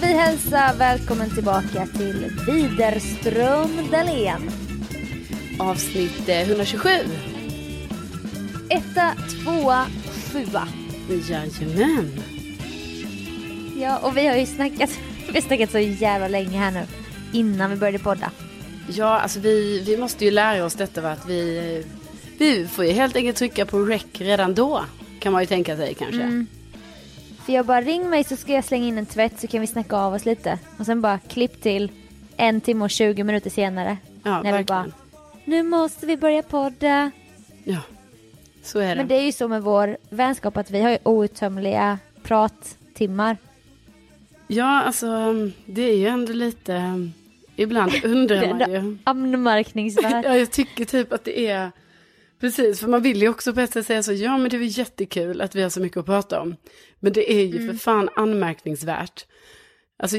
Får 0.00 0.06
vi 0.06 0.12
hälsa 0.12 0.74
välkommen 0.78 1.30
tillbaka 1.30 1.86
till 1.86 2.30
Widerström 2.46 3.90
Dahlén. 3.90 4.50
Avsnitt 5.58 6.28
eh, 6.28 6.40
127. 6.40 6.88
Etta, 8.70 9.14
tvåa, 9.14 9.86
sjua. 10.32 10.68
Jajamän. 11.28 12.22
Ja, 13.80 13.98
och 13.98 14.16
vi 14.16 14.26
har 14.26 14.36
ju 14.36 14.46
snackat, 14.46 14.90
vi 15.26 15.34
har 15.34 15.40
snackat 15.40 15.70
så 15.70 15.78
jävla 15.78 16.28
länge 16.28 16.58
här 16.58 16.70
nu. 16.70 16.86
Innan 17.32 17.70
vi 17.70 17.76
började 17.76 17.98
podda. 17.98 18.30
Ja, 18.88 19.18
alltså 19.20 19.40
vi, 19.40 19.82
vi 19.86 19.96
måste 19.96 20.24
ju 20.24 20.30
lära 20.30 20.64
oss 20.64 20.74
detta 20.74 21.00
va? 21.00 21.10
att 21.10 21.28
vi, 21.28 21.84
vi 22.38 22.66
får 22.66 22.84
ju 22.84 22.92
helt 22.92 23.16
enkelt 23.16 23.36
trycka 23.36 23.66
på 23.66 23.78
rec 23.78 24.04
redan 24.12 24.54
då. 24.54 24.84
Kan 25.20 25.32
man 25.32 25.42
ju 25.42 25.46
tänka 25.46 25.76
sig 25.76 25.94
kanske. 25.94 26.22
Mm. 26.22 26.46
För 27.46 27.52
jag 27.52 27.66
bara 27.66 27.80
ring 27.80 28.10
mig 28.10 28.24
så 28.24 28.36
ska 28.36 28.52
jag 28.52 28.64
slänga 28.64 28.86
in 28.86 28.98
en 28.98 29.06
tvätt 29.06 29.40
så 29.40 29.46
kan 29.46 29.60
vi 29.60 29.66
snacka 29.66 29.96
av 29.96 30.14
oss 30.14 30.24
lite. 30.24 30.58
Och 30.78 30.86
sen 30.86 31.00
bara 31.00 31.18
klipp 31.18 31.62
till 31.62 31.90
en 32.36 32.60
timme 32.60 32.84
och 32.84 32.90
20 32.90 33.24
minuter 33.24 33.50
senare. 33.50 33.96
Ja, 34.22 34.30
när 34.30 34.42
vi 34.42 34.50
verkligen. 34.50 34.66
bara, 34.66 34.92
nu 35.44 35.62
måste 35.62 36.06
vi 36.06 36.16
börja 36.16 36.42
podda. 36.42 37.10
Ja, 37.64 37.80
så 38.62 38.78
är 38.78 38.88
det. 38.88 38.94
Men 38.94 39.08
det 39.08 39.14
är 39.14 39.22
ju 39.22 39.32
så 39.32 39.48
med 39.48 39.62
vår 39.62 39.96
vänskap 40.10 40.56
att 40.56 40.70
vi 40.70 40.80
har 40.82 40.90
ju 40.90 40.98
outtömliga 41.02 41.98
prattimmar. 42.22 43.36
Ja, 44.46 44.82
alltså 44.82 45.06
det 45.66 45.82
är 45.82 45.96
ju 45.96 46.06
ändå 46.06 46.32
lite... 46.32 47.08
Ibland 47.56 47.92
undrar 48.04 48.54
man 48.54 48.72
ju. 48.72 48.98
Anmärkningsvärt. 49.04 50.24
Ja, 50.24 50.36
jag 50.36 50.50
tycker 50.50 50.84
typ 50.84 51.12
att 51.12 51.24
det 51.24 51.46
är... 51.46 51.70
Precis, 52.40 52.80
för 52.80 52.88
man 52.88 53.02
vill 53.02 53.22
ju 53.22 53.28
också 53.28 53.54
på 53.54 53.60
ett 53.60 53.72
sätt 53.72 53.86
säga 53.86 54.02
så, 54.02 54.12
ja 54.12 54.38
men 54.38 54.50
det 54.50 54.56
är 54.56 54.58
väl 54.58 54.78
jättekul 54.78 55.40
att 55.40 55.54
vi 55.54 55.62
har 55.62 55.70
så 55.70 55.80
mycket 55.80 55.96
att 55.96 56.06
prata 56.06 56.40
om. 56.40 56.56
Men 57.00 57.12
det 57.12 57.32
är 57.32 57.44
ju 57.44 57.68
för 57.68 57.78
fan 57.78 58.08
anmärkningsvärt. 58.16 59.26
Alltså, 59.98 60.16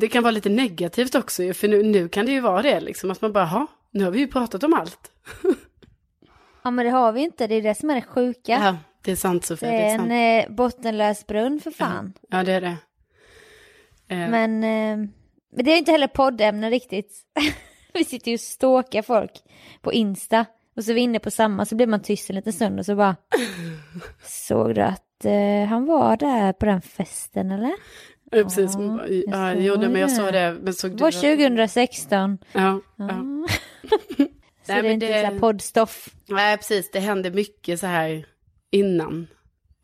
det 0.00 0.08
kan 0.08 0.22
vara 0.22 0.30
lite 0.30 0.48
negativt 0.48 1.14
också, 1.14 1.54
för 1.54 1.68
nu, 1.68 1.82
nu 1.82 2.08
kan 2.08 2.26
det 2.26 2.32
ju 2.32 2.40
vara 2.40 2.62
det 2.62 2.80
liksom, 2.80 3.10
att 3.10 3.20
man 3.20 3.32
bara, 3.32 3.44
ha, 3.44 3.66
nu 3.90 4.04
har 4.04 4.10
vi 4.10 4.18
ju 4.18 4.26
pratat 4.28 4.64
om 4.64 4.74
allt. 4.74 5.12
Ja 6.62 6.70
men 6.70 6.84
det 6.86 6.90
har 6.90 7.12
vi 7.12 7.20
inte, 7.20 7.46
det 7.46 7.54
är 7.54 7.62
det 7.62 7.74
som 7.74 7.90
är 7.90 7.94
det 7.94 8.02
sjuka. 8.02 8.52
Ja, 8.52 8.76
det 9.04 9.12
är 9.12 9.16
sant 9.16 9.44
Sofia, 9.44 9.70
det 9.70 9.76
det 9.76 9.82
är 9.82 9.98
är 9.98 10.38
en 10.38 10.44
eh, 10.50 10.56
bottenlös 10.56 11.26
brunn 11.26 11.60
för 11.60 11.70
fan. 11.70 12.12
Ja, 12.28 12.42
det 12.42 12.52
är 12.52 12.60
det. 12.60 12.76
Eh, 14.08 14.30
Men, 14.30 14.64
eh, 14.64 15.08
men 15.52 15.64
det 15.64 15.72
är 15.72 15.78
inte 15.78 15.92
heller 15.92 16.06
poddämne 16.06 16.70
riktigt. 16.70 17.12
vi 17.92 18.04
sitter 18.04 18.30
ju 18.30 18.34
och 18.34 18.40
stalkar 18.40 19.02
folk 19.02 19.32
på 19.82 19.92
Insta. 19.92 20.46
Och 20.76 20.84
så 20.84 20.90
är 20.90 20.94
vi 20.94 21.00
inne 21.00 21.18
på 21.18 21.30
samma, 21.30 21.64
så 21.64 21.74
blir 21.74 21.86
man 21.86 22.02
tyst 22.02 22.30
en 22.30 22.36
liten 22.36 22.52
stund 22.52 22.78
och 22.78 22.86
så 22.86 22.96
bara 22.96 23.16
Såg 24.24 24.74
du 24.74 24.80
att 24.80 25.24
eh, 25.24 25.68
han 25.68 25.86
var 25.86 26.16
där 26.16 26.52
på 26.52 26.66
den 26.66 26.82
festen 26.82 27.50
eller? 27.50 27.72
ja, 28.30 28.42
precis, 28.44 28.74
Ja, 28.76 29.06
ja, 29.06 29.54
jo, 29.54 29.74
nej, 29.76 29.88
men 29.88 30.00
jag 30.00 30.10
såg 30.12 30.32
det. 30.32 30.56
Men 30.62 30.74
såg 30.74 30.90
Det 30.96 31.00
var 31.00 31.08
att- 31.08 31.14
2016. 31.14 32.38
Ja, 32.52 32.60
Ja. 32.60 32.80
ja. 32.96 33.06
så 34.16 34.18
Nej, 34.18 34.28
det 34.66 34.72
är 34.72 34.82
men 34.82 34.92
inte 34.92 35.22
det- 35.22 35.30
så 35.34 35.38
poddstoff. 35.38 36.08
Nej, 36.28 36.56
precis, 36.56 36.90
det 36.90 37.00
hände 37.00 37.30
mycket 37.30 37.80
så 37.80 37.86
här 37.86 38.26
innan. 38.70 39.26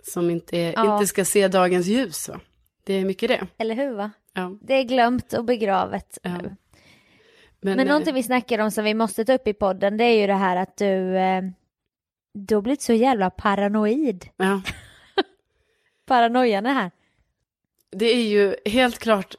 Som 0.02 0.30
inte, 0.30 0.56
Ja. 0.58 0.94
inte 0.94 1.06
ska 1.06 1.24
se 1.24 1.48
dagens 1.48 1.86
ljus. 1.86 2.28
Va? 2.28 2.40
Det 2.84 2.94
är 2.94 3.04
mycket 3.04 3.28
det. 3.28 3.46
Eller 3.58 3.74
hur 3.74 3.94
va? 3.94 4.10
Ja. 4.34 4.58
Det 4.62 4.74
är 4.74 4.82
glömt 4.82 5.32
och 5.32 5.44
begravet 5.44 6.18
Ja. 6.22 6.30
nu. 6.38 6.56
Men, 7.62 7.76
Men 7.76 7.86
eh, 7.86 7.88
någonting 7.92 8.14
vi 8.14 8.22
snackar 8.22 8.58
om 8.58 8.70
som 8.70 8.84
vi 8.84 8.94
måste 8.94 9.24
ta 9.24 9.34
upp 9.34 9.48
i 9.48 9.52
podden 9.54 9.96
det 9.96 10.04
är 10.04 10.20
ju 10.20 10.26
det 10.26 10.34
här 10.34 10.56
att 10.56 10.76
du 10.76 11.16
eh, 11.16 11.42
Du 12.34 12.54
har 12.54 12.62
blivit 12.62 12.82
så 12.82 12.92
jävla 12.92 13.30
paranoid. 13.30 14.28
ja, 14.36 14.60
Paranoian 16.06 16.66
är 16.66 16.72
här. 16.74 16.90
det 17.90 18.06
är 18.06 18.22
ju 18.28 18.56
helt 18.64 18.98
klart 18.98 19.34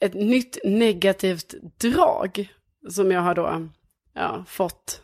ett 0.00 0.14
nytt 0.14 0.58
negativt 0.64 1.54
drag 1.80 2.52
som 2.90 3.10
jag 3.10 3.20
har 3.20 3.34
då 3.34 3.68
ja, 4.12 4.44
fått. 4.48 5.00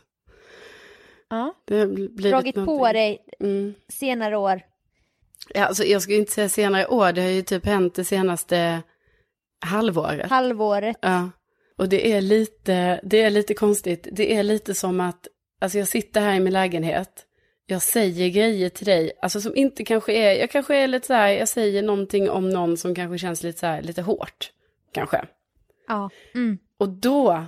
Ja. 1.29 1.53
Det 1.65 1.79
har 1.79 1.87
blivit 1.87 2.17
Dragit 2.31 2.55
på 2.55 2.61
någonting. 2.61 2.93
dig 2.93 3.25
Mm. 3.39 3.73
senare 3.87 4.37
år. 4.37 4.61
Ja, 5.53 5.65
alltså, 5.65 5.83
jag 5.83 6.01
ska 6.01 6.13
inte 6.13 6.31
säga 6.31 6.49
senare 6.49 6.87
år, 6.87 7.11
det 7.11 7.21
har 7.21 7.29
ju 7.29 7.41
typ 7.41 7.65
hänt 7.65 7.95
det 7.95 8.05
senaste 8.05 8.81
halvåret. 9.65 10.29
Halvåret. 10.29 10.97
Ja, 11.01 11.29
och 11.81 11.89
det 11.89 12.13
är 12.13 12.21
lite, 12.21 12.99
det 13.03 13.21
är 13.21 13.29
lite 13.29 13.53
konstigt. 13.53 14.07
Det 14.11 14.35
är 14.35 14.43
lite 14.43 14.75
som 14.75 14.99
att, 14.99 15.27
alltså 15.59 15.77
jag 15.77 15.87
sitter 15.87 16.21
här 16.21 16.35
i 16.35 16.39
min 16.39 16.53
lägenhet, 16.53 17.25
jag 17.65 17.81
säger 17.81 18.29
grejer 18.29 18.69
till 18.69 18.85
dig, 18.85 19.11
alltså 19.21 19.41
som 19.41 19.55
inte 19.55 19.83
kanske 19.83 20.13
är, 20.13 20.39
jag 20.39 20.51
kanske 20.51 20.75
är 20.75 20.87
lite 20.87 21.07
så 21.07 21.13
här, 21.13 21.29
jag 21.29 21.47
säger 21.47 21.83
någonting 21.83 22.29
om 22.29 22.49
någon 22.49 22.77
som 22.77 22.95
kanske 22.95 23.17
känns 23.17 23.43
lite 23.43 23.59
så 23.59 23.65
här, 23.65 23.81
lite 23.81 24.01
hårt, 24.01 24.51
kanske. 24.91 25.25
Ja. 25.87 26.09
Mm. 26.33 26.57
Och 26.77 26.89
då, 26.89 27.45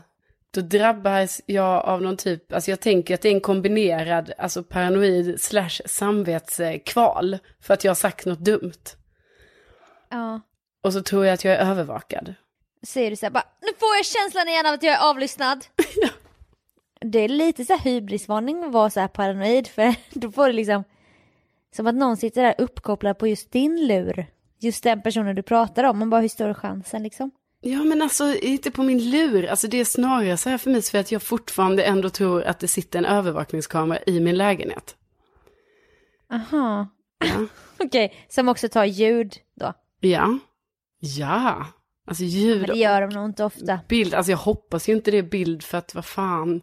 då 0.51 0.61
drabbas 0.61 1.41
jag 1.45 1.85
av 1.85 2.01
någon 2.01 2.17
typ, 2.17 2.53
alltså 2.53 2.71
jag 2.71 2.79
tänker 2.79 3.13
att 3.13 3.21
det 3.21 3.29
är 3.29 3.33
en 3.33 3.41
kombinerad, 3.41 4.33
alltså 4.37 4.63
paranoid 4.63 5.41
slash 5.41 5.81
samvetskval, 5.85 7.37
för 7.61 7.73
att 7.73 7.83
jag 7.83 7.89
har 7.89 7.95
sagt 7.95 8.25
något 8.25 8.39
dumt. 8.39 8.83
ja. 10.09 10.41
Och 10.81 10.93
så 10.93 11.03
tror 11.03 11.25
jag 11.25 11.33
att 11.33 11.43
jag 11.43 11.53
är 11.53 11.71
övervakad. 11.71 12.35
Är 12.95 13.09
du 13.09 13.15
så 13.15 13.25
här 13.25 13.31
bara, 13.31 13.47
nu 13.61 13.67
får 13.79 13.95
jag 13.95 14.05
känslan 14.05 14.47
igen 14.47 14.65
av 14.65 14.73
att 14.73 14.83
jag 14.83 14.93
är 14.93 15.09
avlyssnad. 15.09 15.65
Det 17.05 17.19
är 17.19 17.29
lite 17.29 17.65
så 17.65 17.73
här 17.73 17.79
hybrisvarning 17.79 18.63
att 18.63 18.71
vara 18.71 18.89
så 18.89 18.99
här 18.99 19.07
paranoid 19.07 19.67
för 19.67 19.95
då 20.19 20.31
får 20.31 20.47
du 20.47 20.53
liksom 20.53 20.83
som 21.75 21.87
att 21.87 21.95
någon 21.95 22.17
sitter 22.17 22.43
där 22.43 22.55
uppkopplad 22.57 23.17
på 23.17 23.27
just 23.27 23.51
din 23.51 23.87
lur. 23.87 24.25
Just 24.59 24.83
den 24.83 25.01
personen 25.01 25.35
du 25.35 25.41
pratar 25.41 25.83
om. 25.83 25.99
Man 25.99 26.09
bara, 26.09 26.21
hur 26.21 26.27
stor 26.27 26.53
chansen 26.53 27.03
liksom? 27.03 27.31
Ja 27.61 27.83
men 27.83 28.01
alltså 28.01 28.35
inte 28.35 28.71
på 28.71 28.83
min 28.83 29.11
lur, 29.11 29.45
alltså 29.45 29.67
det 29.67 29.77
är 29.77 29.85
snarare 29.85 30.37
så 30.37 30.49
här 30.49 30.57
för 30.57 30.69
mig 30.71 30.81
för 30.81 30.97
att 30.97 31.11
jag 31.11 31.21
fortfarande 31.21 31.83
ändå 31.83 32.09
tror 32.09 32.43
att 32.43 32.59
det 32.59 32.67
sitter 32.67 32.99
en 32.99 33.05
övervakningskamera 33.05 33.99
i 34.05 34.19
min 34.19 34.37
lägenhet. 34.37 34.95
Aha. 36.33 36.87
Ja. 37.19 37.45
Okej, 37.85 38.13
som 38.29 38.49
också 38.49 38.69
tar 38.69 38.85
ljud 38.85 39.35
då. 39.55 39.73
Ja. 39.99 40.39
Ja. 40.99 41.65
Alltså 42.07 42.23
ljud 42.23 42.61
Men 42.61 42.69
det 42.69 42.75
gör 42.77 43.01
de 43.01 43.09
nog 43.09 43.25
inte 43.25 43.43
ofta. 43.43 43.79
bild, 43.87 44.13
alltså 44.13 44.31
jag 44.31 44.37
hoppas 44.37 44.89
ju 44.89 44.93
inte 44.93 45.11
det 45.11 45.17
är 45.17 45.23
bild 45.23 45.63
för 45.63 45.77
att 45.77 45.95
vad 45.95 46.05
fan. 46.05 46.61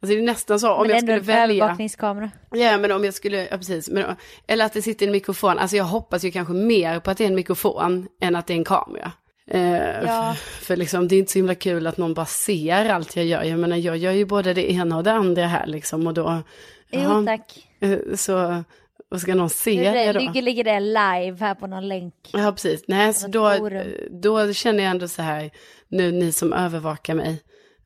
Alltså 0.00 0.14
det 0.16 0.20
är 0.20 0.22
nästan 0.22 0.60
så 0.60 0.72
om 0.72 0.78
Men 0.80 0.88
det 0.88 0.92
är 0.92 0.94
jag 0.94 0.98
ändå 1.10 1.22
skulle 1.22 1.32
en 1.36 1.40
välja. 1.48 1.64
övervakningskamera. 1.64 2.30
Ja 2.50 2.78
men 2.78 2.92
om 2.92 3.04
jag 3.04 3.14
skulle, 3.14 3.48
ja 3.50 3.56
precis. 3.56 3.90
Men, 3.90 4.16
eller 4.46 4.64
att 4.64 4.72
det 4.72 4.82
sitter 4.82 5.06
en 5.06 5.12
mikrofon, 5.12 5.58
alltså 5.58 5.76
jag 5.76 5.84
hoppas 5.84 6.24
ju 6.24 6.30
kanske 6.30 6.54
mer 6.54 7.00
på 7.00 7.10
att 7.10 7.18
det 7.18 7.24
är 7.24 7.28
en 7.28 7.34
mikrofon 7.34 8.06
än 8.20 8.36
att 8.36 8.46
det 8.46 8.52
är 8.52 8.58
en 8.58 8.64
kamera. 8.64 9.12
Eh, 9.50 10.02
Ja. 10.06 10.34
För 10.60 10.76
liksom 10.76 11.08
det 11.08 11.14
är 11.14 11.18
inte 11.18 11.32
så 11.32 11.38
himla 11.38 11.54
kul 11.54 11.86
att 11.86 11.96
någon 11.98 12.14
bara 12.14 12.26
ser 12.26 12.90
allt 12.90 13.16
jag 13.16 13.24
gör. 13.24 13.42
Jag 13.42 13.58
menar 13.58 13.76
jag 13.76 13.96
gör 13.96 14.12
ju 14.12 14.24
både 14.24 14.54
det 14.54 14.72
ena 14.72 14.96
och 14.96 15.04
det 15.04 15.12
andra 15.12 15.46
här 15.46 15.66
liksom 15.66 16.06
och 16.06 16.14
då. 16.14 16.42
Jo 16.90 17.00
jaha, 17.00 17.24
tack. 17.26 17.68
eh, 17.80 17.98
Så, 18.16 18.64
och 19.10 19.20
ska 19.20 19.34
någon 19.34 19.50
se 19.50 19.82
Det, 19.82 19.90
det 19.90 20.04
det, 20.04 20.12
då? 20.12 20.18
ligger, 20.20 20.42
ligger 20.42 20.64
det 20.64 20.80
live 20.80 21.36
här 21.40 21.54
på 21.54 21.66
någon 21.66 21.88
länk. 21.88 22.14
Ja, 22.32 22.52
precis. 22.52 22.84
Nej, 22.88 23.14
så 23.14 23.28
då, 23.28 23.70
då 24.10 24.52
känner 24.52 24.82
jag 24.82 24.90
ändå 24.90 25.08
så 25.08 25.22
här, 25.22 25.50
nu 25.88 26.12
ni 26.12 26.32
som 26.32 26.52
övervakar 26.52 27.14
mig, 27.14 27.42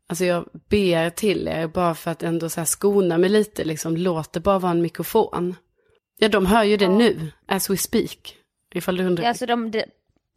alltså 0.09 0.25
jag 0.25 0.45
ber 0.71 1.11
till 1.11 1.49
er 1.49 1.67
bara 1.67 1.95
för 1.95 2.11
att 2.11 2.23
ändå 2.23 2.49
så 2.49 2.61
här 2.61 2.65
skona 2.65 3.19
mig 3.19 3.31
lite, 3.31 3.65
liksom 3.65 3.97
låt 3.97 4.33
det 4.33 4.41
bara 4.41 4.59
vara 4.59 4.73
en 4.73 4.83
mikrofon. 4.83 5.57
Ja, 6.19 6.29
de 6.29 6.47
hör 6.47 6.65
ju 6.65 6.77
det 6.77 6.89
nu, 6.89 7.33
as 7.47 7.71
we 7.71 7.77
speak, 7.77 8.37
ifall 8.75 8.97
du 8.97 9.05
undrar. 9.05 9.23
Ja, 9.25 9.29
alltså 9.29 9.47
de, 9.47 9.73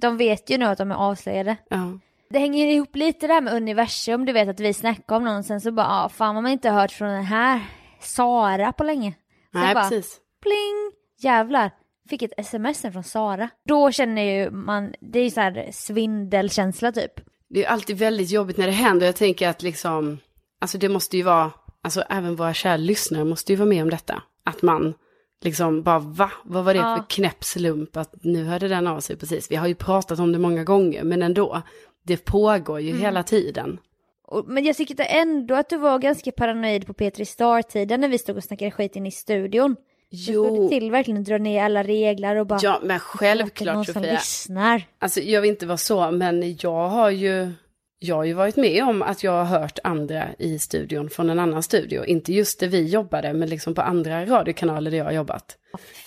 de, 0.01 0.17
vet 0.17 0.49
ju 0.49 0.57
nu 0.57 0.65
att 0.65 0.77
de 0.77 0.91
är 0.91 0.95
avslöjade. 0.95 1.55
Ja. 1.69 1.99
Det 2.29 2.39
hänger 2.39 2.67
ihop 2.67 2.95
lite 2.95 3.27
där 3.27 3.41
med 3.41 3.53
universum, 3.53 4.25
du 4.25 4.33
vet 4.33 4.49
att 4.49 4.59
vi 4.59 4.73
snackar 4.73 5.15
om 5.15 5.23
någon 5.23 5.43
sen 5.43 5.61
så 5.61 5.71
bara, 5.71 5.87
ah, 5.89 6.09
fan 6.09 6.35
har 6.35 6.41
man 6.41 6.51
inte 6.51 6.69
hört 6.69 6.91
från 6.91 7.09
den 7.09 7.23
här 7.23 7.61
Sara 7.99 8.71
på 8.73 8.83
länge. 8.83 9.13
Sen 9.51 9.61
Nej, 9.61 9.73
bara, 9.73 9.83
precis. 9.83 10.20
Pling, 10.41 10.91
jävlar, 11.21 11.71
fick 12.09 12.21
ett 12.21 12.33
sms 12.37 12.81
från 12.81 13.03
Sara. 13.03 13.49
Då 13.67 13.91
känner 13.91 14.21
ju 14.21 14.51
man, 14.51 14.93
det 14.99 15.19
är 15.19 15.23
ju 15.23 15.29
så 15.29 15.39
här 15.41 15.69
svindelkänsla 15.73 16.91
typ. 16.91 17.11
Det 17.49 17.65
är 17.65 17.69
alltid 17.69 17.97
väldigt 17.97 18.31
jobbigt 18.31 18.57
när 18.57 18.65
det 18.65 18.71
händer. 18.73 19.05
Jag 19.05 19.15
tänker 19.15 19.49
att 19.49 19.61
liksom, 19.63 20.17
alltså 20.61 20.77
det 20.77 20.89
måste 20.89 21.17
ju 21.17 21.23
vara, 21.23 21.51
alltså 21.83 22.01
även 22.09 22.35
våra 22.35 22.53
kära 22.53 22.77
lyssnare 22.77 23.23
måste 23.25 23.51
ju 23.53 23.55
vara 23.57 23.69
med 23.69 23.83
om 23.83 23.89
detta. 23.89 24.23
Att 24.45 24.61
man 24.61 24.93
liksom 25.43 25.83
bara, 25.83 25.99
va? 25.99 26.31
Vad 26.43 26.63
var 26.65 26.73
det 26.73 26.79
Ja. 26.79 26.97
för 26.97 27.05
knäpp 27.09 27.43
slump 27.43 27.97
att 27.97 28.13
nu 28.23 28.43
hörde 28.43 28.67
den 28.67 28.87
av 28.87 28.99
sig 28.99 29.15
precis. 29.17 29.51
Vi 29.51 29.55
har 29.55 29.67
ju 29.67 29.75
pratat 29.75 30.19
om 30.19 30.31
det 30.31 30.39
många 30.39 30.63
gånger, 30.63 31.03
men 31.03 31.23
ändå. 31.23 31.61
Det 32.03 32.25
pågår 32.25 32.79
ju 32.79 32.89
Mm. 32.89 33.01
hela 33.01 33.23
tiden. 33.23 33.77
Men 34.45 34.63
jag 34.65 34.75
tyckte 34.75 35.03
ändå 35.03 35.55
att 35.55 35.69
du 35.69 35.77
var 35.77 35.99
ganska 35.99 36.31
paranoid 36.31 36.87
på 36.87 36.93
Petri 36.93 37.25
Star-tiden 37.25 38.01
när 38.01 38.07
vi 38.09 38.17
stod 38.17 38.37
och 38.37 38.43
snackade 38.43 38.71
skit 38.71 38.95
in 38.95 39.05
i 39.07 39.11
studion. 39.11 39.75
Jo, 40.13 40.47
får 40.57 40.69
till 40.69 40.91
verkligen 40.91 41.19
att 41.21 41.25
dra 41.27 41.37
ner 41.37 41.63
alla 41.63 41.83
regler 41.83 42.35
och 42.35 42.47
bara, 42.47 42.59
ja 42.63 42.79
men 42.81 42.87
"Det 42.95 42.99
självklart 42.99 43.75
någon 43.75 43.85
som 43.85 43.93
Sofia. 43.93 44.11
lyssnar. 44.13 44.83
Alltså 44.99 45.19
jag 45.21 45.41
vill 45.41 45.49
inte 45.49 45.65
vara 45.65 45.77
så, 45.77 46.11
men 46.11 46.57
jag 46.61 46.89
har 46.89 47.09
ju, 47.09 47.51
jag 47.99 48.15
har 48.15 48.23
ju 48.23 48.33
varit 48.33 48.55
med 48.55 48.83
om 48.83 49.01
att 49.01 49.23
jag 49.23 49.31
har 49.31 49.59
hört 49.59 49.79
andra 49.83 50.23
i 50.39 50.59
studion 50.59 51.09
från 51.09 51.29
en 51.29 51.39
annan 51.39 51.63
studio. 51.63 52.05
Inte 52.05 52.33
just 52.33 52.59
där 52.59 52.67
vi 52.67 52.87
jobbade, 52.87 53.33
men 53.33 53.49
liksom 53.49 53.73
på 53.75 53.81
andra 53.81 54.25
radiokanaler 54.25 54.91
där 54.91 54.97
jag 54.97 55.05
har 55.05 55.11
jobbat. 55.11 55.57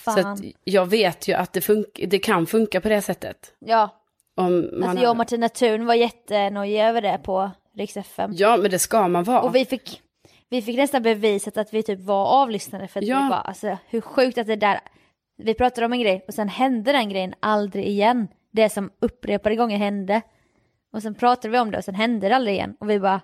Så 0.05 0.11
Fan. 0.11 0.25
att 0.33 0.39
jag 0.63 0.85
vet 0.85 1.27
ju 1.27 1.33
att 1.33 1.53
det, 1.53 1.59
fun- 1.59 2.07
det 2.07 2.19
kan 2.19 2.45
funka 2.45 2.81
på 2.81 2.89
det 2.89 3.01
sättet. 3.01 3.37
Ja, 3.59 4.01
Om 4.37 4.69
man 4.79 4.83
alltså 4.89 5.03
jag 5.03 5.09
och 5.11 5.17
Martina 5.17 5.49
Thun 5.49 5.85
var 5.85 5.93
jättenojiga 5.95 6.87
över 6.89 7.01
det 7.01 7.19
på 7.23 7.51
Rix 7.77 7.97
FM. 7.97 8.31
Ja, 8.35 8.57
men 8.57 8.71
det 8.71 8.79
ska 8.79 9.07
man 9.07 9.23
vara. 9.23 9.41
Och 9.41 9.55
vi 9.55 9.65
fick, 9.65 10.01
vi 10.49 10.61
fick 10.61 10.77
nästan 10.77 11.01
bevisat 11.03 11.57
att 11.57 11.73
vi 11.73 11.83
typ 11.83 11.99
var 11.99 12.25
avlyssnade 12.25 12.87
för 12.87 12.99
att 12.99 13.05
Ja. 13.07 13.23
vi 13.23 13.29
bara, 13.29 13.41
alltså 13.41 13.77
hur 13.89 14.01
sjukt 14.01 14.37
att 14.37 14.47
det 14.47 14.55
där, 14.55 14.79
vi 15.37 15.53
pratade 15.53 15.85
om 15.85 15.93
en 15.93 15.99
grej 15.99 16.25
och 16.27 16.33
sen 16.33 16.49
hände 16.49 16.91
den 16.91 17.09
grejen 17.09 17.33
aldrig 17.39 17.85
igen. 17.87 18.27
Det 18.51 18.69
som 18.69 18.91
upprepade 18.99 19.55
gånger 19.55 19.77
hände. 19.77 20.21
Och 20.93 21.01
sen 21.01 21.15
pratade 21.15 21.49
vi 21.51 21.59
om 21.59 21.71
det 21.71 21.77
och 21.77 21.83
sen 21.83 21.95
hände 21.95 22.29
det 22.29 22.35
aldrig 22.35 22.55
igen. 22.55 22.75
Och 22.79 22.89
vi 22.89 22.99
bara, 22.99 23.21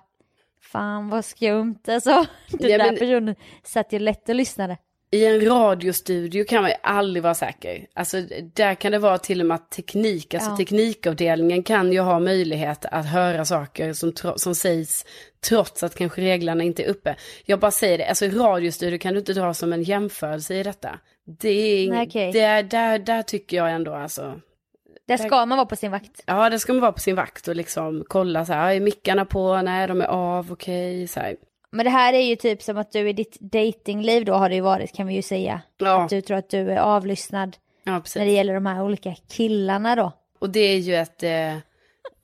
fan 0.60 1.08
vad 1.08 1.24
skumt 1.24 1.78
alltså. 1.88 2.10
Den 2.50 2.70
Ja, 2.70 2.78
där 2.78 2.86
men- 2.86 2.96
personen 2.98 3.34
satt 3.62 3.92
ju 3.92 3.98
lätt 3.98 4.28
och 4.28 4.34
lyssnade. 4.34 4.76
I 5.14 5.26
en 5.26 5.40
radiostudio 5.44 6.44
kan 6.44 6.62
man 6.62 6.70
ju 6.70 6.76
aldrig 6.82 7.22
vara 7.22 7.34
säker. 7.34 7.86
Alltså 7.94 8.16
där 8.54 8.74
kan 8.74 8.92
det 8.92 8.98
vara 8.98 9.18
till 9.18 9.40
och 9.40 9.46
med 9.46 9.54
att 9.54 9.70
teknik, 9.70 10.34
alltså 10.34 10.50
Ja. 10.50 10.56
teknikavdelningen 10.56 11.62
kan 11.62 11.92
ju 11.92 12.00
ha 12.00 12.18
möjlighet 12.20 12.84
att 12.84 13.06
höra 13.06 13.44
saker 13.44 13.92
som, 13.92 14.12
som 14.36 14.54
sägs 14.54 15.04
trots 15.48 15.82
att 15.82 15.94
kanske 15.94 16.20
reglerna 16.22 16.64
inte 16.64 16.82
är 16.84 16.88
uppe. 16.88 17.16
Jag 17.44 17.60
bara 17.60 17.70
säger 17.70 17.98
det, 17.98 18.06
alltså 18.08 18.24
i 18.24 18.30
radiostudio 18.30 18.98
kan 18.98 19.12
du 19.12 19.18
inte 19.18 19.32
dra 19.32 19.54
som 19.54 19.72
en 19.72 19.82
jämförelse 19.82 20.54
i 20.54 20.62
detta. 20.62 20.98
Det 21.40 21.48
är, 21.48 21.90
Nej, 21.90 22.06
okej. 22.06 22.32
det, 22.32 22.62
där, 22.62 22.98
där 22.98 23.22
tycker 23.22 23.56
jag 23.56 23.72
ändå 23.72 23.94
alltså, 23.94 24.40
Där 25.08 25.16
ska 25.16 25.46
man 25.46 25.58
vara 25.58 25.66
på 25.66 25.76
sin 25.76 25.90
vakt. 25.90 26.22
ja 26.26 26.50
det 26.50 26.58
ska 26.58 26.72
man 26.72 26.80
vara 26.82 26.92
på 26.92 27.00
sin 27.00 27.16
vakt 27.16 27.48
och 27.48 27.56
liksom 27.56 28.04
kolla 28.08 28.44
så 28.44 28.52
här, 28.52 28.74
är 28.74 28.80
mickarna 28.80 29.24
på, 29.24 29.62
nej 29.62 29.86
de 29.88 30.00
är 30.00 30.06
av, 30.06 30.52
okej, 30.52 31.08
så 31.08 31.20
här. 31.20 31.36
Men 31.72 31.84
det 31.84 31.90
här 31.90 32.12
är 32.12 32.20
ju 32.20 32.36
typ 32.36 32.62
som 32.62 32.76
att 32.76 32.92
du 32.92 33.08
i 33.08 33.12
ditt 33.12 33.40
datingliv 33.40 34.24
då 34.24 34.32
har 34.32 34.48
det 34.48 34.54
ju 34.54 34.60
varit 34.60 34.92
kan 34.92 35.06
vi 35.06 35.14
ju 35.14 35.22
säga. 35.22 35.62
Ja, 35.78 36.02
Att 36.02 36.10
du 36.10 36.20
tror 36.20 36.36
att 36.36 36.48
du 36.50 36.70
är 36.70 36.78
avlyssnad 36.78 37.56
ja 37.84 38.02
när 38.16 38.24
det 38.24 38.32
gäller 38.32 38.54
de 38.54 38.66
här 38.66 38.82
olika 38.82 39.14
killarna 39.28 39.96
då. 39.96 40.12
Och 40.38 40.50
det 40.50 40.60
är 40.60 40.78
ju 40.78 40.94
ett... 40.94 41.22
Eh, 41.22 41.54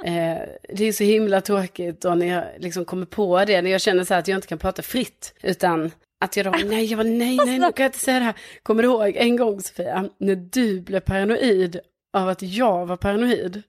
eh, 0.04 0.38
det 0.68 0.84
är 0.84 0.92
så 0.92 1.04
himla 1.04 1.40
tråkigt 1.40 2.00
då 2.00 2.14
när 2.14 2.26
jag 2.26 2.44
liksom 2.58 2.84
kommer 2.84 3.06
på 3.06 3.44
det. 3.44 3.62
När 3.62 3.70
jag 3.70 3.80
känner 3.80 4.04
så 4.04 4.14
här 4.14 4.20
att 4.20 4.28
jag 4.28 4.38
inte 4.38 4.48
kan 4.48 4.58
prata 4.58 4.82
fritt. 4.82 5.34
Utan 5.42 5.90
att 6.20 6.36
jag 6.36 6.46
då, 6.46 6.50
nej, 6.64 6.84
jag 6.84 6.96
var 6.96 7.04
nej, 7.04 7.36
nej, 7.36 7.58
nu 7.58 7.72
kan 7.72 7.84
jag 7.84 7.88
inte 7.88 7.98
säga 7.98 8.18
det 8.18 8.24
här. 8.24 8.34
Kommer 8.62 8.82
du 8.82 8.88
ihåg 8.88 9.16
en 9.16 9.36
gång 9.36 9.60
Sofia, 9.60 10.08
när 10.18 10.36
du 10.36 10.80
blev 10.80 11.00
paranoid 11.00 11.80
av 12.12 12.28
att 12.28 12.42
jag 12.42 12.86
var 12.86 12.96
paranoid? 12.96 13.62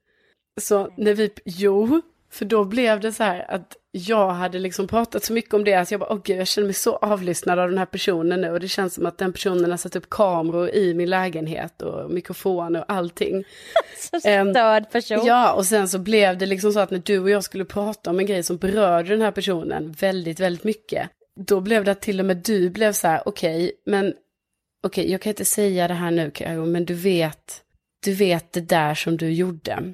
Så 0.61 0.93
när 0.95 1.13
vi, 1.13 1.29
jo, 1.45 2.01
för 2.31 2.45
då 2.45 2.63
blev 2.63 2.99
det 2.99 3.13
så 3.13 3.23
här 3.23 3.51
att 3.51 3.77
jag 3.91 4.29
hade 4.29 4.59
liksom 4.59 4.87
pratat 4.87 5.23
så 5.23 5.33
mycket 5.33 5.53
om 5.53 5.63
det 5.63 5.73
att 5.73 5.91
jag 5.91 5.99
bara, 5.99 6.13
åh 6.13 6.19
gud, 6.23 6.39
jag 6.39 6.47
känner 6.47 6.65
mig 6.65 6.73
så 6.73 6.95
avlyssnad 6.95 7.59
av 7.59 7.69
den 7.69 7.77
här 7.77 7.85
personen 7.85 8.41
nu 8.41 8.51
och 8.51 8.59
det 8.59 8.67
känns 8.67 8.93
som 8.93 9.05
att 9.05 9.17
den 9.17 9.33
personen 9.33 9.71
har 9.71 9.77
satt 9.77 9.95
upp 9.95 10.09
kameror 10.09 10.69
i 10.69 10.93
min 10.93 11.09
lägenhet 11.09 11.81
och 11.81 12.11
mikrofoner 12.11 12.79
och 12.79 12.91
allting. 12.91 13.43
Så 13.97 14.19
störd 14.19 14.91
person. 14.91 15.25
Ja, 15.25 15.53
och 15.53 15.65
sen 15.65 15.89
så 15.89 15.99
blev 15.99 16.37
det 16.37 16.45
liksom 16.45 16.73
så 16.73 16.79
att 16.79 16.91
när 16.91 17.01
du 17.05 17.19
och 17.19 17.29
jag 17.29 17.43
skulle 17.43 17.65
prata 17.65 18.09
om 18.09 18.19
en 18.19 18.25
grej 18.25 18.43
som 18.43 18.57
berörde 18.57 19.09
den 19.09 19.21
här 19.21 19.31
personen 19.31 19.91
väldigt, 19.91 20.39
väldigt 20.39 20.63
mycket, 20.63 21.09
då 21.35 21.61
blev 21.61 21.83
det 21.83 21.91
att 21.91 22.01
till 22.01 22.19
och 22.19 22.25
med 22.25 22.37
du 22.37 22.69
blev 22.69 22.93
så 22.93 23.07
här, 23.07 23.21
okej, 23.25 23.71
men 23.85 24.13
okej, 24.83 25.11
jag 25.11 25.21
kan 25.21 25.29
inte 25.29 25.45
säga 25.45 25.87
det 25.87 25.93
här 25.93 26.11
nu, 26.11 26.31
Karo, 26.31 26.65
men 26.65 26.85
du 26.85 26.93
vet, 26.93 27.63
du 28.03 28.13
vet 28.13 28.53
det 28.53 28.61
där 28.61 28.95
som 28.95 29.17
du 29.17 29.31
gjorde, 29.31 29.93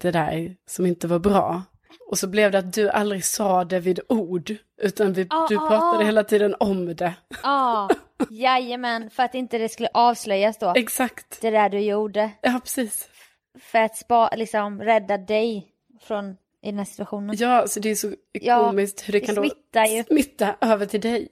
det 0.00 0.10
där 0.10 0.56
som 0.66 0.86
inte 0.86 1.06
var 1.06 1.18
bra. 1.18 1.62
Och 2.10 2.18
så 2.18 2.26
blev 2.26 2.50
det 2.52 2.58
att 2.58 2.72
du 2.72 2.90
aldrig 2.90 3.24
sa 3.24 3.64
det 3.64 3.80
vid 3.80 4.00
ord, 4.08 4.54
utan 4.82 5.12
vi, 5.12 5.26
Ah, 5.30 5.46
du 5.48 5.56
ah, 5.56 5.60
pratade 5.68 6.02
ah. 6.04 6.06
hela 6.06 6.24
tiden 6.24 6.54
om 6.60 6.94
det. 6.96 7.14
Ja, 7.42 7.90
jajamän, 8.30 9.10
för 9.10 9.22
att 9.22 9.34
inte 9.34 9.58
det 9.58 9.68
skulle 9.68 9.88
avslöjas 9.94 10.58
då. 10.58 10.72
Exakt. 10.76 11.40
Det 11.40 11.50
där 11.50 11.68
du 11.68 11.78
gjorde. 11.78 12.30
Ja, 12.40 12.60
precis. 12.64 13.08
För 13.60 13.78
att 13.78 13.96
spa, 13.96 14.30
liksom 14.36 14.80
rädda 14.82 15.18
dig 15.18 15.66
från 16.00 16.30
i 16.62 16.66
den 16.70 16.78
här 16.78 16.84
situationen. 16.84 17.36
Ja, 17.38 17.66
så 17.68 17.80
det 17.80 17.90
är 17.90 17.94
så 17.94 18.12
Ja, 18.32 18.66
komiskt 18.66 19.08
hur 19.08 19.12
det 19.12 19.18
det 19.20 19.26
kan 19.26 19.34
då 19.34 19.40
smittar 19.42 19.84
ju. 19.86 20.04
smitta 20.04 20.56
över 20.60 20.86
till 20.86 21.00
dig. 21.00 21.28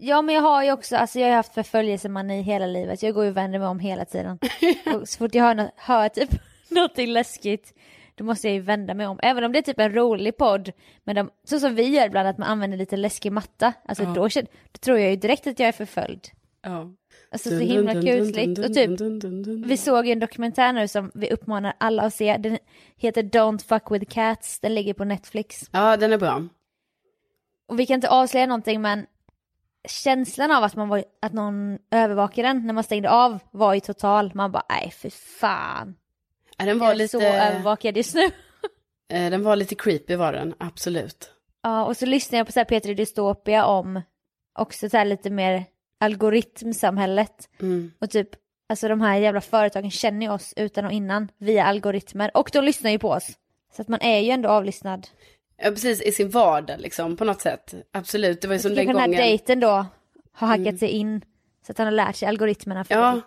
Ja 0.00 0.22
men 0.22 0.34
jag 0.34 0.42
har 0.42 0.64
ju 0.64 0.72
också, 0.72 0.96
alltså 0.96 1.18
jag 1.18 1.28
har 1.28 1.34
haft 1.34 1.54
förföljelsemani 1.54 2.42
hela 2.42 2.66
livet. 2.66 3.02
Jag 3.02 3.14
går 3.14 3.24
ju 3.24 3.30
och 3.30 3.36
vänder 3.36 3.58
mig 3.58 3.68
om 3.68 3.78
hela 3.78 4.04
tiden. 4.04 4.38
Så 5.06 5.18
fort 5.18 5.34
jag 5.34 5.44
hör, 5.44 5.54
nå- 5.54 5.70
hör 5.76 6.08
typ 6.08 6.30
någonting 6.68 7.08
läskigt, 7.12 7.74
då 8.18 8.24
måste 8.24 8.46
jag 8.48 8.54
ju 8.54 8.60
vända 8.60 8.94
mig 8.94 9.06
om. 9.06 9.18
Även 9.22 9.44
om 9.44 9.52
det 9.52 9.58
är 9.58 9.62
typ 9.62 9.78
en 9.80 9.94
rolig 9.94 10.36
podd, 10.36 10.70
men 11.04 11.16
de, 11.16 11.30
så 11.44 11.58
som 11.60 11.74
vi 11.74 11.82
gör 11.88 12.06
ibland 12.06 12.28
att 12.28 12.38
man 12.38 12.48
använder 12.48 12.78
lite 12.78 12.96
läskig 12.96 13.32
matta, 13.32 13.72
alltså 13.88 14.04
Ja. 14.04 14.10
då, 14.14 14.28
känner- 14.28 14.48
då 14.72 14.78
tror 14.78 14.98
jag 14.98 15.10
ju 15.10 15.16
direkt 15.16 15.46
att 15.46 15.58
jag 15.58 15.68
är 15.68 15.72
förföljd. 15.72 16.28
Ja. 16.62 16.90
Alltså 17.32 17.48
så 17.48 17.58
himla 17.58 17.94
kusligt. 17.94 18.58
Och 18.58 18.74
typ, 18.74 19.00
vi 19.66 19.76
såg 19.76 20.06
ju 20.06 20.12
en 20.12 20.18
dokumentär 20.18 20.72
nu 20.72 20.88
som 20.88 21.10
vi 21.14 21.30
uppmanar 21.30 21.74
alla 21.80 22.02
att 22.02 22.14
se. 22.14 22.36
Den 22.36 22.58
heter 22.96 23.22
Don't 23.22 23.64
fuck 23.68 23.90
with 23.90 24.04
cats. 24.14 24.60
Den 24.60 24.74
ligger 24.74 24.94
på 24.94 25.04
Netflix. 25.04 25.62
Ja, 25.72 25.96
den 25.96 26.12
är 26.12 26.18
bra. 26.18 26.42
Och 27.68 27.80
vi 27.80 27.86
kan 27.86 27.94
inte 27.94 28.10
avslöja 28.10 28.46
någonting 28.46 28.80
men 28.80 29.06
känslan 29.88 30.50
av 30.50 30.64
att, 30.64 30.76
man 30.76 30.88
var, 30.88 31.04
att 31.22 31.32
någon 31.32 31.78
övervakar 31.90 32.42
den 32.42 32.66
när 32.66 32.74
man 32.74 32.84
stängde 32.84 33.10
av 33.10 33.38
var 33.50 33.74
ju 33.74 33.80
total. 33.80 34.30
Man 34.34 34.52
bara 34.52 34.64
nej 34.68 34.90
för 34.90 35.10
fan. 35.10 35.94
Ja, 36.58 36.64
den 36.64 36.68
Jag 36.68 36.84
var 36.84 36.90
är 36.90 36.94
lite, 36.94 37.08
så 37.08 37.22
övervakad 37.22 37.96
just 37.96 38.14
nu. 38.14 38.24
eh, 39.12 39.30
den 39.30 39.42
var 39.42 39.56
lite 39.56 39.74
creepy 39.74 40.16
var 40.16 40.32
den, 40.32 40.54
absolut. 40.58 41.30
Ja 41.62 41.84
och 41.84 41.96
så 41.96 42.06
lyssnade 42.06 42.38
jag 42.38 42.46
på 42.46 42.52
så 42.52 42.60
här 42.60 42.64
Peter 42.64 42.94
Dystopia 42.94 43.64
om 43.64 44.02
också 44.58 44.88
så 44.88 45.04
lite 45.04 45.30
mer 45.30 45.64
algoritmsamhället. 46.00 47.48
Mm. 47.60 47.92
Och 47.98 48.10
typ, 48.10 48.28
alltså 48.68 48.88
de 48.88 49.00
här 49.00 49.16
jävla 49.16 49.40
företagen 49.40 49.90
känner 49.90 50.26
ju 50.26 50.32
oss 50.32 50.54
utan 50.56 50.84
och 50.84 50.92
innan 50.92 51.28
via 51.38 51.64
algoritmer. 51.64 52.30
Och 52.34 52.50
de 52.52 52.64
lyssnar 52.64 52.90
ju 52.90 52.98
på 52.98 53.10
oss. 53.10 53.30
Så 53.76 53.82
att 53.82 53.88
man 53.88 54.00
är 54.00 54.18
ju 54.18 54.30
ändå 54.30 54.48
avlyssnad. 54.48 55.08
Ja, 55.62 55.70
precis, 55.70 56.02
i 56.02 56.12
sin 56.12 56.30
vardag 56.30 56.80
liksom, 56.80 57.16
på 57.16 57.24
något 57.24 57.40
sätt. 57.40 57.74
Absolut, 57.92 58.40
det 58.40 58.48
var 58.48 58.54
ju 58.54 58.60
som 58.60 58.74
den 58.74 58.86
den 58.86 58.96
här 58.96 59.06
gången. 59.06 59.20
Mm. 59.20 59.28
dejten 59.28 59.60
då 59.60 59.86
har 60.32 60.46
hackat 60.48 60.78
sig 60.78 60.88
in. 60.88 61.24
Så 61.66 61.72
att 61.72 61.78
han 61.78 61.86
har 61.86 61.92
lärt 61.92 62.16
sig 62.16 62.28
algoritmerna 62.28 62.84
för 62.84 62.94
Ja, 62.94 63.20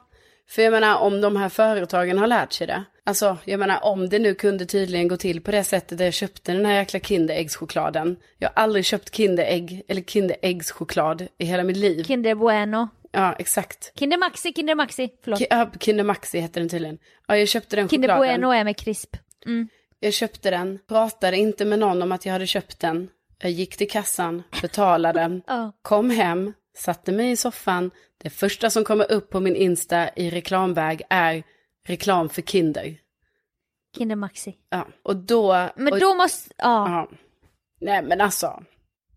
för 0.50 0.62
jag 0.62 0.72
menar 0.72 0.96
om 1.00 1.22
de 1.22 1.36
här 1.36 1.50
företagen 1.50 2.18
har 2.18 2.28
lärt 2.28 2.54
sig 2.54 2.68
det, 2.68 2.84
Alltså, 3.06 3.38
jag 3.46 3.60
menar 3.60 3.84
om 3.84 4.10
det 4.10 4.20
nu 4.20 4.36
kunde 4.36 4.66
tydligen 4.66 5.08
gå 5.08 5.18
till 5.18 5.42
på 5.42 5.52
det 5.52 5.64
sättet 5.64 5.98
där 5.98 6.06
jag 6.06 6.14
köpte 6.14 6.52
den 6.54 6.66
här 6.66 6.74
jäkla 6.74 7.00
Kinderäggschokladen. 7.00 8.16
Jag 8.38 8.50
har 8.50 8.64
aldrig 8.64 8.86
köpt 8.86 9.16
Kinderägg 9.16 9.84
eller 9.88 10.02
Kinderäggschoklad 10.02 11.28
i 11.38 11.46
hela 11.46 11.64
mitt 11.64 11.78
liv. 11.78 12.04
Kinder 12.04 12.36
Bueno. 12.36 12.88
Ja, 13.12 13.34
exakt. 13.40 13.92
Kinder 14.00 14.18
Maxi, 14.18 14.54
Kinder 14.54 14.76
Maxi. 14.76 15.10
Förlåt. 15.24 15.40
Ki- 15.40 15.48
ja, 15.50 15.70
Kinder 15.80 16.04
Maxi 16.04 16.40
heter 16.40 16.62
den 16.62 16.70
tydligen. 16.70 16.98
Ja, 17.28 17.38
jag 17.38 17.48
köpte 17.48 17.76
den 17.76 17.90
Kinder 17.90 18.08
chokladen. 18.08 18.42
Bueno 18.42 18.52
är 18.60 18.64
med 18.64 18.78
krisp. 18.78 19.18
Mm. 19.46 19.68
Jag 20.00 20.14
köpte 20.14 20.50
den, 20.52 20.80
pratade 20.88 21.38
inte 21.38 21.66
med 21.66 21.80
någon 21.80 22.02
om 22.02 22.12
att 22.12 22.26
jag 22.26 22.34
hade 22.34 22.48
köpt 22.48 22.80
den. 22.80 23.10
Jag 23.42 23.52
gick 23.52 23.78
till 23.78 23.90
kassan, 23.90 24.44
betalade, 24.62 25.42
Ja. 25.48 25.72
kom 25.82 26.10
hem, 26.10 26.54
satte 26.78 27.12
mig 27.12 27.32
i 27.32 27.36
soffan. 27.36 27.92
Det 28.24 28.30
första 28.30 28.70
som 28.70 28.84
kommer 28.84 29.12
upp 29.12 29.30
på 29.30 29.40
min 29.40 29.56
Insta 29.56 30.10
i 30.16 30.30
reklamväg 30.30 31.02
är 31.10 31.44
reklam 31.88 32.30
för 32.30 32.42
Kinder. 32.42 32.98
Kinder 33.98 34.16
Maxi. 34.16 34.56
Ja, 34.70 34.88
och 35.04 35.16
då... 35.16 35.70
Men 35.76 35.94
och, 35.94 36.00
då 36.00 36.14
måste, 36.14 36.54
ja. 36.58 36.90
Ja. 36.90 37.10
Nej 37.82 38.02
men 38.02 38.22
alltså, 38.22 38.64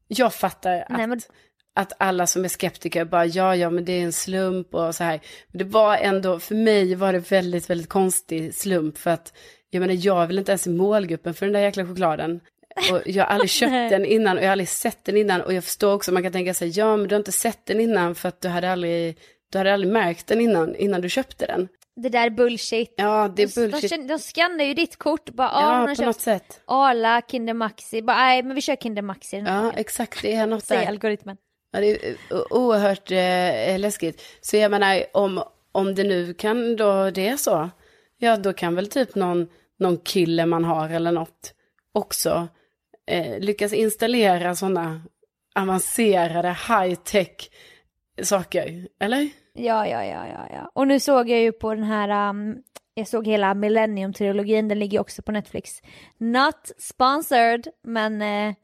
jag 0.08 0.34
fattar 0.34 0.80
att, 0.80 0.88
Nej, 0.88 1.06
men- 1.06 1.20
att 1.76 1.92
alla 1.98 2.26
som 2.26 2.44
är 2.44 2.48
skeptiker 2.48 3.04
bara 3.04 3.26
ja, 3.26 3.56
ja, 3.56 3.70
men 3.70 3.84
det 3.84 3.92
är 3.92 4.02
en 4.04 4.12
slump 4.12 4.74
och 4.74 4.94
så 4.94 5.04
här. 5.04 5.20
Men 5.48 5.58
det 5.58 5.64
var 5.64 5.96
ändå, 5.96 6.38
för 6.40 6.54
mig 6.54 6.94
var 6.94 7.12
det 7.12 7.30
väldigt, 7.30 7.70
väldigt 7.70 7.88
konstig 7.88 8.54
slump 8.54 8.98
för 8.98 9.10
att 9.10 9.32
jag 9.70 9.80
menar, 9.80 9.94
jag 9.94 10.26
väl 10.26 10.38
inte 10.38 10.52
ens 10.52 10.66
i 10.66 10.70
målgruppen 10.70 11.34
för 11.34 11.46
den 11.46 11.52
där 11.52 11.60
jäkla 11.60 11.86
chokladen. 11.86 12.40
Och 12.92 13.02
jag 13.06 13.24
har 13.24 13.30
aldrig 13.30 13.50
köpt 13.60 13.70
den 13.70 14.04
innan 14.04 14.36
och 14.36 14.42
jag 14.42 14.48
har 14.48 14.52
aldrig 14.52 14.68
sett 14.68 15.04
den 15.04 15.16
innan 15.16 15.40
och 15.40 15.52
jag 15.52 15.64
förstår 15.64 15.94
också, 15.94 16.12
man 16.12 16.22
kan 16.22 16.32
tänka 16.32 16.54
sig, 16.54 16.68
ja 16.78 16.96
men 16.96 17.08
du 17.08 17.14
har 17.14 17.20
inte 17.20 17.32
sett 17.32 17.66
den 17.66 17.80
innan 17.80 18.14
för 18.14 18.28
att 18.28 18.40
du 18.40 18.48
hade 18.48 18.72
aldrig, 18.72 19.18
du 19.52 19.58
hade 19.58 19.74
aldrig 19.74 19.92
märkt 19.92 20.26
den 20.26 20.40
innan, 20.40 20.76
innan 20.76 21.00
du 21.00 21.08
köpte 21.08 21.46
den. 21.46 21.68
Det 21.96 22.08
där 22.08 22.26
är 22.26 22.30
bullshit. 22.30 22.94
Ja, 22.96 23.32
det 23.36 23.42
är 23.42 23.46
De, 23.46 23.54
bullshit. 23.70 23.90
känner- 23.90 24.08
de 24.08 24.18
skannar 24.18 24.64
ju 24.64 24.74
ditt 24.74 24.96
kort. 24.96 25.30
Bara, 25.30 25.48
ja, 25.52 25.78
hon 25.80 25.88
Ja, 25.88 25.94
på 25.96 26.02
något 26.02 26.14
köpt 26.16 26.20
sätt. 26.20 26.60
Arla, 26.66 27.22
Kinder 27.28 27.54
Maxi. 27.54 28.02
Bara, 28.02 28.16
nej 28.16 28.42
men 28.42 28.54
vi 28.54 28.60
kör 28.60 28.76
Kinder 28.76 29.02
Maxi. 29.02 29.36
den 29.36 29.46
här 29.46 29.64
Ja, 29.64 29.72
exakt, 29.76 30.22
det 30.22 30.32
är 30.34 30.46
något 30.46 30.68
där. 30.68 30.86
algoritmen. 30.86 31.36
Ja, 31.70 31.80
det 31.80 31.90
är 32.06 32.16
oerhört 32.52 33.10
eh, 33.10 33.78
läskigt. 33.78 34.22
Så 34.40 34.56
jag 34.56 34.70
menar, 34.70 35.04
om, 35.12 35.42
om 35.72 35.94
det 35.94 36.04
nu 36.04 36.34
kan 36.34 36.76
då 36.76 37.10
det 37.10 37.28
är 37.28 37.36
så, 37.36 37.70
ja 38.18 38.36
då 38.36 38.52
kan 38.52 38.74
väl 38.74 38.86
typ 38.88 39.14
någon, 39.14 39.48
någon 39.78 39.96
kille 39.98 40.46
man 40.46 40.64
har 40.64 40.88
eller 40.88 41.12
något 41.12 41.54
också 41.92 42.48
eh, 43.06 43.38
lyckas 43.38 43.72
installera 43.72 44.54
sådana 44.54 45.00
avancerade 45.54 46.48
high-tech 46.68 47.50
saker, 48.22 48.88
eller? 49.00 49.28
Ja, 49.54 49.86
ja, 49.86 50.04
ja, 50.04 50.26
ja, 50.28 50.46
ja. 50.52 50.70
Och 50.72 50.88
nu 50.88 51.00
såg 51.00 51.28
jag 51.28 51.40
ju 51.40 51.52
på 51.52 51.74
den 51.74 51.84
här, 51.84 52.30
um, 52.30 52.62
jag 52.94 53.08
såg 53.08 53.26
hela 53.26 53.54
Millennium-trilogin, 53.54 54.68
den 54.68 54.78
ligger 54.78 55.00
också 55.00 55.22
på 55.22 55.32
Netflix. 55.32 55.82
Not 56.18 56.70
sponsored, 56.78 57.68
men 57.82 58.22
eh, 58.22 58.54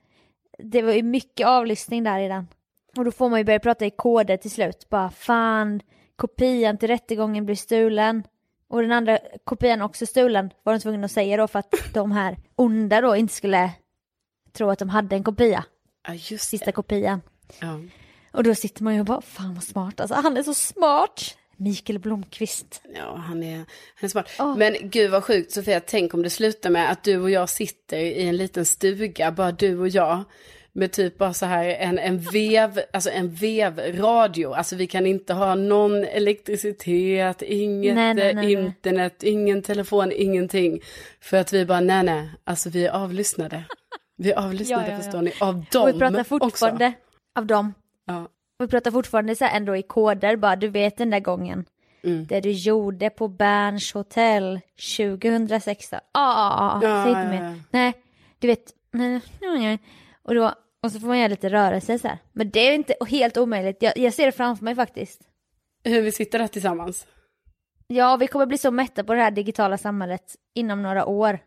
det 0.59 0.83
var 0.83 0.93
ju 0.93 1.03
mycket 1.03 1.47
avlyssning 1.47 2.05
där 2.05 2.19
i 2.21 2.29
den. 2.29 2.49
Och 2.97 3.05
då 3.05 3.13
får 3.13 3.29
man 3.29 3.39
ju 3.41 3.45
börja 3.45 3.59
prata 3.61 3.87
i 3.87 3.91
koder 3.91 4.37
till 4.37 4.51
slut. 4.51 4.87
Bara 4.91 5.11
fan, 5.11 5.81
kopian 6.17 6.79
till 6.79 6.89
rättegången 6.89 7.47
blir 7.47 7.57
stulen. 7.57 8.23
Och 8.69 8.83
den 8.83 8.93
andra 8.93 9.19
kopian 9.45 9.83
också 9.83 10.07
stulen, 10.07 10.51
var 10.63 10.73
de 10.73 10.79
tvungna 10.81 11.05
att 11.05 11.11
säga 11.13 11.37
då 11.37 11.49
för 11.49 11.59
att 11.59 11.75
de 11.95 12.13
här 12.13 12.37
onda 12.57 13.01
då 13.01 13.17
inte 13.17 13.35
skulle 13.35 13.71
tro 14.53 14.71
att 14.71 14.79
de 14.79 14.89
hade 14.89 15.17
en 15.17 15.25
kopia, 15.25 15.65
Ja, 16.09 16.15
just 16.15 16.49
sista 16.49 16.67
det. 16.67 16.73
kopian. 16.73 17.21
Ja. 17.61 17.81
Och 18.33 18.43
då 18.43 18.55
sitter 18.55 18.83
man 18.83 18.95
ju 18.95 19.01
och 19.01 19.07
bara, 19.07 19.21
fan 19.21 19.55
vad 19.55 19.65
smart, 19.65 20.01
alltså 20.01 20.15
han 20.15 20.37
är 20.37 20.43
så 20.43 20.55
smart. 20.55 21.37
Mikael 21.57 21.99
Blomqvist. 21.99 22.83
Ja, 22.95 23.17
han 23.17 23.43
är, 23.43 23.57
han 23.57 23.65
är 24.01 24.09
smart. 24.09 24.29
Åh. 24.39 24.57
Men 24.57 24.77
gud 24.83 25.11
vad 25.11 25.25
sjukt 25.25 25.53
Sofia, 25.53 25.81
tänk 25.81 26.15
om 26.15 26.23
det 26.23 26.31
slutar 26.31 26.71
med 26.71 26.91
att 26.91 27.05
du 27.05 27.19
och 27.21 27.31
jag 27.31 27.49
sitter 27.49 27.97
i 27.97 28.29
en 28.29 28.37
liten 28.37 28.67
stuga, 28.67 29.33
bara 29.33 29.53
du 29.53 29.79
och 29.79 29.89
jag. 29.89 30.25
Med 30.73 30.93
typ 30.93 31.19
bara 31.19 31.33
så 31.35 31.47
här 31.47 31.65
en, 31.65 31.99
en 31.99 32.19
vev, 32.19 32.81
alltså 32.93 33.11
en 33.11 33.35
vevradio. 33.35 34.53
Alltså 34.53 34.77
vi 34.77 34.87
kan 34.87 35.07
inte 35.07 35.35
ha 35.35 35.55
någon 35.55 36.05
elektricitet, 36.05 37.43
inget 37.43 37.95
Nej, 37.95 38.15
nej, 38.15 38.29
eh, 38.31 38.35
nej, 38.35 38.53
internet, 38.53 39.23
ingen 39.23 39.63
telefon, 39.63 40.13
ingenting. 40.13 40.81
För 41.21 41.37
att 41.37 41.53
vi 41.53 41.67
bara, 41.67 41.81
nej 41.81 42.03
nej, 42.03 42.31
alltså 42.45 42.71
vi 42.71 42.87
är 42.87 42.91
avlyssnade. 42.91 43.65
Vi 44.17 44.33
är 44.33 44.37
avlyssnade 44.39 44.83
Ja, 44.83 44.89
ja, 44.89 44.97
ja. 44.97 45.03
förstår 45.03 45.23
ni, 45.23 45.33
av 45.41 45.65
dem 45.73 45.83
Och 45.83 45.89
vi 45.89 45.99
pratar 45.99 46.21
också. 46.21 46.39
fortfarande 46.39 46.93
av 47.39 47.47
dem. 47.47 47.75
Ja. 48.13 48.29
Vi 48.59 48.69
pratar 48.69 48.91
fortfarande 48.91 49.37
så 49.37 49.45
här 49.45 49.57
ändå 49.57 49.77
i 49.77 49.83
koder, 49.83 50.37
bara 50.37 50.57
du 50.57 50.69
vet 50.69 50.97
den 50.97 51.11
där 51.11 51.21
gången. 51.21 51.65
Mm. 52.05 52.27
Det 52.27 52.41
du 52.41 52.51
gjorde 52.51 53.11
på 53.11 53.29
Berns 53.29 53.93
hotell 53.93 54.61
2016. 54.97 55.99
Ja, 56.03 56.09
ah, 56.13 56.61
ah, 56.61 56.81
Ja, 56.83 57.05
säg 57.05 57.11
inte 57.11 57.37
ja, 57.37 57.43
mer. 57.43 57.51
ja. 57.51 57.63
Nej, 57.71 57.93
du 58.39 58.47
vet. 58.47 58.73
nej, 58.91 59.21
nej, 59.41 59.59
nej. 59.59 59.79
Och 60.23 60.35
då, 60.35 60.55
och 60.83 60.93
så 60.93 61.01
får 61.01 61.07
man 61.09 61.19
göra 61.19 61.29
lite 61.29 61.49
rörelse 61.51 61.99
så 61.99 62.09
här. 62.09 62.19
Men 62.33 62.51
det 62.51 62.61
är 62.61 62.73
inte 62.75 62.95
helt 63.09 63.37
omöjligt. 63.37 63.83
Jag, 63.83 63.99
jag 63.99 64.15
ser 64.15 64.27
det 64.27 64.33
framför 64.33 64.65
mig 64.65 64.75
faktiskt. 64.75 65.21
Hur 65.85 66.03
vi 66.03 66.13
sitter 66.13 66.39
där 66.39 66.47
tillsammans. 66.47 67.07
Ja, 67.87 68.17
vi 68.17 68.27
kommer 68.27 68.47
bli 68.47 68.59
så 68.59 68.71
mätta 68.71 69.05
på 69.05 69.15
det 69.15 69.21
här 69.21 69.31
digitala 69.31 69.79
samhället 69.79 70.37
inom 70.55 70.83
några 70.83 71.07
år. 71.07 71.39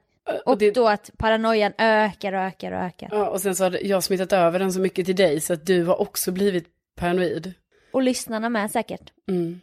Och 0.45 0.57
det- 0.57 0.71
då 0.71 0.87
att 0.87 1.09
paranoian 1.17 1.73
ökar 1.77 2.33
och 2.33 2.39
ökar 2.41 2.71
och 2.71 2.79
ökar. 2.79 3.09
Ja, 3.11 3.29
och 3.29 3.41
sen 3.41 3.55
så 3.55 3.63
har 3.63 3.77
jag 3.85 4.03
smittat 4.03 4.33
över 4.33 4.59
den 4.59 4.73
så 4.73 4.79
mycket 4.79 5.05
till 5.05 5.15
dig 5.15 5.41
så 5.41 5.53
att 5.53 5.65
du 5.65 5.83
har 5.83 6.01
också 6.01 6.31
blivit 6.31 6.65
paranoid. 6.95 7.53
Och 7.93 8.01
lyssnarna 8.01 8.49
med 8.49 8.71
säkert. 8.71 9.11
Mm. 9.29 9.61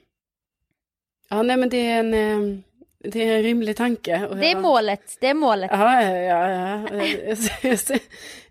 Ja, 1.29 1.43
nej 1.43 1.57
men 1.57 1.69
det 1.69 1.77
är 1.91 1.99
en, 2.01 2.15
eh, 2.15 2.59
det 2.99 3.25
är 3.25 3.37
en 3.37 3.43
rimlig 3.43 3.77
tanke. 3.77 4.27
Och 4.27 4.37
Det 4.37 4.47
är 4.47 4.53
jag- 4.53 4.63
målet, 4.63 5.17
det 5.21 5.27
är 5.27 5.35
målet. 5.35 5.71
Ja, 5.73 6.03
ja, 6.03 6.17
ja, 6.17 6.51
ja. 6.51 7.05
Jag, 7.27 7.39
ser, 7.39 7.69
jag, 7.69 7.79
ser, 7.79 7.99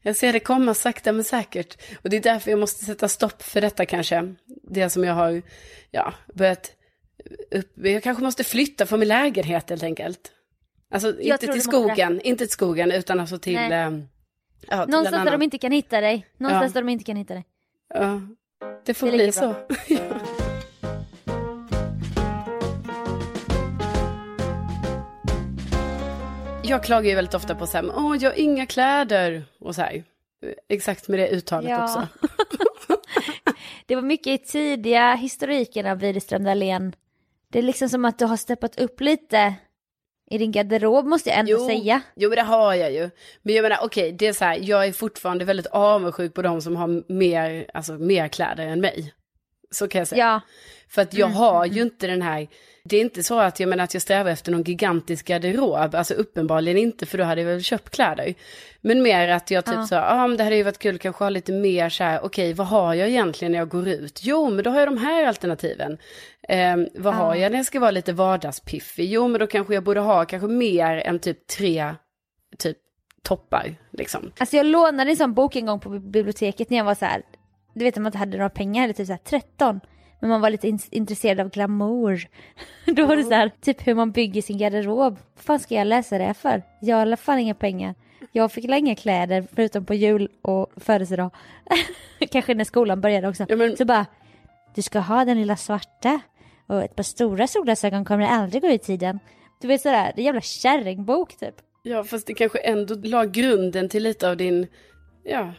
jag 0.01 0.15
ser 0.15 0.33
det 0.33 0.39
komma 0.39 0.73
sakta 0.73 1.11
men 1.11 1.23
säkert. 1.23 1.77
Och 2.03 2.09
det 2.09 2.17
är 2.17 2.21
därför 2.21 2.51
jag 2.51 2.59
måste 2.59 2.85
sätta 2.85 3.07
stopp 3.07 3.41
för 3.41 3.61
detta 3.61 3.85
kanske. 3.85 4.35
Det 4.63 4.89
som 4.89 5.03
jag 5.03 5.13
har 5.13 5.41
ja, 5.91 6.13
börjat 6.33 6.71
upp, 7.51 7.71
jag 7.75 8.03
kanske 8.03 8.23
måste 8.23 8.43
flytta 8.43 8.85
från 8.85 8.99
min 8.99 9.07
lägenhet 9.09 9.69
helt 9.69 9.83
enkelt. 9.83 10.31
Alltså 10.91 11.19
inte 11.22 11.38
till 11.38 11.48
måste 11.50 11.62
skogen, 11.62 12.22
inte 12.22 12.46
till 12.46 12.51
skogen 12.53 12.91
utan 12.91 13.19
alltså 13.19 13.38
till... 13.39 13.53
Nej. 13.55 13.72
Eh, 13.72 13.91
ja, 14.69 14.86
Någonstans 14.86 15.24
där 15.25 15.31
de 15.31 15.41
inte 15.41 15.58
kan 15.58 15.72
hitta 15.72 16.01
dig. 16.01 16.25
Någonstans 16.38 16.72
Ja. 16.75 16.79
där 16.81 16.88
de 16.88 16.89
inte 16.91 17.03
kan 17.05 17.15
hitta 17.15 17.34
dig. 17.34 17.46
Ja, 17.93 18.22
det 18.86 18.93
får 18.93 19.08
Det 19.08 19.13
bli 19.13 19.31
så. 19.31 19.55
ja. 19.88 19.98
Jag 26.63 26.84
klagar 26.84 27.10
ju 27.10 27.15
väldigt 27.15 27.34
ofta 27.34 27.55
på 27.55 27.67
så 27.67 27.77
här, 27.77 27.91
åh, 27.96 28.17
jag 28.19 28.29
har 28.31 28.39
inga 28.39 28.65
kläder 28.65 29.43
och 29.60 29.75
så 29.75 29.81
här. 29.81 30.03
Exakt 30.69 31.08
med 31.08 31.19
det 31.19 31.29
uttalet 31.29 31.69
Ja. 31.69 31.84
också. 31.84 32.08
Det 33.86 33.96
var 33.96 34.01
mycket 34.01 34.27
i 34.27 34.38
tidiga 34.46 35.15
historiken 35.15 35.86
av 35.86 35.98
Widerström 36.00 36.43
Dahlén. 36.43 36.93
Det 37.51 37.60
är 37.60 37.63
liksom 37.63 37.89
som 37.89 38.05
att 38.05 38.19
du 38.19 38.25
har 38.25 38.38
steppat 38.38 38.79
upp 38.79 39.01
lite 39.01 39.53
i 40.29 40.38
din 40.38 40.51
garderob 40.51 41.05
måste 41.05 41.29
jag 41.29 41.39
ändå 41.39 41.51
Jo. 41.51 41.67
säga. 41.67 42.01
Jo, 42.15 42.29
men 42.29 42.36
det 42.36 42.41
har 42.41 42.74
jag 42.74 42.91
ju. 42.93 43.09
Men 43.41 43.55
jag 43.55 43.63
menar, 43.63 43.77
okej, 43.83 44.12
det 44.12 44.27
är 44.27 44.33
så 44.33 44.45
här, 44.45 44.59
jag 44.62 44.86
är 44.88 44.91
fortfarande 44.91 45.45
väldigt 45.45 45.67
avundsjuk 45.67 46.33
på 46.33 46.41
de 46.41 46.62
som 46.62 46.75
har 46.75 47.13
mer, 47.13 47.65
alltså, 47.74 47.93
mer 47.93 48.27
kläder 48.27 48.67
än 48.67 48.81
mig. 48.81 49.13
Så 49.71 49.88
kan 49.88 49.99
jag 49.99 50.07
säga. 50.07 50.25
Ja, 50.25 50.41
För 50.89 51.01
att 51.01 51.13
jag 51.13 51.25
Mm, 51.29 51.38
har 51.38 51.65
ju 51.65 51.81
inte 51.81 52.07
den 52.07 52.21
här, 52.21 52.47
det 52.83 52.97
är 52.97 53.01
inte 53.01 53.23
så 53.23 53.39
att 53.39 53.59
jag 53.59 53.69
menar 53.69 53.83
att 53.83 53.93
jag 53.93 54.01
strävar 54.01 54.31
efter 54.31 54.51
någon 54.51 54.63
gigantisk 54.63 55.25
garderob, 55.27 55.95
alltså 55.95 56.13
uppenbarligen 56.13 56.77
inte 56.77 57.05
för 57.05 57.17
då 57.17 57.23
hade 57.23 57.41
jag 57.41 57.47
väl 57.49 57.63
köpt 57.63 57.89
kläder. 57.89 58.33
Men 58.81 59.01
mer 59.01 59.27
att 59.27 59.51
jag 59.51 59.65
typ 59.65 59.75
Ja. 59.75 59.88
så, 59.88 59.95
ja 59.95 60.05
ah, 60.23 60.27
men 60.27 60.38
det 60.38 60.43
hade 60.43 60.55
ju 60.55 60.63
varit 60.63 60.79
kul 60.79 60.97
kanske 60.97 61.23
ha 61.23 61.29
lite 61.29 61.51
mer 61.51 61.89
så 61.89 62.03
här, 62.03 62.19
okej 62.25 62.53
vad 62.53 62.67
har 62.67 62.93
jag 62.93 63.09
egentligen 63.09 63.51
när 63.51 63.59
jag 63.59 63.69
går 63.69 63.88
ut? 63.88 64.19
Jo 64.23 64.49
men 64.49 64.63
då 64.63 64.69
har 64.69 64.79
jag 64.79 64.88
de 64.88 64.97
här 64.97 65.25
alternativen. 65.27 65.97
Eh, 66.49 66.77
vad 66.95 67.13
har 67.13 67.35
Ja. 67.35 67.41
jag 67.41 67.51
när 67.51 67.59
jag 67.59 67.65
ska 67.65 67.79
vara 67.79 67.91
lite 67.91 68.13
vardagspiffig? 68.13 69.09
Jo 69.11 69.27
men 69.27 69.39
då 69.39 69.47
kanske 69.47 69.73
jag 69.73 69.83
borde 69.83 69.99
ha 69.99 70.25
kanske 70.25 70.47
mer 70.47 70.95
än 70.97 71.19
typ 71.19 71.47
tre, 71.47 71.95
typ 72.57 72.77
toppar 73.23 73.75
liksom. 73.91 74.31
alltså 74.38 74.57
jag 74.57 74.65
lånade 74.65 75.11
en 75.11 75.17
sån 75.17 75.33
bok 75.33 75.55
en 75.55 75.65
gång 75.65 75.79
på 75.79 75.89
biblioteket 75.89 76.69
när 76.69 76.77
jag 76.77 76.85
var 76.85 76.95
så 76.95 77.05
här, 77.05 77.21
du 77.79 77.86
vet 77.86 77.98
om 77.98 78.03
man 78.03 78.07
inte 78.09 78.17
hade 78.17 78.38
några 78.38 78.50
pengar, 78.50 78.83
eller 78.83 78.93
typ 78.93 79.07
så 79.07 79.13
här 79.13 79.19
13. 79.24 79.79
Men 80.19 80.29
man 80.29 80.41
var 80.41 80.50
lite 80.50 80.67
in- 80.67 80.79
intresserad 80.91 81.39
av 81.39 81.50
glamour. 81.50 82.27
Då 82.86 83.05
var 83.05 83.15
det 83.15 83.24
så 83.24 83.33
här, 83.33 83.51
typ 83.62 83.88
hur 83.88 83.95
man 83.95 84.12
bygger 84.12 84.41
sin 84.41 84.57
garderob. 84.57 85.17
Vad 85.36 85.43
fan 85.43 85.59
ska 85.59 85.75
jag 85.75 85.88
läsa 85.88 86.17
det 86.17 86.33
för? 86.33 86.63
Jag 86.81 86.98
har 86.98 87.15
fall 87.15 87.39
inga 87.39 87.53
pengar. 87.55 87.95
Jag 88.31 88.51
fick 88.51 88.65
inga 88.65 88.95
kläder 88.95 89.48
förutom 89.55 89.86
på 89.86 89.93
jul 89.93 90.29
och 90.41 90.71
födelsedag. 90.77 91.31
Kanske 92.31 92.53
när 92.53 92.63
skolan 92.63 93.01
började 93.01 93.27
också. 93.27 93.45
Ja, 93.50 93.55
men- 93.55 93.77
Så 93.77 93.86
bara, 93.86 94.05
du 94.75 94.81
ska 94.81 95.00
ha 95.00 95.25
den 95.25 95.38
lilla 95.38 95.55
svarta 95.57 96.19
och 96.67 96.83
ett 96.83 96.95
par 96.95 97.03
stora 97.03 97.48
solglasögon 97.48 98.05
kommer 98.05 98.27
aldrig 98.27 98.62
gå 98.62 98.67
i 98.69 98.79
tiden. 98.79 99.19
Du 99.62 99.67
vet 99.67 99.81
sådär, 99.81 100.13
det 100.15 100.21
är 100.21 100.25
jävla 100.25 100.41
kärringbok 100.41 101.38
typ. 101.38 101.55
Ja 101.83 102.03
fast 102.03 102.27
det 102.27 102.33
kanske 102.33 102.59
ändå 102.59 102.95
la 103.03 103.25
grunden 103.25 103.89
till 103.89 104.03
lite 104.03 104.29
av 104.29 104.38
din, 104.38 104.67
ja, 105.24 105.53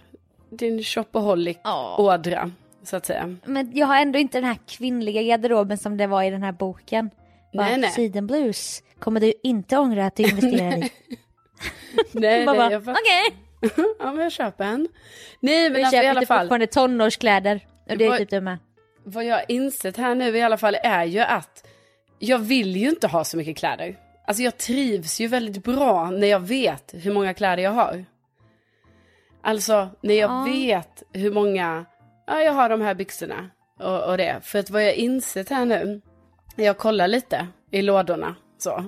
din 0.50 0.83
shopaholic-ådra. 0.83 2.50
Så 2.83 2.97
att 2.97 3.07
säga. 3.07 3.37
Men 3.45 3.71
jag 3.75 3.87
har 3.87 3.97
ändå 4.00 4.19
inte 4.19 4.38
den 4.38 4.45
här 4.45 4.59
kvinnliga 4.69 5.23
garderoben 5.23 5.78
som 5.78 5.97
det 5.97 6.07
var 6.07 6.23
i 6.23 6.30
den 6.30 6.42
här 6.42 6.52
boken. 6.52 7.11
Bara, 7.52 7.66
Nej, 7.66 7.78
nej. 7.78 7.90
Sidenblues 7.90 8.83
kommer 8.99 9.21
du 9.21 9.33
inte 9.42 9.78
ångra 9.78 10.07
att 10.07 10.16
du 10.16 10.23
investerar 10.23 10.76
i. 10.76 10.90
Nej, 12.12 12.45
nej, 12.47 12.71
jag 12.71 12.83
okej. 12.83 13.37
ja, 13.99 14.12
men 14.12 14.19
jag 14.23 14.33
köper 14.33 14.64
en. 14.64 14.88
Nej, 15.40 15.62
men 15.71 15.73
Vi 15.76 15.83
alltså, 15.83 15.97
i 15.97 15.99
köper 15.99 16.11
alla 16.11 16.21
typ 16.21 16.28
fall. 16.28 16.40
fortfarande 16.40 16.66
tonårskläder. 16.66 17.66
Och 17.90 17.97
det 17.99 18.04
är 18.04 18.09
Vad- 18.09 18.19
typ 18.19 18.30
du 18.30 18.40
med. 18.40 18.59
vad 19.04 19.25
jag 19.25 19.35
har 19.37 19.45
insett 19.49 19.97
här 19.97 20.14
nu 20.14 20.37
i 20.38 20.42
alla 20.42 20.57
fall 20.57 20.76
är 20.83 21.04
ju 21.04 21.21
att 21.21 21.66
jag 22.19 22.38
vill 22.38 22.76
ju 22.76 22.88
inte 22.88 23.07
ha 23.07 23.25
så 23.25 23.37
mycket 23.37 23.57
kläder. 23.57 23.97
Alltså 24.26 24.42
jag 24.42 24.57
trivs 24.59 25.21
ju 25.21 25.26
väldigt 25.26 25.64
bra 25.64 26.11
när 26.11 26.26
jag 26.26 26.40
vet 26.40 26.95
hur 26.97 27.12
många 27.12 27.35
kläder 27.35 27.62
jag 27.62 27.71
har. 27.71 28.04
Alltså 29.43 29.89
när 30.01 30.15
jag 30.15 30.31
Ja. 30.31 30.45
vet 30.53 31.03
hur 31.13 31.33
många, 31.33 31.85
ja 32.27 32.41
jag 32.41 32.53
har 32.53 32.69
de 32.69 32.81
här 32.81 32.95
byxorna 32.95 33.51
och, 33.81 34.03
och 34.11 34.17
det. 34.17 34.41
För 34.43 34.59
att 34.59 34.71
vad 34.71 34.85
jag 34.85 34.95
insett 34.95 35.49
här 35.49 35.65
nu, 35.65 36.01
jag 36.57 36.79
kollar 36.79 37.09
lite 37.09 37.47
i 37.71 37.83
lådorna 37.83 38.35
så. 38.59 38.85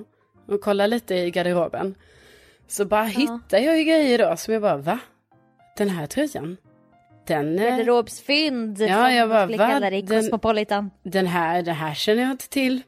Och 0.47 0.61
kollar 0.61 0.87
lite 0.87 1.15
i 1.15 1.31
garderoben. 1.31 1.95
Så 2.67 2.85
bara 2.85 3.03
hittar 3.03 3.57
jag 3.57 3.77
ju 3.77 3.83
grejer 3.83 4.17
då 4.29 4.37
som 4.37 4.53
jag 4.53 4.61
bara, 4.61 4.77
va? 4.77 4.99
Den 5.77 5.89
här 5.89 6.05
tröjan? 6.07 6.57
Den, 7.27 7.59
eh, 7.59 7.63
Garderobsfynd. 7.77 8.79
Ja, 8.81 9.11
jag 9.11 9.29
bara, 9.29 9.45
va? 9.57 9.67
Den- 10.07 10.21
den 11.03 11.27
här, 11.27 11.61
det 11.61 11.71
här 11.71 11.93
känner 11.93 12.21
jag 12.21 12.31
inte 12.31 12.49
till. 12.49 12.81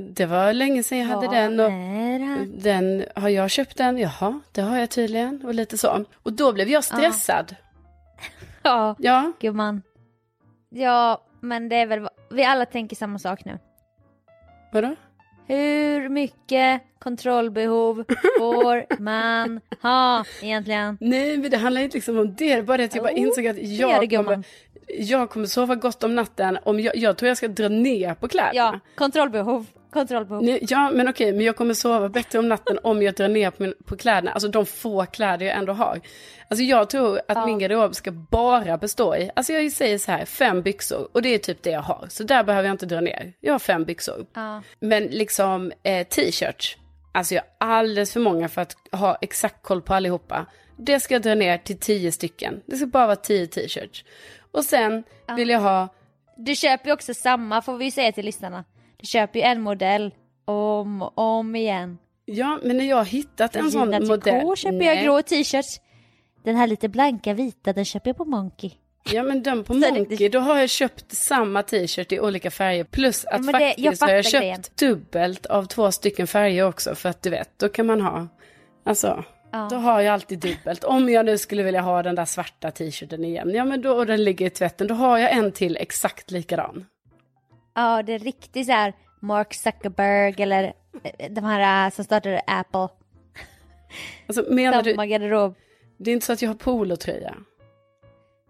Det 0.00 0.26
var 0.26 0.52
länge 0.52 0.82
sedan 0.82 0.98
jag 0.98 1.06
hade 1.06 1.26
Vad 1.26 1.36
den 1.36 1.60
och 1.60 1.70
det 1.70 2.46
den, 2.70 3.04
har 3.14 3.28
jag 3.28 3.50
köpt 3.50 3.76
den? 3.76 3.98
Jaha, 3.98 4.40
det 4.52 4.60
har 4.60 4.78
jag 4.78 4.90
tydligen 4.90 5.44
och 5.44 5.54
lite 5.54 5.78
så. 5.78 6.04
Och 6.22 6.32
då 6.32 6.52
blev 6.52 6.68
jag 6.68 6.84
stressad. 6.84 7.56
Ja, 8.62 8.94
Ja, 8.98 9.32
gumman. 9.40 9.82
Ja, 10.70 11.24
men 11.40 11.68
det 11.68 11.76
är 11.76 11.86
väl, 11.86 12.08
vi 12.30 12.44
alla 12.44 12.66
tänker 12.66 12.96
samma 12.96 13.18
sak 13.18 13.44
nu. 13.44 13.58
vadå? 14.72 14.94
Hur 15.46 16.08
mycket 16.08 16.82
kontrollbehov 16.98 18.04
får 18.38 19.00
man 19.02 19.60
ha 19.82 20.24
egentligen? 20.42 20.98
Nej, 21.00 21.38
men 21.38 21.50
det 21.50 21.56
handlar 21.56 21.80
inte 21.82 21.96
liksom 21.96 22.18
om 22.18 22.26
det. 22.26 22.32
Det 22.34 22.52
är 22.52 22.62
bara 22.62 22.76
det 22.76 22.84
att 22.84 22.94
jag 22.94 23.04
bara 23.04 23.12
insåg 23.12 23.46
att 23.46 23.56
det 23.56 23.62
det, 23.62 23.68
jag 23.68 24.08
gumman. 24.08 24.24
kommer, 24.24 24.44
jag 24.88 25.30
kommer 25.30 25.46
sova 25.46 25.74
gott 25.74 26.04
om 26.04 26.14
natten 26.14 26.58
om 26.62 26.80
jag, 26.80 26.96
jag 26.96 27.16
tror 27.16 27.28
jag 27.28 27.36
ska 27.36 27.48
dra 27.48 27.68
ner 27.68 28.14
på 28.14 28.28
kläderna. 28.28 28.54
Ja, 28.54 28.80
kontrollbehov. 28.94 29.66
Kontrollbehov. 29.90 30.44
Nej, 30.44 30.58
ja, 30.68 30.90
men 30.90 31.08
okej, 31.08 31.32
men 31.32 31.46
jag 31.46 31.56
kommer 31.56 31.74
sova 31.74 32.08
bättre 32.08 32.38
om 32.38 32.48
natten 32.48 32.78
om 32.82 33.02
jag 33.02 33.14
drar 33.14 33.28
ner 33.28 33.50
på, 33.50 33.62
min, 33.62 33.74
på 33.84 33.96
kläderna, 33.96 34.30
alltså 34.30 34.48
de 34.48 34.66
få 34.66 35.06
kläder 35.06 35.46
jag 35.46 35.56
ändå 35.56 35.72
har. 35.72 36.00
Alltså 36.48 36.64
jag 36.64 36.90
tror 36.90 37.20
att 37.28 37.46
min 37.46 37.58
garderob 37.58 37.94
ska 37.94 38.10
bara 38.10 38.78
bestå 38.78 39.16
i, 39.16 39.30
alltså 39.36 39.52
jag 39.52 39.72
säger 39.72 39.98
så 39.98 40.12
här, 40.12 40.24
fem 40.24 40.62
byxor 40.62 41.08
och 41.12 41.22
det 41.22 41.28
är 41.28 41.38
typ 41.38 41.62
det 41.62 41.70
jag 41.70 41.80
har. 41.80 42.06
Så 42.08 42.24
där 42.24 42.44
behöver 42.44 42.68
jag 42.68 42.74
inte 42.74 42.86
dra 42.86 43.00
ner. 43.00 43.32
Jag 43.40 43.54
har 43.54 43.58
fem 43.58 43.84
byxor. 43.84 44.26
Ja. 44.34 44.62
Men 44.80 45.04
liksom 45.04 45.72
eh, 45.82 46.06
t-shirts, 46.06 46.76
alltså 47.12 47.34
jag 47.34 47.42
har 47.60 47.68
alldeles 47.68 48.12
för 48.12 48.20
många 48.20 48.48
för 48.48 48.62
att 48.62 48.76
ha 48.92 49.18
exakt 49.20 49.62
koll 49.62 49.82
på 49.82 49.94
allihopa. 49.94 50.46
Det 50.76 51.00
ska 51.00 51.14
jag 51.14 51.22
dra 51.22 51.34
ner 51.34 51.58
till 51.58 51.78
tio 51.78 52.12
stycken. 52.12 52.60
Det 52.66 52.76
ska 52.76 52.86
bara 52.86 53.06
vara 53.06 53.16
tio 53.16 53.46
t-shirts. 53.46 54.04
Och 54.54 54.64
sen 54.64 55.04
vill 55.36 55.48
jag 55.48 55.60
ha 55.60 55.88
Du 56.36 56.54
köper 56.54 56.86
ju 56.86 56.92
också 56.92 57.14
samma 57.14 57.62
får 57.62 57.76
vi 57.76 57.90
säga 57.90 58.12
till 58.12 58.24
lyssnarna. 58.24 58.64
Du 58.96 59.06
köper 59.06 59.38
ju 59.38 59.44
en 59.44 59.60
modell 59.60 60.14
om 60.44 61.02
och 61.02 61.18
om 61.18 61.56
igen. 61.56 61.98
Ja, 62.24 62.58
men 62.62 62.76
när 62.76 62.84
jag 62.84 62.96
har 62.96 63.04
hittat 63.04 63.56
en 63.56 63.70
sån 63.70 63.88
modell. 63.90 64.20
Tricot 64.20 64.58
köper 64.58 64.76
Nej. 64.78 64.86
jag 64.86 65.04
grå 65.04 65.22
t-shirts. 65.22 65.80
Den 66.44 66.56
här 66.56 66.66
lite 66.66 66.88
blanka 66.88 67.34
vita 67.34 67.72
den 67.72 67.84
köper 67.84 68.08
jag 68.10 68.16
på 68.16 68.24
Monkey. 68.24 68.70
Ja 69.12 69.22
men 69.22 69.42
den 69.42 69.64
på 69.64 69.74
Monkey, 69.92 70.28
då 70.28 70.38
har 70.38 70.58
jag 70.58 70.70
köpt 70.70 71.12
samma 71.12 71.62
t-shirt 71.62 72.12
i 72.12 72.20
olika 72.20 72.50
färger. 72.50 72.84
Plus 72.84 73.24
att 73.24 73.40
men 73.44 73.54
det- 73.54 73.74
jag 73.78 73.84
faktiskt 73.84 74.02
har 74.02 74.10
jag 74.10 74.24
köpt 74.24 74.40
grejen. 74.40 74.62
dubbelt 74.78 75.46
av 75.46 75.64
två 75.64 75.92
stycken 75.92 76.26
färger 76.26 76.66
också. 76.66 76.94
För 76.94 77.08
att 77.08 77.22
du 77.22 77.30
vet, 77.30 77.58
då 77.58 77.68
kan 77.68 77.86
man 77.86 78.00
ha, 78.00 78.26
alltså, 78.84 79.24
Ja. 79.54 79.68
då 79.70 79.76
har 79.76 80.00
jag 80.00 80.14
alltid 80.14 80.38
dubbelt. 80.38 80.84
Om 80.84 81.08
jag 81.08 81.26
nu 81.26 81.38
skulle 81.38 81.62
vilja 81.62 81.80
ha 81.80 82.02
den 82.02 82.14
där 82.14 82.24
svarta 82.24 82.70
t-shirten 82.70 83.24
igen, 83.24 83.50
ja 83.50 83.64
men 83.64 83.82
då, 83.82 83.92
och 83.92 84.06
den 84.06 84.24
ligger 84.24 84.46
i 84.46 84.50
tvätten, 84.50 84.86
då 84.86 84.94
har 84.94 85.18
jag 85.18 85.32
en 85.32 85.52
till 85.52 85.76
exakt 85.76 86.30
likadan. 86.30 86.86
Ja, 87.74 88.02
det 88.02 88.12
är 88.12 88.18
riktigt 88.18 88.66
så 88.66 88.72
här 88.72 88.92
Mark 89.20 89.54
Zuckerberg 89.54 90.42
eller 90.42 90.72
eh, 91.02 91.32
de 91.32 91.44
här 91.44 91.86
eh, 91.86 91.90
som 91.90 92.04
startade 92.04 92.40
Apple. 92.46 92.88
Alltså 94.26 94.44
menar 94.50 94.82
du, 94.82 94.90
Samma 94.90 95.06
garderob. 95.06 95.54
det 95.98 96.10
är 96.10 96.14
inte 96.14 96.26
så 96.26 96.32
att 96.32 96.42
jag 96.42 96.50
har 96.50 96.54
polotröja? 96.54 97.34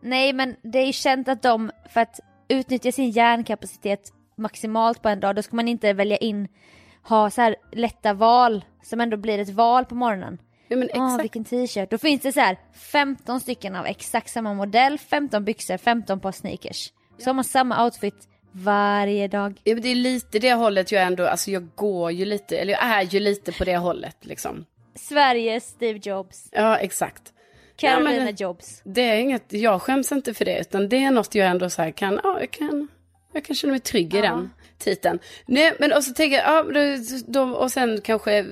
Nej, 0.01 0.33
men 0.33 0.57
det 0.63 0.79
är 0.79 0.87
ju 0.87 0.93
känt 0.93 1.29
att 1.29 1.43
de, 1.43 1.71
för 1.89 2.01
att 2.01 2.21
utnyttja 2.49 2.93
sin 2.93 3.11
hjärnkapacitet 3.11 4.13
maximalt 4.37 5.03
på 5.03 5.09
en 5.09 5.21
dag, 5.21 5.37
då 5.37 5.43
ska 5.43 5.57
man 5.57 5.69
inte 5.69 5.93
välja 5.93 6.17
in, 6.17 6.49
ha 7.03 7.31
så 7.31 7.41
här 7.41 7.57
lätta 7.73 8.13
val, 8.15 8.65
som 8.83 9.01
ändå 9.01 9.17
blir 9.17 9.39
ett 9.39 9.51
val 9.51 9.85
på 9.85 9.95
morgonen. 9.95 10.39
Ja 10.75 10.79
men 10.79 10.89
Ah, 11.03 11.07
exakt. 11.07 11.23
vilken 11.25 11.45
t-shirt. 11.45 11.91
Då 11.91 11.99
finns 11.99 12.23
det 12.23 12.33
så 12.33 12.41
här 12.41 12.57
15 12.75 13.41
stycken 13.41 13.77
av 13.77 13.87
exakt 13.87 14.31
samma 14.31 14.55
modell, 14.55 14.99
15 14.99 15.45
byxor, 15.45 15.77
15 15.77 16.21
par 16.21 16.33
sneakers. 16.33 16.93
Så 17.19 17.29
har 17.29 17.35
man 17.35 17.45
samma 17.45 17.85
outfit 17.85 18.29
varje 18.53 19.29
dag. 19.29 19.61
Ja, 19.65 19.75
men 19.75 19.83
det 19.83 19.89
är 19.89 19.95
lite 19.95 20.39
det 20.39 20.53
hållet 20.53 20.93
jag 20.93 21.03
ändå, 21.03 21.27
alltså 21.27 21.51
jag 21.51 21.69
går 21.75 22.11
ju 22.13 22.25
lite, 22.25 22.57
eller 22.59 22.73
jag 22.73 22.83
är 22.85 23.03
ju 23.03 23.21
lite 23.21 23.53
på 23.53 23.65
det 23.65 23.77
hållet 23.77 24.17
liksom. 24.21 24.65
Sveriges 24.95 25.65
Steve 25.69 26.01
Jobs. 26.03 26.49
Ja 26.53 26.77
exakt. 26.77 27.23
Carolina 27.77 28.15
Ja, 28.17 28.25
men- 28.25 28.35
Jobs. 28.39 28.83
Det 28.85 29.01
är 29.03 29.17
inget, 29.17 29.53
jag 29.53 29.83
skäms 29.83 30.13
inte 30.13 30.35
för 30.35 30.45
det, 30.45 30.59
utan 30.61 30.89
det 30.89 31.05
är 31.05 31.11
något 31.11 31.35
jag 31.35 31.49
ändå 31.49 31.71
så 31.71 31.83
här 31.83 31.91
kan, 31.91 32.21
ja, 32.25 32.41
jag 32.41 32.51
kan, 32.51 32.89
jag 33.33 33.45
kan 33.45 33.57
känna 33.57 33.71
mig 33.71 33.81
trygg 33.81 34.15
i 34.15 34.21
den 34.21 34.51
titeln. 34.79 35.19
Nej, 35.47 35.77
men 35.79 35.93
och 35.93 36.05
så 36.05 36.15
tänker 36.15 36.37
jag, 36.37 36.47
ja, 36.47 36.95
då, 37.27 37.43
och 37.43 37.71
sen 37.71 38.01
kanske, 38.01 38.47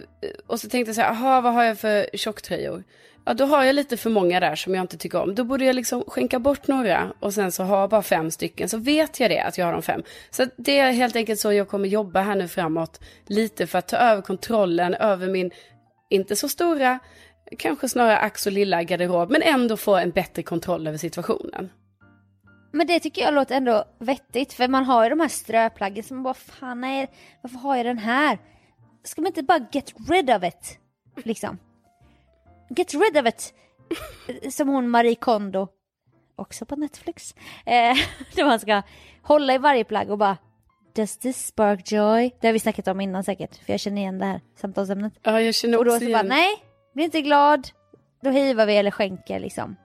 och 0.47 0.61
så 0.61 0.69
tänkte 0.69 0.89
jag 0.89 0.97
så 0.97 1.03
här, 1.03 1.11
aha, 1.11 1.41
vad 1.41 1.53
har 1.53 1.65
jag 1.65 1.79
för 1.79 2.07
tjocktröjor? 2.17 2.85
Ja, 3.25 3.35
då 3.35 3.45
har 3.45 3.65
jag 3.65 3.75
lite 3.75 3.97
för 3.97 4.11
många 4.11 4.41
där 4.41 4.55
som 4.55 4.75
jag 4.75 4.83
inte 4.83 4.99
tycker 4.99 5.23
om. 5.23 5.35
Då 5.35 5.45
borde 5.45 5.65
jag 5.65 5.77
liksom 5.77 6.05
skänka 6.07 6.39
bort 6.39 6.67
några 6.67 7.13
och 7.21 7.35
sen 7.35 7.53
så 7.53 7.63
har 7.63 7.81
jag 7.81 7.91
bara 7.91 8.03
fem 8.03 8.31
stycken. 8.31 8.69
Så 8.69 8.79
vet 8.79 9.21
jag 9.21 9.31
det, 9.31 9.41
att 9.41 9.59
jag 9.59 9.67
har 9.67 9.73
de 9.73 9.83
fem. 9.83 10.03
Så 10.31 10.47
det 10.57 10.79
är 10.79 10.93
helt 10.93 11.17
enkelt 11.17 11.41
så 11.41 11.53
jag 11.53 11.69
kommer 11.69 11.89
jobba 11.89 12.21
här 12.21 12.35
nu 12.35 12.49
framåt. 12.49 13.01
Lite 13.27 13.67
för 13.67 13.79
att 13.79 13.89
ta 13.89 13.97
över 13.97 14.23
kontrollen 14.23 14.95
över 14.95 15.29
min, 15.29 15.51
inte 16.11 16.37
så 16.37 16.49
stora, 16.49 16.99
kanske 17.59 17.89
snarare 17.89 18.19
ax 18.19 18.47
och 18.47 18.53
lilla 18.53 18.83
garderob. 18.83 19.31
Men 19.31 19.43
ändå 19.43 19.77
få 19.77 19.97
en 19.97 20.11
bättre 20.11 20.43
kontroll 20.43 20.87
över 20.87 20.99
situationen. 20.99 21.71
Men 22.73 22.87
det 22.87 23.01
tycker 23.01 23.23
jag 23.23 23.35
låter 23.35 23.55
ändå 23.55 23.85
vettigt 23.99 24.53
för 24.53 24.69
man 24.69 24.85
har 24.85 25.05
ju 25.05 25.11
de 25.11 25.21
här 25.21 25.29
ströplaggen 25.29 26.05
som 26.05 26.17
man 26.17 26.23
bara 26.23 26.35
fan 26.35 26.81
nej, 26.81 27.11
varför 27.43 27.59
har 27.59 27.77
jag 27.77 27.87
den 27.87 27.99
här? 27.99 28.39
Ska 29.05 29.23
man 29.23 29.27
inte 29.27 29.43
bara 29.43 29.67
get 29.73 29.95
rid 30.09 30.31
of 30.31 30.45
it? 30.45 30.79
Liksom. 31.25 31.59
Get 32.77 32.95
rid 32.95 33.17
of 33.17 33.29
it! 33.29 33.55
Som 34.55 34.69
hon 34.69 34.89
Marie 34.89 35.15
Kondo, 35.15 35.69
också 36.37 36.65
på 36.67 36.77
Netflix. 36.77 37.35
Eh, 37.67 37.97
där 38.35 38.45
man 38.45 38.61
ska 38.61 38.83
hålla 39.23 39.55
i 39.55 39.59
varje 39.59 39.85
plagg 39.85 40.11
och 40.11 40.19
bara 40.19 40.37
Does 40.95 41.19
this 41.19 41.47
spark 41.47 41.93
joy? 41.93 42.31
Det 42.41 42.47
har 42.47 42.53
vi 42.53 42.59
snackat 42.59 42.89
om 42.89 43.01
innan 43.01 43.25
säkert, 43.25 43.57
för 43.57 43.73
jag 43.73 43.81
känner 43.81 44.03
igen 44.03 44.19
det 44.19 44.27
här 44.27 44.41
samtalsämnet. 44.57 45.13
Ja, 45.23 45.41
jag 45.41 45.55
känner 45.55 45.79
Och 45.79 45.85
då 45.85 45.91
också 45.91 46.05
så 46.05 46.13
bara 46.13 46.19
igen. 46.19 46.29
nej, 46.29 46.65
bli 46.95 47.05
inte 47.05 47.21
glad. 47.21 47.69
Då 48.23 48.31
hivar 48.31 48.67
vi 48.67 48.77
eller 48.77 48.91
skänker 48.91 49.41
liksom. 49.41 49.77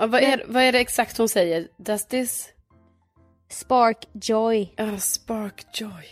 Vad, 0.00 0.22
är, 0.22 0.44
vad 0.46 0.62
är 0.62 0.72
det 0.72 0.78
exakt 0.78 1.18
hon 1.18 1.28
säger? 1.28 1.68
Does 1.76 2.06
this... 2.06 2.48
Spark 3.50 4.08
joy. 4.12 4.72
Ja, 4.76 4.98
spark 4.98 5.66
joy. 5.80 6.04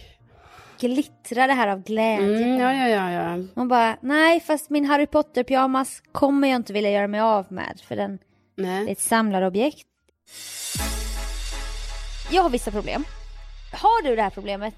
Glittra 0.81 1.47
det 1.47 1.53
här 1.53 1.69
av 1.69 1.83
glädje. 1.83 2.45
Mm, 2.45 2.61
ja, 2.61 2.73
ja, 2.75 2.89
ja, 2.89 3.11
ja. 3.13 3.45
Man 3.55 3.69
bara, 3.69 3.97
nej 4.01 4.41
fast 4.41 4.71
min 4.71 4.85
Harry 4.85 5.07
Potter 5.07 5.43
pyjamas 5.43 6.03
kommer 6.13 6.49
jag 6.49 6.57
inte 6.57 6.73
vilja 6.73 6.91
göra 6.91 7.07
mig 7.09 7.21
av 7.21 7.47
med 7.53 7.81
för 7.85 7.97
den 7.97 8.13
är 8.13 8.63
Nej. 8.63 8.93
ett 8.93 9.01
samlarobjekt. 9.01 9.87
Jag 12.33 12.43
har 12.43 12.51
vissa 12.51 12.71
problem. 12.71 13.05
Har 13.73 14.03
du 14.03 14.17
det 14.17 14.23
här 14.23 14.31
problemet? 14.31 14.75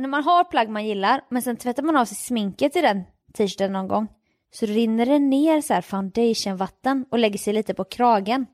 När 0.00 0.08
man 0.08 0.24
har 0.24 0.44
plagg 0.44 0.68
man 0.68 0.86
gillar 0.86 1.20
men 1.28 1.42
sen 1.42 1.56
tvättar 1.56 1.82
man 1.82 1.96
av 1.96 2.04
sig 2.04 2.16
sminket 2.16 2.76
i 2.76 2.80
den 2.80 3.02
t-shirten 3.34 3.72
någon 3.72 3.88
gång 3.88 4.08
så 4.50 4.66
rinner 4.66 5.06
det 5.06 5.18
ner 5.18 5.60
så 5.60 5.74
här 5.74 5.80
foundationvatten 5.80 7.04
och 7.10 7.18
lägger 7.18 7.38
sig 7.38 7.52
lite 7.52 7.74
på 7.74 7.84
kragen. 7.84 8.46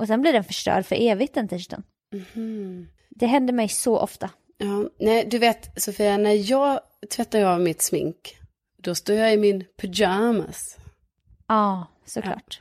Och 0.00 0.06
sen 0.06 0.20
blir 0.20 0.32
den 0.32 0.44
förstörd 0.44 0.86
för 0.86 0.96
evigt 0.96 1.34
den 1.34 1.48
t-shirten. 1.48 1.82
Det 3.10 3.26
händer 3.26 3.52
mig 3.52 3.68
så 3.68 3.98
ofta. 3.98 4.30
Ja, 4.58 4.90
nej, 4.98 5.26
du 5.30 5.38
vet 5.38 5.82
Sofia, 5.82 6.16
när 6.16 6.50
jag 6.50 6.80
tvättar 7.10 7.44
av 7.44 7.60
mitt 7.60 7.82
smink, 7.82 8.36
då 8.78 8.94
står 8.94 9.16
jag 9.16 9.32
i 9.34 9.36
min 9.36 9.64
pyjamas. 9.80 10.76
Ja, 11.48 11.86
såklart. 12.04 12.60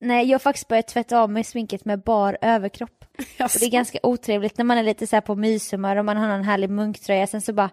Nej, 0.00 0.26
jag 0.26 0.34
har 0.34 0.38
faktiskt 0.38 0.68
börjat 0.68 0.88
tvätta 0.88 1.20
av 1.20 1.30
mig 1.30 1.44
sminket 1.44 1.84
med 1.84 2.02
bar 2.02 2.38
överkropp. 2.40 3.04
Och 3.18 3.50
det 3.60 3.66
är 3.66 3.70
ganska 3.70 3.98
otrevligt 4.02 4.58
när 4.58 4.64
man 4.64 4.78
är 4.78 4.82
lite 4.82 5.06
så 5.06 5.16
här 5.16 5.20
på 5.20 5.34
myshumör 5.34 5.96
och 5.96 6.04
man 6.04 6.16
har 6.16 6.28
en 6.28 6.44
härlig 6.44 6.70
munktröja. 6.70 7.26
Sen 7.26 7.40
så 7.40 7.52
bara, 7.52 7.70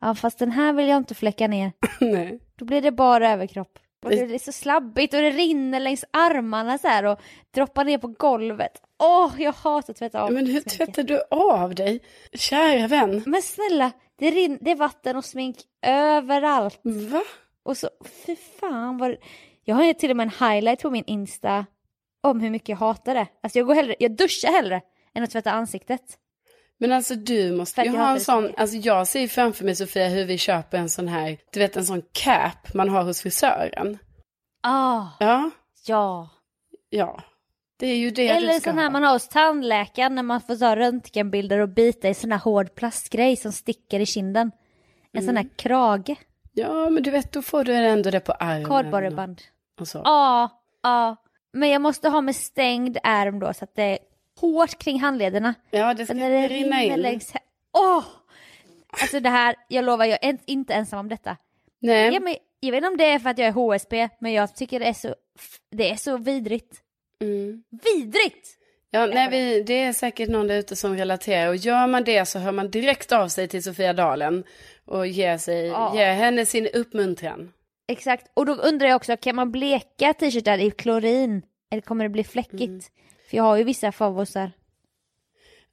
ja 0.00 0.14
fast 0.14 0.38
den 0.38 0.50
här 0.50 0.72
vill 0.72 0.88
jag 0.88 0.96
inte 0.96 1.14
fläcka 1.14 1.48
ner. 1.48 1.72
nej. 2.00 2.40
Då 2.56 2.64
blir 2.64 2.82
det 2.82 2.92
bara 2.92 3.32
överkropp. 3.32 3.78
Och 4.04 4.10
det 4.10 4.34
är 4.34 4.38
så 4.38 4.52
slabbigt 4.52 5.14
och 5.14 5.20
det 5.20 5.30
rinner 5.30 5.80
längs 5.80 6.04
armarna 6.10 6.78
så 6.78 6.88
här 6.88 7.04
och 7.04 7.20
droppar 7.54 7.84
ner 7.84 7.98
på 7.98 8.08
golvet. 8.08 8.72
Åh, 8.98 9.32
jag 9.38 9.52
hatar 9.52 9.92
att 9.92 9.98
tvätta 9.98 10.22
av 10.22 10.32
Men 10.32 10.46
hur 10.46 10.60
sminket. 10.60 10.72
tvättar 10.72 11.02
du 11.02 11.22
av 11.30 11.74
dig? 11.74 12.00
Kära 12.32 12.86
vän. 12.86 13.22
Men 13.26 13.42
snälla, 13.42 13.92
Det, 14.18 14.30
rin, 14.30 14.58
det 14.60 14.70
är 14.70 14.76
vatten 14.76 15.16
och 15.16 15.24
smink 15.24 15.56
överallt. 15.86 16.80
Va? 16.82 17.22
Och 17.62 17.76
så, 17.76 17.88
fy 18.26 18.36
fan 18.36 18.98
vad... 18.98 19.16
Jag 19.64 19.74
har 19.74 19.84
ju 19.84 19.94
till 19.94 20.10
och 20.10 20.16
med 20.16 20.24
en 20.40 20.48
highlight 20.50 20.82
på 20.82 20.90
min 20.90 21.04
Insta 21.06 21.66
om 22.22 22.40
hur 22.40 22.50
mycket 22.50 22.68
jag 22.68 22.76
hatar 22.76 23.14
det. 23.14 23.26
Alltså 23.42 23.58
jag 23.58 23.66
går 23.66 23.74
hellre, 23.74 23.94
jag 23.98 24.16
duschar 24.16 24.52
hellre 24.52 24.80
än 25.14 25.22
att 25.22 25.30
tvätta 25.30 25.50
ansiktet. 25.50 26.18
Men 26.80 26.92
alltså 26.92 27.14
du 27.14 27.52
måste 27.56 27.82
ju 27.82 27.90
ha 27.96 28.10
en 28.10 28.20
sån, 28.20 28.52
alltså 28.56 28.76
jag 28.76 29.06
ser 29.06 29.20
ju 29.20 29.28
framför 29.28 29.64
mig 29.64 29.74
Sofia 29.76 30.08
hur 30.08 30.24
vi 30.24 30.38
köper 30.38 30.78
en 30.78 30.88
sån 30.90 31.08
här, 31.08 31.38
du 31.52 31.60
vet 31.60 31.76
en 31.76 31.84
sån 31.86 32.02
cap 32.12 32.74
man 32.74 32.88
har 32.88 33.02
hos 33.04 33.22
frisören. 33.22 33.98
Ah, 34.62 35.06
Ja, 35.20 35.50
ja. 35.86 36.28
ja. 36.90 37.22
Det 37.76 37.86
är 37.86 37.96
ju 37.96 38.10
det 38.10 38.28
Eller 38.28 38.52
du 38.52 38.60
ska 38.60 38.70
sån 38.70 38.78
här 38.78 38.84
ha. 38.84 38.90
man 38.90 39.02
har 39.04 39.12
hos 39.12 39.28
tandläkaren 39.28 40.14
när 40.14 40.22
man 40.22 40.40
får 40.40 40.56
ta 40.56 40.76
röntgenbilder 40.76 41.58
och 41.58 41.68
bita 41.68 42.08
i 42.08 42.14
sån 42.14 42.32
här 42.32 42.38
hård 42.38 42.74
plastgrej 42.74 43.36
som 43.36 43.52
sticker 43.52 44.00
i 44.00 44.06
kinden. 44.06 44.50
En 45.12 45.22
sån 45.22 45.30
Mm. 45.30 45.36
här 45.46 45.56
krage, 45.56 46.16
Ja, 46.52 46.90
men 46.90 47.02
du 47.02 47.10
vet 47.10 47.32
då 47.32 47.42
får 47.42 47.64
du 47.64 47.74
ändå 47.74 48.10
det 48.10 48.20
på 48.20 48.32
armen. 48.32 48.64
kardborreband. 48.64 49.42
Ja, 49.94 50.50
ja. 50.82 51.16
Men 51.52 51.68
jag 51.68 51.82
måste 51.82 52.08
ha 52.08 52.20
med 52.20 52.36
stängd 52.36 52.98
ärm 53.02 53.38
då 53.38 53.52
så 53.54 53.64
att 53.64 53.74
det 53.76 53.98
hårt 54.40 54.78
kring 54.78 55.00
handlederna. 55.00 55.54
Ja, 55.70 55.94
det 55.94 56.04
ska 56.04 56.14
när 56.14 56.30
det 56.30 56.48
rinna 56.48 56.82
in. 56.82 57.00
längs 57.00 57.32
här. 57.32 57.42
Åh! 57.78 58.04
Alltså 59.02 59.20
det 59.20 59.28
här, 59.30 59.54
jag 59.68 59.84
lovar, 59.84 60.04
jag 60.04 60.18
är 60.24 60.38
inte 60.46 60.74
ensam 60.74 60.98
om 60.98 61.08
detta. 61.08 61.36
Nej, 61.80 62.14
Ja, 62.14 62.20
men, 62.20 62.36
jag 62.60 62.70
vet 62.70 62.76
inte 62.78 62.88
om 62.88 62.96
det 62.96 63.04
är 63.04 63.18
för 63.18 63.30
att 63.30 63.38
jag 63.38 63.48
är 63.48 63.52
HSB, 63.52 64.08
men 64.18 64.32
jag 64.32 64.54
tycker 64.56 64.80
det 64.80 64.86
är 64.86 64.92
så, 64.92 65.14
det 65.70 65.90
är 65.90 65.96
så 65.96 66.16
vidrigt. 66.16 66.76
mm. 67.22 67.62
Vidrigt! 67.84 68.48
ja, 68.90 69.06
nej 69.06 69.28
vi, 69.30 69.62
det 69.62 69.82
är 69.82 69.92
säkert 69.92 70.28
någon 70.28 70.46
där 70.46 70.56
ute 70.58 70.76
som 70.76 70.96
relaterar. 70.96 71.48
Och 71.48 71.56
gör 71.56 71.86
man 71.86 72.04
det 72.04 72.24
så 72.26 72.38
hör 72.38 72.52
man 72.52 72.70
direkt 72.70 73.12
av 73.12 73.28
sig 73.28 73.48
till 73.48 73.62
Sofia 73.62 73.92
Dalen. 73.92 74.44
Och 74.86 75.06
ger, 75.06 75.38
sig, 75.38 75.66
Ja. 75.66 75.96
ger 75.96 76.12
henne 76.14 76.46
sin 76.46 76.66
uppmuntran. 76.74 77.52
Exakt, 77.88 78.30
och 78.34 78.46
då 78.46 78.52
undrar 78.54 78.88
jag 78.88 78.96
också, 78.96 79.16
kan 79.16 79.36
man 79.36 79.52
bleka 79.52 80.14
t-shirtar 80.14 80.58
i 80.58 80.70
klorin? 80.70 81.42
Eller 81.70 81.82
kommer 81.82 82.04
det 82.04 82.08
bli 82.08 82.24
fläckigt? 82.24 82.62
Mm. 82.62 82.80
För 83.28 83.36
jag 83.36 83.44
har 83.44 83.56
ju 83.56 83.64
vissa 83.64 83.92
favorisar. 83.92 84.52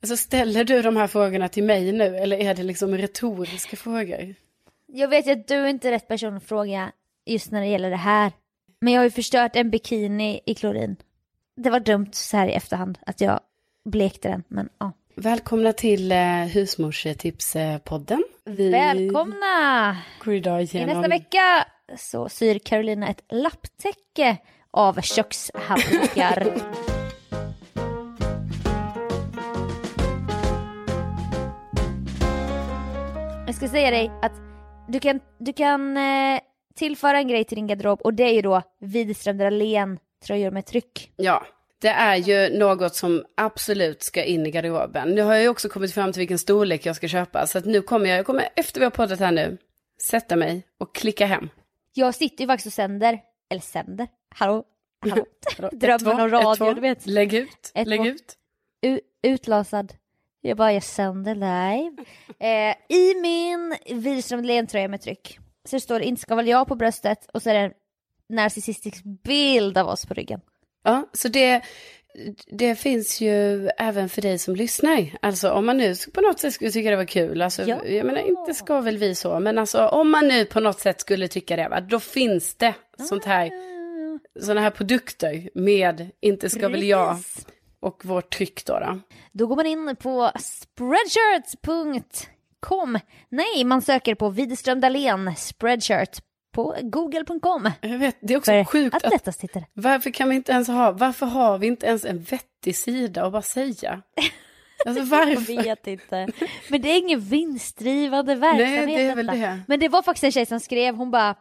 Alltså 0.02 0.18
ställer 0.18 0.64
du 0.64 0.82
de 0.82 0.98
här 0.98 1.08
frågorna 1.08 1.48
till 1.48 1.64
mig 1.64 1.92
nu? 1.92 2.18
Eller 2.18 2.38
är 2.38 2.56
det 2.56 2.64
liksom 2.64 2.98
retoriska 2.98 3.78
frågor? 3.78 4.36
Jag 4.86 5.08
vet 5.08 5.28
ju 5.28 5.32
att 5.32 5.48
du 5.48 5.56
är 5.56 5.68
inte 5.68 5.92
rätt 5.92 6.08
person 6.08 6.38
att 6.38 6.44
fråga 6.44 6.92
just 7.26 7.52
när 7.52 7.62
det 7.62 7.68
gäller 7.68 7.90
det 7.90 7.96
här. 7.96 8.32
Men 8.80 8.94
jag 8.94 9.00
har 9.00 9.04
ju 9.06 9.12
förstört 9.12 9.56
en 9.56 9.70
bikini 9.70 10.40
i 10.46 10.56
klorin. 10.56 10.96
Det 11.56 11.70
var 11.70 11.80
dumt 11.80 12.10
så 12.12 12.38
här 12.38 12.48
i 12.48 12.54
efterhand 12.54 12.98
att 13.06 13.22
jag 13.22 13.40
blekte 13.86 14.28
den, 14.28 14.44
men 14.48 14.70
ja. 14.80 14.92
Välkomna 15.16 15.74
till 15.74 16.12
eh, 16.12 16.18
Husmorstipspodden. 16.28 18.24
Vi 18.46 18.70
Välkomna! 18.70 19.98
går 20.24 20.34
idag 20.34 20.62
I 20.62 20.64
igenom... 20.64 20.98
nästa 20.98 21.10
vecka 21.10 21.66
så 21.98 22.30
syr 22.30 22.60
Carolina 22.60 23.08
ett 23.08 23.24
lapptäcke 23.30 24.38
av 24.72 25.02
kökshanddukar. 25.02 26.62
Jag 33.56 33.70
ska 33.70 33.70
säga 33.70 33.92
dig 33.92 34.12
att 34.22 34.32
du 34.88 35.00
kan, 35.00 35.20
du 35.40 35.54
kan 35.54 35.98
eh, 35.98 36.40
tillföra 36.76 37.18
en 37.18 37.28
grej 37.28 37.44
till 37.44 37.56
din 37.56 37.68
garderob 37.68 38.02
och 38.02 38.14
det 38.14 38.24
är 38.24 38.34
ju 38.34 38.42
då 38.42 38.62
Widerström 38.80 39.38
Dahlén 39.38 40.00
tröjor 40.26 40.52
med 40.52 40.66
tryck. 40.66 41.12
Ja, 41.16 41.46
det 41.82 41.88
är 41.88 42.16
ju 42.16 42.60
något 42.60 42.96
som 42.96 43.24
absolut 43.38 44.04
ska 44.04 44.24
in 44.24 44.46
i 44.46 44.52
garderoben. 44.52 45.10
Nu 45.10 45.22
har 45.22 45.34
jag 45.34 45.44
ju 45.44 45.50
också 45.50 45.70
kommit 45.70 45.94
fram 45.94 46.12
till 46.12 46.20
vilken 46.20 46.40
storlek 46.40 46.86
jag 46.86 46.96
ska 46.96 47.08
köpa. 47.08 47.48
Så 47.48 47.58
att 47.58 47.66
nu 47.66 47.82
kommer 47.82 48.10
jag, 48.10 48.18
jag 48.18 48.26
kommer 48.26 48.50
efter 48.56 48.80
vi 48.80 48.84
har 48.84 48.92
poddat 48.92 49.20
här 49.20 49.32
nu, 49.32 49.58
sätta 50.10 50.36
mig 50.36 50.64
och 50.80 50.96
klicka 50.96 51.26
hem. 51.26 51.50
Jag 51.94 52.16
sitter 52.16 52.44
ju 52.44 52.48
faktiskt 52.48 52.68
och 52.68 52.74
sänder, 52.74 53.20
eller 53.50 53.62
sänder, 53.62 54.08
hallå, 54.30 54.64
hallå, 55.00 55.26
Drömmen 55.72 56.20
om 56.20 56.30
radio, 56.30 56.74
du 56.74 56.82
vet. 56.82 57.06
Lägg 57.08 57.34
ut, 57.34 57.72
Ett, 57.74 57.88
lägg 57.88 58.00
två. 58.00 58.08
ut. 58.08 58.36
U- 58.82 59.00
utlasad. 59.24 59.94
Jag 60.48 60.58
bara, 60.58 60.74
jag 60.74 60.84
sänder 60.84 61.36
live. 61.36 62.04
Eh, 62.40 62.76
I 62.98 63.22
min 63.22 63.76
Widerström 64.02 64.42
Dahlén-tröja 64.42 64.88
med 64.88 65.02
tryck 65.02 65.40
så 65.70 65.80
står 65.80 66.00
det 66.00 66.06
inte 66.06 66.22
ska 66.22 66.36
väl 66.36 66.48
jag 66.48 66.68
på 66.68 66.76
bröstet 66.76 67.30
och 67.34 67.42
så 67.42 67.50
är 67.50 67.54
det 67.54 67.60
en 67.60 67.72
narcissistisk 68.30 69.04
bild 69.24 69.78
av 69.78 69.88
oss 69.88 70.06
på 70.06 70.14
ryggen. 70.14 70.42
Ja, 70.84 71.10
så 71.14 71.28
det, 71.28 71.62
det 72.48 72.76
finns 72.76 73.22
ju 73.22 73.68
även 73.68 74.10
för 74.10 74.22
dig 74.22 74.40
som 74.40 74.56
lyssnar. 74.56 75.10
Alltså 75.22 75.52
om 75.52 75.66
man 75.66 75.78
nu 75.78 75.96
på 76.14 76.22
något 76.22 76.40
sätt 76.40 76.54
skulle 76.54 76.72
tycka 76.72 76.90
det 76.90 76.96
var 76.96 77.06
kul, 77.06 77.42
alltså, 77.42 77.64
Ja. 77.64 77.86
jag 77.86 78.06
menar 78.06 78.22
inte 78.22 78.54
ska 78.54 78.82
väl 78.82 78.98
vi 78.98 79.16
så, 79.16 79.40
men 79.40 79.58
alltså 79.58 79.88
om 79.88 80.12
man 80.12 80.28
nu 80.28 80.46
på 80.46 80.60
något 80.60 80.80
sätt 80.80 81.02
skulle 81.02 81.28
tycka 81.28 81.56
det, 81.56 81.70
va, 81.70 81.82
då 81.82 82.00
finns 82.00 82.56
det 82.56 82.74
sånt 83.10 83.26
här, 83.26 83.52
såna 84.42 84.62
här 84.62 84.72
produkter 84.72 85.50
med 85.54 86.10
inte 86.22 86.50
ska 86.50 86.70
väl 86.70 86.84
jag 86.84 87.16
Precis. 87.16 87.46
Och 87.86 88.06
vårt 88.06 88.34
tryck 88.36 88.66
då. 88.66 88.80
då. 88.80 89.00
Då 89.32 89.48
går 89.48 89.56
man 89.56 89.66
in 89.66 89.96
på 89.96 90.32
spreadshirts.com. 90.40 93.00
Nej, 93.30 93.64
man 93.64 93.82
söker 93.82 94.16
på 94.16 94.30
Widerström 94.30 94.82
Dahlén 94.82 95.34
spreadshirt 95.38 96.18
på 96.54 96.76
google.com. 96.82 97.72
Jag 97.82 97.98
vet, 97.98 98.18
det 98.22 98.34
är 98.34 98.38
också 98.38 98.52
För 98.52 98.64
sjukt 98.64 98.96
att 98.96 99.06
att, 99.06 99.14
varför 99.74 100.10
kan 100.10 100.30
vi 100.30 100.36
inte 100.36 100.52
ens 100.52 100.68
ha, 100.68 100.92
varför 100.92 101.26
har 101.26 101.58
vi 101.58 101.68
inte 101.68 101.86
ens 101.86 102.06
en 102.06 102.22
vettig 102.22 102.76
sida 102.76 103.26
att 103.26 103.32
bara 103.32 103.42
säga? 103.42 104.02
Alltså 104.86 105.02
Jag 105.02 105.08
varför? 105.08 105.64
vet 105.64 105.88
inte. 105.88 106.28
Men 106.70 106.82
det 106.82 106.90
är 106.90 106.98
ingen 106.98 107.20
vinstdrivande 107.20 108.36
verksamhet 108.36 108.86
Nej, 108.86 108.96
det 108.98 109.02
är 109.02 109.16
väl 109.16 109.26
detta. 109.26 109.38
det. 109.40 109.60
Men 109.68 109.80
det 109.80 109.90
var 109.90 110.02
faktiskt 110.02 110.24
en 110.24 110.32
tjej 110.32 110.46
som 110.46 110.60
skrev, 110.60 110.96
hon 110.96 111.12
bara 111.12 111.36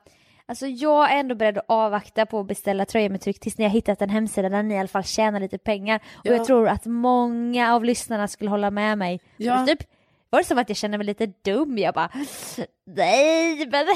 Alltså 0.48 0.66
jag 0.66 1.12
är 1.12 1.16
ändå 1.20 1.34
beredd 1.34 1.58
att 1.58 1.64
avvakta 1.68 2.26
på 2.26 2.40
att 2.40 2.46
beställa 2.46 2.84
tröjor 2.86 3.08
med 3.08 3.20
tryck 3.20 3.40
tills 3.40 3.58
ni 3.58 3.64
har 3.64 3.70
hittat 3.70 4.02
en 4.02 4.10
hemsida 4.10 4.48
där 4.48 4.62
ni 4.62 4.74
i 4.74 4.78
alla 4.78 4.88
fall 4.88 5.04
tjänar 5.04 5.40
lite 5.40 5.58
pengar. 5.58 6.00
Och 6.14 6.26
Ja. 6.26 6.32
jag 6.32 6.44
tror 6.46 6.68
att 6.68 6.84
många 6.86 7.74
av 7.74 7.84
lyssnarna 7.84 8.28
skulle 8.28 8.50
hålla 8.50 8.70
med 8.70 8.98
mig. 8.98 9.20
Ja. 9.36 9.60
Och 9.62 9.68
Typ 9.68 9.78
var 10.30 10.38
det 10.40 10.44
som 10.44 10.58
att 10.58 10.68
jag 10.68 10.76
kände 10.76 10.98
mig 10.98 11.06
lite 11.06 11.26
dum, 11.42 11.78
jag 11.78 11.94
bara 11.94 12.10
Nej 12.86 13.66
men 13.70 13.86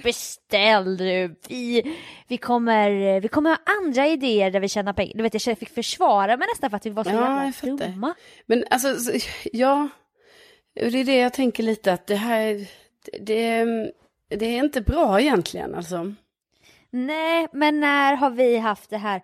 beställ 0.02 0.96
du, 0.96 1.36
vi, 1.48 1.96
vi, 2.28 2.36
kommer, 2.36 3.20
vi 3.20 3.28
kommer 3.28 3.50
ha 3.50 3.58
andra 3.84 4.06
idéer 4.08 4.50
där 4.50 4.60
vi 4.60 4.68
tjänar 4.68 4.92
pengar. 4.92 5.12
Du 5.16 5.22
vet 5.22 5.46
jag 5.46 5.58
fick 5.58 5.70
försvara 5.74 6.36
mig 6.36 6.48
nästan 6.52 6.70
för 6.70 6.76
att 6.76 6.86
vi 6.86 6.90
var 6.90 7.04
så 7.04 7.10
Ja, 7.10 7.44
jävla 7.44 7.86
dumma. 7.86 8.14
Men 8.46 8.64
alltså, 8.70 8.94
så- 8.96 9.18
ja, 9.52 9.88
det 10.74 10.98
är 11.00 11.04
det 11.04 11.16
jag 11.16 11.32
tänker 11.32 11.62
lite 11.62 11.92
att 11.92 12.06
det 12.06 12.16
här, 12.16 12.66
det, 13.04 13.18
det 13.20 13.92
är 14.32 14.64
inte 14.64 14.80
bra 14.80 15.20
egentligen 15.20 15.74
alltså. 15.74 16.12
Nej, 16.90 17.48
men 17.52 17.80
när 17.80 18.16
har 18.16 18.30
vi 18.30 18.56
haft 18.58 18.90
det 18.90 18.98
här? 18.98 19.22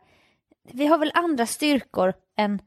Vi 0.73 0.87
har 0.87 0.99
väl 0.99 1.11
andra 1.15 1.47
styrkor 1.47 2.13
än 2.39 2.59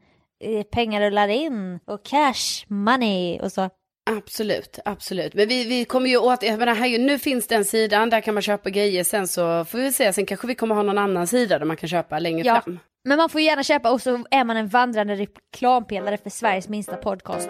eh, 0.44 0.64
pengar 0.64 1.02
rullar 1.02 1.28
in 1.28 1.80
och 1.86 2.06
cash 2.06 2.66
money 2.68 3.40
och 3.40 3.52
så. 3.52 3.70
Absolut, 4.10 4.80
absolut. 4.86 5.34
Men 5.34 5.48
vi, 5.48 5.66
vi 5.66 5.86
kommer 5.86 6.10
ju 6.10 6.18
åt, 6.18 6.44
jag 6.44 6.60
menar, 6.60 6.76
här, 6.76 7.00
nu 7.00 7.20
finns 7.20 7.48
den 7.48 7.66
sidan, 7.66 8.10
där 8.10 8.22
kan 8.22 8.34
man 8.34 8.44
köpa 8.44 8.70
grejer, 8.70 9.04
sen 9.04 9.28
så 9.28 9.66
får 9.66 9.78
vi 9.78 9.92
se, 9.92 10.14
sen 10.14 10.26
kanske 10.26 10.48
vi 10.48 10.56
kommer 10.56 10.76
ha 10.76 10.84
någon 10.84 10.98
annan 10.98 11.28
sida 11.28 11.60
där 11.60 11.66
man 11.66 11.78
kan 11.78 11.90
köpa 11.90 12.20
längre 12.20 12.48
Ja. 12.48 12.62
fram. 12.62 12.80
Men 13.04 13.18
man 13.18 13.30
får 13.30 13.42
gärna 13.42 13.64
köpa 13.64 13.92
och 13.92 14.02
så 14.02 14.26
är 14.32 14.44
man 14.44 14.58
en 14.58 14.68
vandrande 14.68 15.16
reklampelare 15.16 16.18
för 16.18 16.30
Sveriges 16.30 16.70
minsta 16.70 16.96
podcast. 16.98 17.50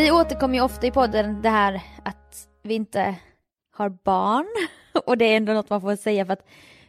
Vi 0.00 0.10
återkommer 0.10 0.54
ju 0.54 0.60
ofta 0.60 0.86
i 0.86 0.90
podden 0.90 1.42
det 1.42 1.48
här 1.48 1.82
att 2.04 2.48
vi 2.62 2.74
inte 2.74 3.16
har 3.72 3.88
barn. 3.88 4.46
Och 5.06 5.18
det 5.18 5.24
är 5.24 5.36
ändå 5.36 5.52
något 5.52 5.70
man 5.70 5.80
får 5.80 5.96
säga 5.96 6.26
för 6.26 6.32
att 6.32 6.46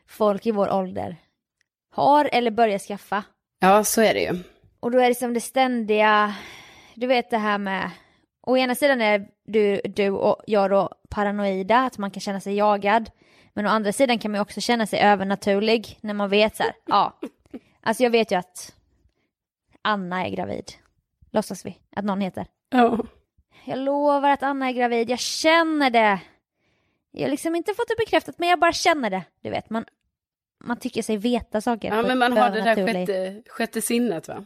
folk 0.08 0.46
i 0.46 0.52
vår 0.52 0.74
ålder 0.74 1.18
har 1.90 2.30
eller 2.32 2.52
börjar 2.52 2.80
skaffa. 2.80 3.24
Ja, 3.60 3.84
så 3.84 4.02
är 4.02 4.14
det 4.14 4.20
ju. 4.20 4.40
Och 4.80 4.92
då 4.92 5.00
är 5.00 5.10
det 5.10 5.16
som 5.16 5.34
det 5.34 5.42
ständiga, 5.42 6.36
du 6.96 7.08
vet 7.08 7.30
det 7.30 7.38
här 7.38 7.58
med, 7.58 7.92
å 8.42 8.58
ena 8.58 8.76
sidan 8.76 9.02
är 9.02 9.28
du, 9.46 9.82
du 9.84 10.10
och 10.10 10.44
jag 10.48 10.70
då 10.70 10.90
paranoida, 11.10 11.78
att 11.80 11.98
man 11.98 12.12
kan 12.12 12.22
känna 12.22 12.40
sig 12.40 12.56
jagad. 12.56 13.12
Men 13.54 13.66
å 13.66 13.70
andra 13.70 13.92
sidan 13.92 14.20
kan 14.20 14.32
man 14.32 14.38
ju 14.38 14.42
också 14.42 14.62
känna 14.62 14.88
sig 14.88 15.00
övernaturlig 15.00 15.98
när 16.02 16.14
man 16.14 16.30
vet 16.30 16.56
så 16.56 16.64
här, 16.64 16.74
ja. 16.86 17.20
Alltså 17.82 18.04
jag 18.04 18.10
vet 18.10 18.32
ju 18.32 18.36
att 18.36 18.76
Anna 19.82 20.26
är 20.26 20.30
gravid. 20.30 20.72
Låtsas 21.32 21.66
vi 21.66 21.78
att 21.96 22.06
någon 22.06 22.22
heter. 22.22 22.46
Ja. 22.72 22.98
Jag 23.66 23.80
lovar 23.80 24.30
att 24.30 24.44
Anna 24.44 24.68
är 24.68 24.72
gravid, 24.72 25.10
jag 25.10 25.20
känner 25.20 25.90
det. 25.90 26.20
Jag 27.12 27.22
har 27.22 27.30
liksom 27.30 27.56
inte 27.56 27.74
fått 27.74 27.88
det 27.88 27.96
bekräftat 27.98 28.40
men 28.40 28.50
jag 28.50 28.60
bara 28.60 28.74
känner 28.74 29.10
det. 29.10 29.24
Du 29.44 29.50
vet, 29.50 29.70
man, 29.70 29.86
man 30.64 30.78
tycker 30.80 31.02
sig 31.02 31.18
veta 31.18 31.62
saker. 31.62 31.96
ja, 31.96 32.04
men 32.04 32.18
man 32.18 32.38
har 32.38 32.50
det 32.50 32.62
där 32.62 32.88
sjätte, 32.88 33.42
sjätte 33.52 33.82
sinnet 33.82 34.28
va? 34.28 34.46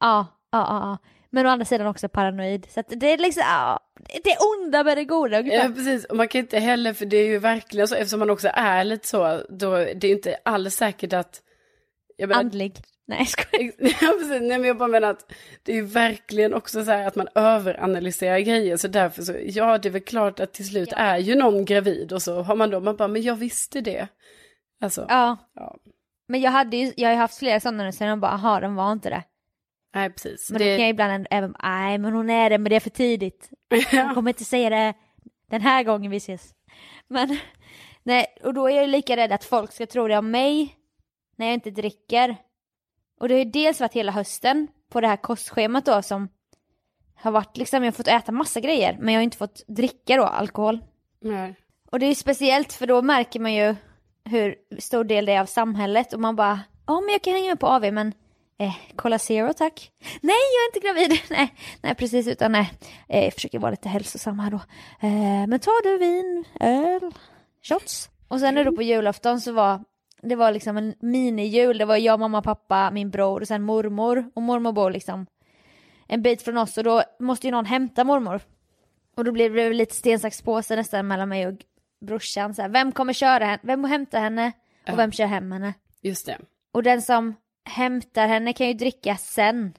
Ja, 0.00 0.26
ja, 0.50 0.58
ja, 0.58 0.80
ja. 0.80 0.98
Men 1.30 1.46
å 1.46 1.48
andra 1.48 1.64
sidan 1.64 1.86
också 1.86 2.08
paranoid. 2.08 2.66
Så 2.70 2.82
det 2.88 3.12
är 3.12 3.18
liksom, 3.18 3.42
ja, 3.46 3.80
det 4.24 4.30
är 4.30 4.38
onda 4.40 4.84
med 4.84 4.96
det 4.96 5.04
goda 5.04 5.38
ungefär. 5.38 5.68
Ja, 5.68 5.74
precis. 5.74 6.04
Och 6.04 6.16
man 6.16 6.28
kan 6.28 6.38
inte 6.38 6.58
heller, 6.58 6.92
för 6.92 7.06
det 7.06 7.16
är 7.16 7.26
ju 7.26 7.38
verkligen 7.38 7.88
så, 7.88 7.94
eftersom 7.94 8.18
man 8.18 8.30
också 8.30 8.48
är 8.54 8.84
lite 8.84 9.08
så, 9.08 9.42
då 9.48 9.76
det 9.76 10.04
är 10.04 10.12
inte 10.12 10.36
alls 10.44 10.74
säkert 10.76 11.12
att... 11.12 11.42
Jag 12.16 12.28
menar, 12.28 12.40
Andlig. 12.40 12.80
Nej 13.08 13.26
skojar. 13.26 13.72
Ja, 13.78 14.12
precis. 14.18 14.40
Nej, 14.42 14.58
men 14.58 14.64
jag 14.64 14.78
bara 14.78 14.88
menar 14.88 15.10
att 15.10 15.32
det 15.62 15.72
är 15.72 15.76
ju 15.76 15.82
verkligen 15.86 16.54
också 16.54 16.84
så 16.84 16.90
här 16.90 17.06
att 17.06 17.16
man 17.16 17.28
överanalyserar 17.34 18.38
grejer. 18.38 18.76
Så 18.76 18.88
därför 18.88 19.22
så, 19.22 19.34
ja 19.44 19.78
det 19.78 19.88
är 19.88 19.90
väl 19.90 20.02
klart 20.02 20.40
att 20.40 20.52
till 20.52 20.66
slut 20.68 20.88
Ja. 20.92 20.96
är 20.98 21.18
ju 21.18 21.34
någon 21.34 21.64
gravid 21.64 22.12
och 22.12 22.22
så 22.22 22.42
har 22.42 22.56
man 22.56 22.70
då, 22.70 22.80
man 22.80 22.96
bara, 22.96 23.08
men 23.08 23.22
jag 23.22 23.36
visste 23.36 23.80
det. 23.80 24.08
Alltså, 24.80 25.06
Ja. 25.08 25.36
ja. 25.54 25.76
Men 26.28 26.40
jag 26.40 26.50
hade 26.50 26.76
ju, 26.76 26.92
jag 26.96 27.08
har 27.08 27.16
haft 27.16 27.38
flera 27.38 27.60
sådana 27.60 27.84
nu 27.84 27.92
sen 27.92 28.08
jag 28.08 28.18
bara, 28.18 28.30
aha 28.32 28.60
den 28.60 28.74
var 28.74 28.92
inte 28.92 29.10
det. 29.10 29.22
Nej, 29.94 30.10
precis. 30.10 30.50
Men 30.50 30.58
då 30.58 30.64
kan 30.64 30.70
jag 30.72 30.80
det, 30.80 30.88
ibland 30.88 31.26
även, 31.30 31.54
nej 31.62 31.98
men 31.98 32.12
hon 32.12 32.30
är 32.30 32.50
det 32.50 32.58
men 32.58 32.70
det 32.70 32.76
är 32.76 32.80
för 32.80 32.90
tidigt. 32.90 33.50
Hon 33.90 34.14
kommer 34.14 34.30
inte 34.30 34.44
säga 34.44 34.70
det 34.70 34.94
den 35.50 35.60
här 35.60 35.82
gången 35.82 36.10
vi 36.10 36.16
ses. 36.16 36.50
Men, 37.08 37.38
nej, 38.02 38.26
och 38.42 38.54
då 38.54 38.70
är 38.70 38.76
jag 38.76 38.88
lika 38.88 39.16
rädd 39.16 39.32
att 39.32 39.44
folk 39.44 39.72
ska 39.72 39.86
tro 39.86 40.08
det 40.08 40.16
om 40.18 40.30
mig 40.30 40.74
när 41.36 41.46
jag 41.46 41.54
inte 41.54 41.70
dricker. 41.70 42.36
Och 43.20 43.28
det 43.28 43.34
har 43.34 43.38
ju 43.38 43.50
dels 43.50 43.80
varit 43.80 43.92
hela 43.92 44.12
hösten 44.12 44.68
på 44.90 45.00
det 45.00 45.08
här 45.08 45.16
kostschemat 45.16 45.84
då 45.84 46.02
som 46.02 46.28
har 47.14 47.30
varit 47.30 47.56
liksom, 47.56 47.84
jag 47.84 47.92
har 47.92 47.96
fått 47.96 48.08
äta 48.08 48.32
massa 48.32 48.60
grejer 48.60 48.96
men 49.00 49.14
jag 49.14 49.18
har 49.18 49.24
inte 49.24 49.36
fått 49.36 49.62
dricka 49.66 50.16
då 50.16 50.24
alkohol. 50.24 50.84
Nej. 51.20 51.54
Och 51.90 51.98
det 51.98 52.06
är 52.06 52.08
ju 52.08 52.14
speciellt 52.14 52.72
för 52.72 52.86
då 52.86 53.02
märker 53.02 53.40
man 53.40 53.54
ju 53.54 53.76
hur 54.24 54.54
stor 54.78 55.04
del 55.04 55.26
det 55.26 55.32
är 55.32 55.40
av 55.40 55.46
samhället 55.46 56.12
och 56.12 56.20
man 56.20 56.36
bara, 56.36 56.60
ja 56.86 57.00
men 57.00 57.12
jag 57.12 57.22
kan 57.22 57.32
hänga 57.32 57.48
med 57.48 57.60
på 57.60 57.66
AV 57.66 57.92
men 57.92 58.12
eh, 58.58 58.74
kolla 58.96 59.18
zero 59.18 59.52
tack. 59.52 59.90
Nej 60.20 60.36
jag 60.54 60.62
är 60.62 60.76
inte 60.76 60.88
gravid, 60.88 61.20
nej, 61.30 61.54
nej 61.82 61.94
precis 61.94 62.28
utan 62.28 62.52
nej, 62.52 62.72
eh, 63.08 63.24
jag 63.24 63.34
försöker 63.34 63.58
vara 63.58 63.70
lite 63.70 63.88
hälsosam 63.88 64.38
här 64.38 64.50
då. 64.50 64.60
Eh, 65.00 65.46
men 65.46 65.60
tar 65.60 65.82
du 65.82 65.98
vin, 65.98 66.44
öl, 66.60 67.14
shots? 67.62 68.10
Och 68.28 68.40
sen 68.40 68.54
nu 68.54 68.64
då 68.64 68.72
på 68.72 68.82
julafton 68.82 69.40
så 69.40 69.52
var 69.52 69.84
det 70.28 70.36
var 70.36 70.52
liksom 70.52 70.76
en 70.76 70.94
minijul, 71.00 71.78
det 71.78 71.84
var 71.84 71.96
jag, 71.96 72.20
mamma, 72.20 72.42
pappa, 72.42 72.90
min 72.90 73.10
bror 73.10 73.40
och 73.40 73.48
sen 73.48 73.62
mormor 73.62 74.30
och 74.34 74.42
mormor 74.42 74.72
bor 74.72 74.90
liksom 74.90 75.26
en 76.06 76.22
bit 76.22 76.42
från 76.42 76.58
oss 76.58 76.78
och 76.78 76.84
då 76.84 77.02
måste 77.20 77.46
ju 77.46 77.50
någon 77.50 77.66
hämta 77.66 78.04
mormor. 78.04 78.40
Och 79.16 79.24
då 79.24 79.32
blev 79.32 79.54
det 79.54 79.72
lite 79.72 79.94
sten, 79.94 80.20
sax, 80.20 80.42
påse 80.42 80.76
nästan 80.76 81.06
mellan 81.06 81.28
mig 81.28 81.46
och 81.46 81.54
brorsan. 82.00 82.54
Så 82.54 82.62
här, 82.62 82.68
vem 82.68 82.92
kommer 82.92 83.12
köra 83.12 83.44
henne? 83.44 83.58
Vem 83.62 83.84
hämtar 83.84 84.20
henne? 84.20 84.52
Och 84.92 84.98
vem 84.98 85.12
kör 85.12 85.26
hem 85.26 85.52
henne? 85.52 85.74
Just 86.02 86.26
det. 86.26 86.38
Och 86.72 86.82
den 86.82 87.02
som 87.02 87.34
hämtar 87.64 88.28
henne 88.28 88.52
kan 88.52 88.66
ju 88.66 88.74
dricka 88.74 89.16
sen. 89.16 89.74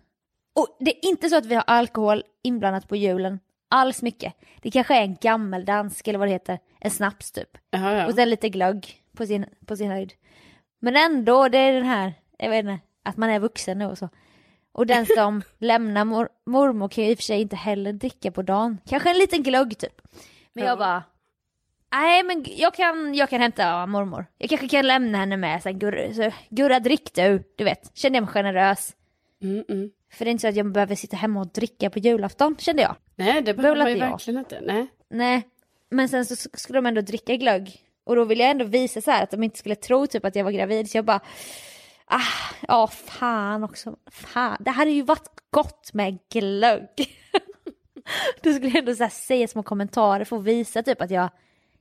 Och 0.55 0.77
det 0.79 0.91
är 0.91 1.09
inte 1.09 1.29
så 1.29 1.37
att 1.37 1.45
vi 1.45 1.55
har 1.55 1.63
alkohol 1.67 2.23
inblandat 2.43 2.87
på 2.87 2.95
julen. 2.95 3.39
Alls 3.69 4.01
mycket. 4.01 4.33
Det 4.61 4.71
kanske 4.71 4.95
är 4.95 5.01
en 5.01 5.15
gammeldansk 5.15 6.07
eller 6.07 6.19
vad 6.19 6.27
det 6.27 6.31
heter. 6.31 6.59
En 6.79 6.91
snaps 6.91 7.31
typ. 7.31 7.57
Jaha, 7.69 7.93
ja. 7.93 8.07
Och 8.07 8.13
sen 8.13 8.29
lite 8.29 8.49
glögg 8.49 9.01
på 9.17 9.25
sin, 9.25 9.45
på 9.65 9.75
sin 9.75 9.91
höjd. 9.91 10.13
Men 10.79 10.95
ändå, 10.95 11.47
det 11.47 11.57
är 11.57 11.73
den 11.73 11.85
här, 11.85 12.13
jag 12.37 12.49
vet 12.49 12.59
inte, 12.59 12.79
att 13.03 13.17
man 13.17 13.29
är 13.29 13.39
vuxen 13.39 13.79
nu 13.79 13.85
och 13.85 13.97
så. 13.97 14.09
Och 14.71 14.87
den 14.87 15.05
som 15.17 15.41
lämnar 15.57 16.05
mor, 16.05 16.29
mormor 16.45 16.89
kan 16.89 17.03
ju 17.03 17.09
i 17.09 17.13
och 17.13 17.17
för 17.17 17.23
sig 17.23 17.41
inte 17.41 17.55
heller 17.55 17.93
dricka 17.93 18.31
på 18.31 18.41
dagen. 18.41 18.77
Kanske 18.89 19.09
en 19.09 19.17
liten 19.17 19.43
glögg 19.43 19.77
typ. 19.77 20.01
Men 20.53 20.63
Ja. 20.63 20.69
jag 20.69 20.77
bara, 20.79 21.03
nej 21.91 22.23
men 22.23 22.45
jag 22.47 22.73
kan, 22.73 23.15
jag 23.15 23.29
kan 23.29 23.41
hämta 23.41 23.85
mormor. 23.85 24.25
Jag 24.37 24.49
kanske 24.49 24.67
kan 24.67 24.87
lämna 24.87 25.17
henne 25.17 25.37
med, 25.37 25.63
sen 25.63 25.79
Gurra, 25.79 26.13
så, 26.13 26.31
Gurra 26.49 26.79
drick 26.79 27.13
du, 27.13 27.43
du 27.55 27.63
vet. 27.63 27.91
Kände 27.97 28.17
jag 28.17 28.23
mig 28.23 28.33
generös. 28.33 28.95
Mm, 29.41 29.63
mm. 29.69 29.91
För 30.13 30.25
det 30.25 30.29
är 30.29 30.31
inte 30.31 30.41
så 30.41 30.47
att 30.47 30.55
jag 30.55 30.71
behöver 30.71 30.95
sitta 30.95 31.17
hemma 31.17 31.39
och 31.39 31.47
dricka 31.47 31.89
på 31.89 31.99
julafton, 31.99 32.55
kände 32.59 32.81
jag. 32.81 32.95
Nej, 33.15 33.41
det 33.41 33.53
behöver 33.53 33.77
man 33.77 33.91
ju 33.91 33.97
jag. 33.97 34.09
verkligen 34.09 34.39
inte. 34.39 34.61
Nej. 34.61 34.87
Nej, 35.09 35.47
men 35.89 36.09
sen 36.09 36.25
så 36.25 36.35
skulle 36.53 36.77
de 36.77 36.85
ändå 36.85 37.01
dricka 37.01 37.35
glögg. 37.35 37.83
Och 38.07 38.15
då 38.15 38.23
ville 38.23 38.43
jag 38.43 38.51
ändå 38.51 38.65
visa 38.65 39.01
så 39.01 39.11
här 39.11 39.23
att 39.23 39.31
de 39.31 39.43
inte 39.43 39.57
skulle 39.57 39.75
tro 39.75 40.07
typ 40.07 40.25
att 40.25 40.35
jag 40.35 40.43
var 40.43 40.51
gravid. 40.51 40.89
Så 40.89 40.97
jag 40.97 41.05
bara, 41.05 41.21
ah, 42.05 42.53
ja 42.67 42.87
fan 42.87 43.63
också. 43.63 43.95
Fan, 44.11 44.57
det 44.59 44.71
hade 44.71 44.91
ju 44.91 45.01
varit 45.01 45.29
gott 45.51 45.93
med 45.93 46.17
glögg. 46.31 46.89
då 48.41 48.53
skulle 48.53 48.67
jag 48.67 48.77
ändå 48.77 48.95
så 48.95 49.09
säga 49.09 49.47
små 49.47 49.63
kommentarer 49.63 50.25
för 50.25 50.37
att 50.37 50.43
visa 50.43 50.83
typ 50.83 51.01
att 51.01 51.11
jag, 51.11 51.29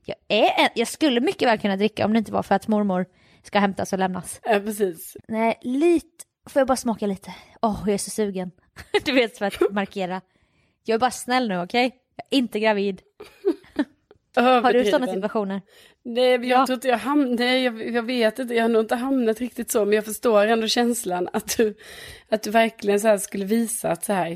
jag 0.05 0.17
är 0.27 0.63
en, 0.63 0.69
jag 0.75 0.87
skulle 0.87 1.19
mycket 1.19 1.47
väl 1.47 1.59
kunna 1.59 1.75
dricka 1.77 2.05
om 2.05 2.13
det 2.13 2.19
inte 2.19 2.31
var 2.31 2.43
för 2.43 2.55
att 2.55 2.67
mormor 2.67 3.05
ska 3.43 3.59
hämtas 3.59 3.93
och 3.93 3.99
lämnas. 3.99 4.39
Ja, 4.43 4.59
precis. 4.59 5.17
Nej, 5.27 5.59
lite, 5.61 6.25
får 6.49 6.59
jag 6.59 6.67
bara 6.67 6.75
smaka 6.75 7.07
lite? 7.07 7.35
Åh, 7.61 7.81
jag 7.85 7.93
är 7.93 7.97
så 7.97 8.09
sugen. 8.09 8.51
du 9.05 9.11
vet 9.11 9.37
för 9.37 9.45
att 9.45 9.71
markera. 9.71 10.21
Jag 10.83 10.95
är 10.95 10.99
bara 10.99 11.11
snäll 11.11 11.47
nu, 11.47 11.61
okej? 11.61 11.95
Jag 12.15 12.25
är 12.29 12.37
inte 12.37 12.59
gravid. 12.59 13.01
Har 14.41 14.73
du 14.73 14.85
sådana 14.85 15.07
situationer? 15.13 15.61
Nej, 16.05 16.31
jag 16.31 16.45
Ja. 16.45 16.65
tror 16.65 16.73
inte 16.75 16.87
jag 16.87 16.97
hamnat, 16.97 17.39
nej, 17.39 17.63
jag, 17.63 17.89
jag 17.91 18.03
vet 18.03 18.39
inte, 18.39 18.53
jag 18.53 18.63
har 18.63 18.69
nog 18.69 18.81
inte 18.83 18.95
hamnat 18.95 19.39
riktigt 19.39 19.71
så, 19.71 19.85
men 19.85 19.93
jag 19.93 20.05
förstår 20.05 20.45
ändå 20.47 20.67
känslan 20.67 21.29
att 21.33 21.57
du, 21.57 21.75
att 22.29 22.43
du 22.43 22.49
verkligen 22.51 22.99
så 22.99 23.17
skulle 23.17 23.45
visa 23.45 23.91
att 23.91 24.03
så 24.05 24.13
här, 24.13 24.27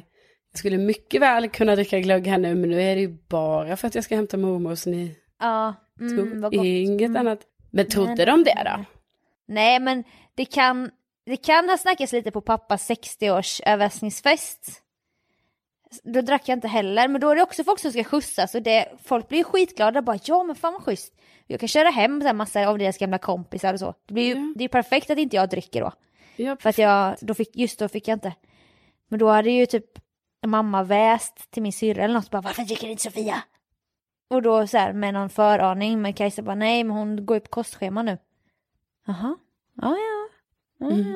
jag 0.52 0.60
skulle 0.60 0.78
mycket 0.78 1.22
väl 1.22 1.50
kunna 1.50 1.76
dricka 1.76 2.00
glögg 2.00 2.28
här 2.28 2.38
nu, 2.38 2.56
men 2.56 2.70
nu 2.70 2.82
är 2.82 2.96
det 2.96 3.02
ju 3.02 3.18
bara 3.30 3.78
för 3.78 3.88
att 3.88 3.96
jag 3.96 4.04
ska 4.04 4.16
hämta 4.16 4.38
mormor, 4.38 4.76
så 4.76 4.90
ni 4.90 5.16
Ja, 5.40 5.76
mm, 6.00 6.42
gott. 6.42 6.54
inget 6.54 7.10
Mm. 7.10 7.20
annat. 7.20 7.40
Men 7.72 7.88
trodde 7.88 8.16
Men- 8.26 8.44
de 8.44 8.44
det 8.44 8.62
då? 8.78 8.86
Nej, 9.48 9.80
men 9.80 10.04
det 10.36 10.46
kan, 10.46 10.90
det 11.26 11.38
kan 11.38 11.70
ha 11.70 11.78
snackats 11.78 12.14
lite 12.14 12.32
på 12.32 12.42
pappas 12.42 12.90
60-års 12.90 13.62
överraskningsfest. 13.66 14.82
Då 16.04 16.22
drack 16.22 16.50
jag 16.50 16.58
inte 16.58 16.68
heller, 16.68 17.08
men 17.08 17.22
då 17.22 17.30
är 17.30 17.36
det 17.36 17.44
också 17.44 17.64
folk 17.64 17.80
som 17.80 17.92
ska 17.92 18.04
skjutsas 18.04 18.56
och 18.56 18.62
det, 18.62 18.86
folk 19.04 19.28
blir 19.28 19.38
ju 19.38 19.44
skitglada 19.44 20.02
bara 20.02 20.20
ja 20.24 20.44
men 20.44 20.56
fan 20.56 20.74
vad 20.74 20.84
schysst. 20.84 21.14
Jag 21.48 21.60
kan 21.60 21.70
köra 21.70 21.90
hem 21.90 22.22
så 22.22 22.28
här 22.28 22.34
massa 22.34 22.68
av 22.68 22.78
deras 22.78 22.98
gamla 22.98 23.18
kompisar 23.18 23.74
och 23.74 23.80
så. 23.80 23.94
Det 24.06 24.14
blir 24.14 24.24
ju, 24.24 24.32
Ja. 24.36 24.54
det 24.56 24.62
är 24.62 24.66
ju 24.66 24.70
perfekt 24.70 25.10
att 25.10 25.18
inte 25.18 25.36
jag 25.36 25.50
dricker 25.50 25.82
då. 25.82 25.92
Ja, 26.36 26.58
För 26.60 26.70
att 26.70 26.78
jag, 26.78 27.16
då 27.22 27.34
fick, 27.34 27.56
just 27.56 27.80
då 27.80 27.88
fick 27.88 28.08
jag 28.08 28.16
inte. 28.16 28.34
Men 29.10 29.20
då 29.20 29.30
hade 29.30 29.52
ju 29.52 29.66
typ 29.66 29.86
mamma 30.46 30.84
väst 30.84 31.52
till 31.52 31.64
min 31.64 31.74
syrra 31.74 32.04
eller 32.04 32.14
något 32.14 32.30
bara 32.32 32.42
varför 32.42 32.64
dricker 32.64 32.88
inte 32.88 33.04
Sofia? 33.04 33.44
Och 34.30 34.42
då 34.42 34.68
så 34.68 34.78
här 34.78 34.94
med 34.94 35.14
någon 35.14 35.30
föraning 35.30 36.02
men 36.02 36.14
Kajsa 36.14 36.42
bara 36.42 36.56
nej 36.56 36.84
men 36.84 36.98
hon 36.98 37.26
går 37.26 37.36
ju 37.38 37.42
på 37.42 37.50
kostschema 37.50 38.04
nu. 38.04 38.18
Jaha, 39.08 39.38
ja 39.82 39.98
ja. 39.98 40.30
ja, 40.78 40.88
Mm. 40.88 41.16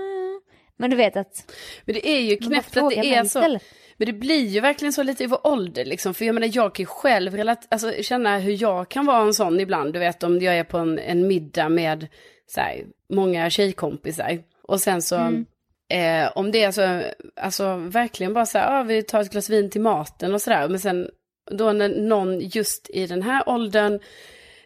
Men 0.77 0.89
du 0.89 0.95
vet 0.95 1.17
att 1.17 1.51
Men 1.85 1.93
det 1.95 2.07
är 2.07 2.19
ju 2.21 2.37
knäppt 2.37 2.77
att 2.77 2.89
det 2.89 3.13
är 3.15 3.23
så. 3.23 3.39
istället. 3.39 3.63
Men 3.97 4.05
det 4.05 4.13
blir 4.13 4.45
ju 4.47 4.59
verkligen 4.59 4.93
så 4.93 5.03
lite 5.03 5.23
i 5.23 5.27
vår 5.27 5.47
ålder 5.47 5.85
liksom. 5.85 6.13
För 6.13 6.25
jag 6.25 6.35
menar 6.35 6.49
jag 6.53 6.75
kan 6.75 6.83
ju 6.83 6.87
själv 6.87 7.35
relat- 7.37 7.67
alltså, 7.69 7.91
känna 8.03 8.37
hur 8.39 8.61
jag 8.61 8.89
kan 8.89 9.05
vara 9.05 9.21
en 9.23 9.33
sån 9.33 9.59
ibland. 9.59 9.93
Du 9.93 9.99
vet 9.99 10.23
om 10.23 10.39
jag 10.41 10.57
är 10.57 10.63
på 10.63 10.77
en, 10.77 10.99
en 10.99 11.27
middag 11.27 11.69
med 11.69 12.07
så 12.47 12.59
här, 12.61 12.83
många 13.13 13.49
tjejkompisar. 13.49 14.39
Och 14.63 14.81
sen 14.81 15.01
så, 15.01 15.15
Mm. 15.15 15.45
eh, 15.89 16.31
om 16.35 16.51
det 16.51 16.63
är 16.63 16.71
så, 16.71 17.01
alltså 17.41 17.75
verkligen 17.75 18.33
bara 18.33 18.45
så 18.45 18.57
här, 18.57 18.79
ah, 18.79 18.83
vi 18.83 19.03
tar 19.03 19.21
ett 19.21 19.31
glas 19.31 19.49
vin 19.49 19.69
till 19.69 19.81
maten 19.81 20.33
och 20.33 20.41
sådär. 20.41 20.67
Men 20.67 20.79
sen 20.79 21.09
då 21.51 21.71
när 21.73 21.89
någon 21.89 22.39
just 22.39 22.89
i 22.89 23.07
den 23.07 23.21
här 23.23 23.49
åldern, 23.49 23.99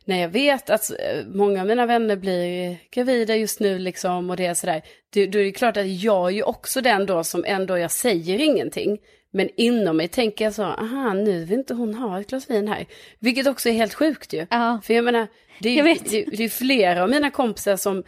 när 0.10 0.22
jag 0.22 0.30
vet 0.30 0.70
att 0.70 0.90
eh, 0.90 1.26
många 1.28 1.62
av 1.62 1.68
mina 1.68 1.86
vänner 1.86 2.16
blir 2.16 2.78
gravida 2.92 3.36
just 3.36 3.60
nu 3.60 3.80
liksom 3.80 4.30
och 4.30 4.38
det 4.38 4.46
är 4.46 4.54
sådär. 4.54 4.82
Då 5.14 5.22
är 5.22 5.44
det 5.44 5.52
klart 5.52 5.78
att 5.78 5.88
jag 5.88 6.28
är 6.28 6.34
ju 6.34 6.44
också 6.44 6.82
den 6.82 7.06
då 7.06 7.24
som 7.24 7.44
ändå, 7.48 7.78
jag 7.78 7.92
säger 7.92 8.40
ingenting. 8.40 8.98
Men 9.32 9.50
inom 9.58 9.98
mig 9.98 10.08
tänker 10.08 10.46
jag 10.46 10.54
så, 10.54 10.64
aha 10.64 11.14
nu 11.14 11.46
vill 11.46 11.60
inte 11.60 11.74
hon 11.74 11.94
ha 11.94 12.20
ett 12.20 12.30
glas 12.30 12.50
vin 12.50 12.68
här. 12.68 12.86
Vilket 13.20 13.48
också 13.48 13.70
är 13.70 13.74
helt 13.74 13.94
sjukt 13.94 14.34
ju. 14.34 14.48
Ja. 14.50 14.80
För 14.84 14.94
jag 14.94 15.06
menar, 15.06 15.28
det 15.60 15.80
är, 15.80 15.84
det, 15.84 16.38
det 16.38 16.44
är 16.44 16.50
flera 16.50 17.04
av 17.04 17.10
mina 17.10 17.32
kompisar 17.32 17.76
som 17.76 18.04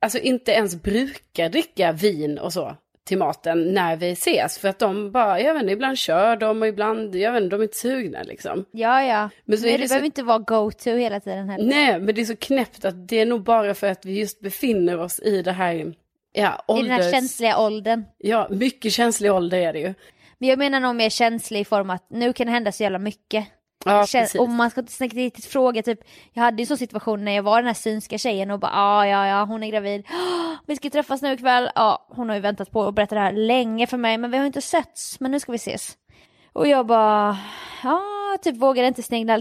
alltså 0.00 0.18
inte 0.18 0.52
ens 0.52 0.82
brukar 0.82 1.48
dricka 1.48 1.92
vin 1.92 2.38
och 2.38 2.52
så 2.52 2.76
till 3.04 3.18
maten 3.18 3.74
när 3.74 3.96
vi 3.96 4.10
ses. 4.10 4.58
För 4.58 4.68
att 4.68 4.78
de 4.78 5.10
bara, 5.12 5.40
jag 5.40 5.54
vet 5.54 5.62
inte, 5.62 5.72
ibland 5.72 5.98
kör 5.98 6.36
de 6.36 6.62
och 6.62 6.68
ibland, 6.68 7.14
jag 7.16 7.32
vet 7.32 7.42
inte, 7.42 7.56
de 7.56 7.60
är 7.60 7.64
inte 7.64 7.76
sugna 7.76 8.22
liksom. 8.22 8.64
Ja 8.70 9.02
ja. 9.02 9.30
Men 9.44 9.58
så 9.58 9.66
är 9.66 9.72
det 9.72 9.78
det 9.78 9.88
så- 9.88 9.92
behöver 9.92 10.06
inte 10.06 10.22
vara 10.22 10.38
go-to 10.38 10.90
hela 10.90 11.20
tiden 11.20 11.48
heller. 11.48 11.64
Nej, 11.64 12.00
men 12.00 12.14
det 12.14 12.20
är 12.20 12.24
så 12.24 12.36
knäppt 12.36 12.84
att 12.84 13.08
det 13.08 13.20
är 13.20 13.26
nog 13.26 13.42
bara 13.42 13.74
för 13.74 13.86
att 13.86 14.04
vi 14.04 14.18
just 14.20 14.40
befinner 14.40 15.00
oss 15.00 15.20
i 15.20 15.42
det 15.42 15.52
här, 15.52 15.74
ja, 15.74 15.82
I 15.82 15.82
den 16.32 16.44
här 16.90 16.98
ålders... 16.98 17.10
känsliga 17.12 17.58
åldern. 17.58 18.04
Ja, 18.18 18.46
mycket 18.50 18.92
känslig 18.92 19.32
ålder 19.32 19.58
är 19.58 19.72
det 19.72 19.78
ju. 19.80 19.94
Men 20.38 20.48
jag 20.48 20.58
menar 20.58 20.80
nog 20.80 20.96
mer 20.96 21.10
känslig 21.10 21.60
i 21.60 21.64
form 21.64 21.90
att 21.90 22.06
nu 22.10 22.32
kan 22.32 22.46
det 22.46 22.52
hända 22.52 22.72
så 22.72 22.82
jävla 22.82 22.98
mycket. 22.98 23.46
Ja, 23.84 24.06
känns, 24.06 24.34
och 24.34 24.48
man 24.48 24.70
ska 24.70 24.80
inte 24.80 25.06
riktigt 25.06 25.44
fråga 25.44 25.82
typ, 25.82 26.00
jag 26.32 26.42
hade 26.42 26.62
ju 26.62 26.66
sån 26.66 26.78
situation 26.78 27.24
när 27.24 27.32
jag 27.32 27.42
var 27.42 27.56
den 27.56 27.66
här 27.66 27.74
synska 27.74 28.18
tjejen 28.18 28.50
och 28.50 28.60
bara 28.60 28.72
ah, 28.74 29.06
ja 29.06 29.26
ja 29.26 29.44
hon 29.44 29.62
är 29.62 29.70
gravid, 29.70 30.06
"Ah, 30.08 30.56
vi 30.66 30.76
ska 30.76 30.90
träffas 30.90 31.22
nu 31.22 31.32
ikväll, 31.32 31.70
ja 31.74 32.06
hon 32.10 32.28
har 32.28 32.36
ju 32.36 32.42
väntat 32.42 32.70
på 32.70 32.82
att 32.86 32.94
berätta 32.94 33.14
det 33.14 33.20
här 33.20 33.32
länge 33.32 33.86
för 33.86 33.96
mig 33.96 34.18
men 34.18 34.30
vi 34.30 34.38
har 34.38 34.46
inte 34.46 34.60
setts 34.60 35.20
men 35.20 35.30
nu 35.30 35.40
ska 35.40 35.52
vi 35.52 35.56
ses. 35.56 35.96
Och 36.52 36.68
jag 36.68 36.86
bara, 36.86 37.38
ja 37.82 38.00
typ 38.42 38.56
vågade 38.56 38.88
inte 38.88 39.02
snegla, 39.02 39.40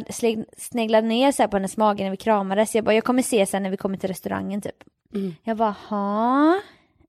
snegla 0.58 1.02
ner 1.02 1.32
så 1.32 1.48
på 1.48 1.58
hennes 1.58 1.78
mage 1.78 2.04
när 2.04 2.12
vi 2.12 2.18
kramades, 2.18 2.76
jag 2.76 2.86
bara 2.86 2.96
jag 2.96 3.04
kommer 3.04 3.22
se 3.22 3.46
sen 3.46 3.64
när 3.64 3.70
vi 3.70 3.78
kommer 3.78 3.98
till 3.98 4.10
restaurangen 4.10 4.62
typ. 4.62 4.84
Mm. 5.16 5.36
Jag 5.44 5.58
bara, 5.58 5.76
ha 5.90 6.60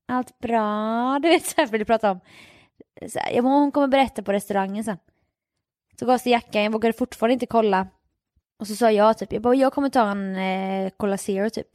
allt 0.05 0.39
bra, 0.39 1.19
du 1.23 1.29
vet 1.29 1.45
så 1.45 1.53
här 1.57 1.67
för 1.67 1.77
du 1.77 1.85
prata 1.85 2.11
om, 2.11 2.19
så 3.09 3.19
här, 3.19 3.41
hon 3.41 3.71
kommer 3.71 3.87
berätta 3.87 4.23
på 4.23 4.33
restaurangen 4.33 4.83
sen. 4.83 4.97
Så 5.99 6.05
gavs 6.05 6.23
det 6.23 6.29
jackan, 6.29 6.63
jag 6.63 6.71
vågade 6.71 6.93
fortfarande 6.93 7.33
inte 7.33 7.45
kolla. 7.45 7.87
Och 8.59 8.67
så 8.67 8.75
sa 8.75 8.91
jag 8.91 9.17
typ, 9.17 9.33
jag 9.33 9.41
bara, 9.41 9.55
jag 9.55 9.73
kommer 9.73 9.89
ta 9.89 10.11
en 10.11 10.35
eh, 10.35 10.89
Cola 10.97 11.17
Zero 11.17 11.49
typ. 11.49 11.67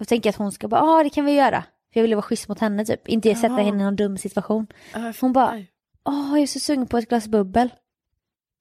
Och 0.00 0.08
tänker 0.08 0.30
att 0.30 0.36
hon 0.36 0.52
ska 0.52 0.68
bara, 0.68 0.80
ja 0.80 1.00
ah, 1.00 1.02
det 1.02 1.10
kan 1.10 1.24
vi 1.24 1.32
göra. 1.32 1.64
För 1.92 2.00
jag 2.00 2.02
ville 2.02 2.16
vara 2.16 2.22
schysst 2.22 2.48
mot 2.48 2.58
henne 2.60 2.84
typ, 2.84 3.08
inte 3.08 3.34
sätta 3.34 3.54
henne 3.54 3.68
i 3.68 3.84
någon 3.84 3.96
dum 3.96 4.18
situation. 4.18 4.66
Ja, 4.92 5.12
Hon 5.20 5.32
bara, 5.32 5.64
åh 6.04 6.30
jag 6.30 6.38
är 6.42 6.46
så 6.46 6.60
sugen 6.60 6.86
på 6.86 6.98
ett 6.98 7.08
glas 7.08 7.28
bubbel. 7.28 7.70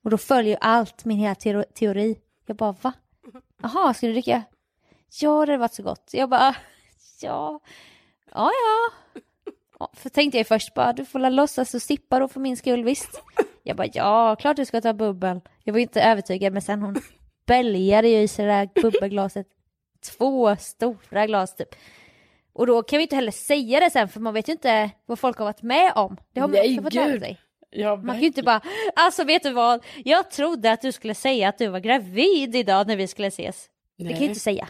Och 0.04 0.10
då 0.10 0.18
följer 0.18 0.58
allt 0.62 1.06
min 1.06 1.18
hela 1.18 1.64
teori. 1.64 2.20
Jag 2.46 2.56
bara, 2.56 2.76
va? 2.82 2.94
Jaha, 3.62 3.94
ska 3.94 4.08
du 4.08 4.14
dricka? 4.14 4.44
Ja, 5.22 5.46
det 5.46 5.52
har 5.52 5.60
varit 5.60 5.74
så 5.74 5.84
gott. 5.84 6.10
Jag 6.14 6.30
bara, 6.30 6.56
ja, 7.22 7.60
ja, 8.32 8.52
ja. 8.52 8.92
Ja, 9.80 9.90
För 9.94 10.10
tänkte 10.10 10.38
jag 10.38 10.48
först 10.48 10.74
bara, 10.74 10.94
du 10.94 11.06
får 11.06 11.20
la 11.20 11.30
låtsas 11.30 11.74
och 11.74 11.82
sippa 11.82 12.20
då 12.20 12.28
för 12.28 12.40
min 12.40 12.58
skull, 12.58 12.84
visst. 12.84 13.22
Jag 13.68 13.76
bara, 13.78 13.88
ja, 13.94 14.36
klart 14.40 14.56
du 14.58 14.66
ska 14.66 14.82
ta 14.82 14.94
bubbel. 14.94 15.42
Jag 15.64 15.74
var 15.74 15.80
inte 15.80 16.02
övertygad, 16.02 16.54
men 16.54 16.62
sen 16.62 16.82
hon 16.82 16.96
bälgade 17.48 18.08
ju 18.08 18.22
i 18.22 18.28
sig 18.28 18.46
det 18.46 18.52
där 18.52 18.82
bubbelglaset. 18.82 19.48
Två 20.18 20.56
stora 20.56 21.28
glas 21.28 21.56
typ. 21.56 21.76
Och 22.54 22.68
då 22.68 22.84
kan 22.84 22.98
vi 22.98 23.04
inte 23.04 23.16
heller 23.16 23.32
säga 23.32 23.80
det 23.80 23.90
sen, 23.90 24.08
för 24.10 24.20
man 24.20 24.34
vet 24.34 24.50
ju 24.50 24.52
inte 24.52 24.92
vad 25.06 25.20
folk 25.20 25.38
har 25.38 25.46
varit 25.46 25.62
med 25.62 25.92
om. 25.96 26.18
Det 26.34 26.40
har 26.40 26.48
man 26.48 26.56
Nej, 26.56 26.72
också 26.72 26.84
fått 26.84 26.94
lära 26.94 27.20
sig. 27.20 27.40
Man 27.86 28.08
kan 28.08 28.20
ju 28.20 28.28
inte 28.28 28.44
bara, 28.44 28.62
alltså 28.96 29.24
vet 29.24 29.44
du 29.44 29.52
vad, 29.52 29.86
jag 30.06 30.32
trodde 30.32 30.72
att 30.72 30.82
du 30.82 30.92
skulle 30.92 31.16
säga 31.16 31.50
att 31.50 31.58
du 31.58 31.68
var 31.68 31.80
gravid 31.80 32.56
idag 32.56 32.88
när 32.88 32.96
vi 32.96 33.08
skulle 33.08 33.28
ses. 33.28 33.70
Det 33.98 34.04
kan 34.04 34.12
jag 34.12 34.20
Nej. 34.20 34.28
inte 34.30 34.40
säga. 34.40 34.68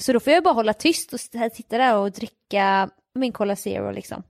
Så 0.00 0.12
då 0.12 0.20
får 0.20 0.32
jag 0.32 0.44
bara 0.44 0.54
hålla 0.54 0.72
tyst 0.72 1.12
och 1.12 1.20
sitta 1.20 1.78
där 1.78 1.96
och 1.96 2.10
dricka 2.10 2.90
min 3.14 3.32
Cola 3.32 3.56
Zero 3.56 3.90
liksom. 3.90 4.22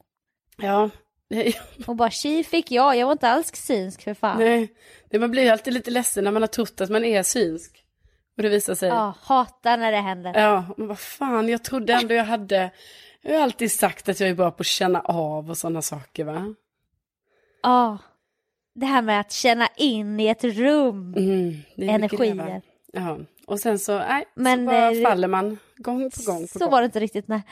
Ja, 0.56 0.90
nej. 1.30 1.60
Och 1.86 1.96
bara 1.96 2.10
tji 2.10 2.44
fick 2.44 2.70
jag, 2.70 2.96
jag 2.96 3.06
var 3.06 3.12
inte 3.12 3.28
alls 3.28 3.50
synsk 3.54 4.02
för 4.04 4.14
fan. 4.14 4.38
nej. 4.38 4.74
Nej, 5.10 5.20
Man 5.20 5.30
blir 5.30 5.42
ju 5.42 5.48
alltid 5.48 5.74
lite 5.74 5.90
ledsen 5.90 6.24
när 6.24 6.30
man 6.30 6.42
har 6.42 6.46
trott 6.46 6.80
att 6.80 6.90
man 6.90 7.04
är 7.04 7.22
synsk. 7.22 7.84
Och 8.36 8.42
det 8.42 8.48
visar 8.48 8.74
sig. 8.74 8.88
Ja, 8.88 9.14
hatar 9.22 9.76
när 9.76 9.92
det 9.92 9.98
händer. 9.98 10.40
Ja, 10.40 10.64
men 10.76 10.86
vad 10.88 10.98
fan, 10.98 11.48
jag 11.48 11.64
trodde 11.64 11.92
ändå 11.92 12.14
jag 12.14 12.24
hade... 12.24 12.70
Jag 13.22 13.34
har 13.34 13.42
alltid 13.42 13.72
sagt 13.72 14.08
att 14.08 14.20
jag 14.20 14.28
är 14.30 14.34
bra 14.34 14.50
på 14.50 14.60
att 14.60 14.66
känna 14.66 15.00
av 15.00 15.50
och 15.50 15.56
sådana 15.58 15.82
saker 15.82 16.24
va? 16.24 16.54
Ja. 17.62 17.98
Det 18.74 18.86
här 18.86 19.02
med 19.02 19.20
att 19.20 19.32
känna 19.32 19.68
in 19.76 20.20
i 20.20 20.26
ett 20.26 20.44
rum, 20.44 21.14
Mm, 21.16 21.54
energier. 21.90 22.62
Ja, 22.92 23.18
och 23.46 23.60
sen 23.60 23.78
så, 23.78 23.98
nej, 23.98 24.24
Men, 24.34 24.58
så 24.58 24.66
bara 24.66 24.90
eh, 24.92 25.02
faller 25.02 25.28
man 25.28 25.58
gång 25.76 26.10
på 26.10 26.22
gång 26.32 26.42
på 26.42 26.46
Så 26.46 26.58
gång. 26.58 26.70
var 26.70 26.80
det 26.80 26.84
inte 26.84 27.00
riktigt, 27.00 27.28
nej. 27.28 27.42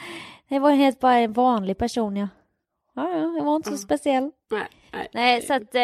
Det 0.49 0.59
var 0.59 0.71
helt 0.71 1.01
bara 1.01 1.15
en 1.19 1.33
vanlig 1.33 1.79
person 1.79 2.17
ja. 2.17 2.29
Ja, 2.99 3.11
ja, 3.11 3.35
jag 3.37 3.45
var 3.45 3.57
inte 3.57 3.69
så 3.69 3.75
Mm. 3.75 3.79
speciell. 3.79 4.31
Nej, 4.51 4.67
nej. 4.93 5.09
Nej, 5.13 5.43
så 5.43 5.55
att 5.55 5.75
eh, 5.75 5.83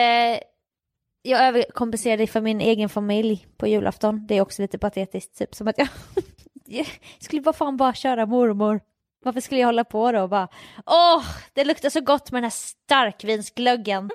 jag 1.22 1.40
överkompenserade 1.46 2.26
för 2.26 2.40
min 2.40 2.60
egen 2.60 2.88
familj 2.88 3.46
på 3.56 3.66
julafton. 3.66 4.26
Det 4.26 4.34
är 4.34 4.40
också 4.40 4.62
lite 4.62 4.78
patetiskt, 4.78 5.38
typ 5.38 5.54
som 5.54 5.68
att 5.68 5.78
jag, 5.78 5.88
jag 6.66 6.86
skulle 7.20 7.42
bara 7.42 7.52
fan 7.52 7.76
bara 7.76 7.94
köra 7.94 8.26
mormor. 8.26 8.80
Varför 9.24 9.40
skulle 9.40 9.60
jag 9.60 9.68
hålla 9.68 9.84
på 9.84 10.12
då 10.12 10.22
och 10.22 10.28
bara, 10.28 10.48
åh, 10.86 11.24
det 11.52 11.64
luktar 11.64 11.90
så 11.90 12.00
gott 12.00 12.30
med 12.32 12.38
den 12.42 12.44
här 12.44 12.50
starkvinsglöggen. 12.50 14.10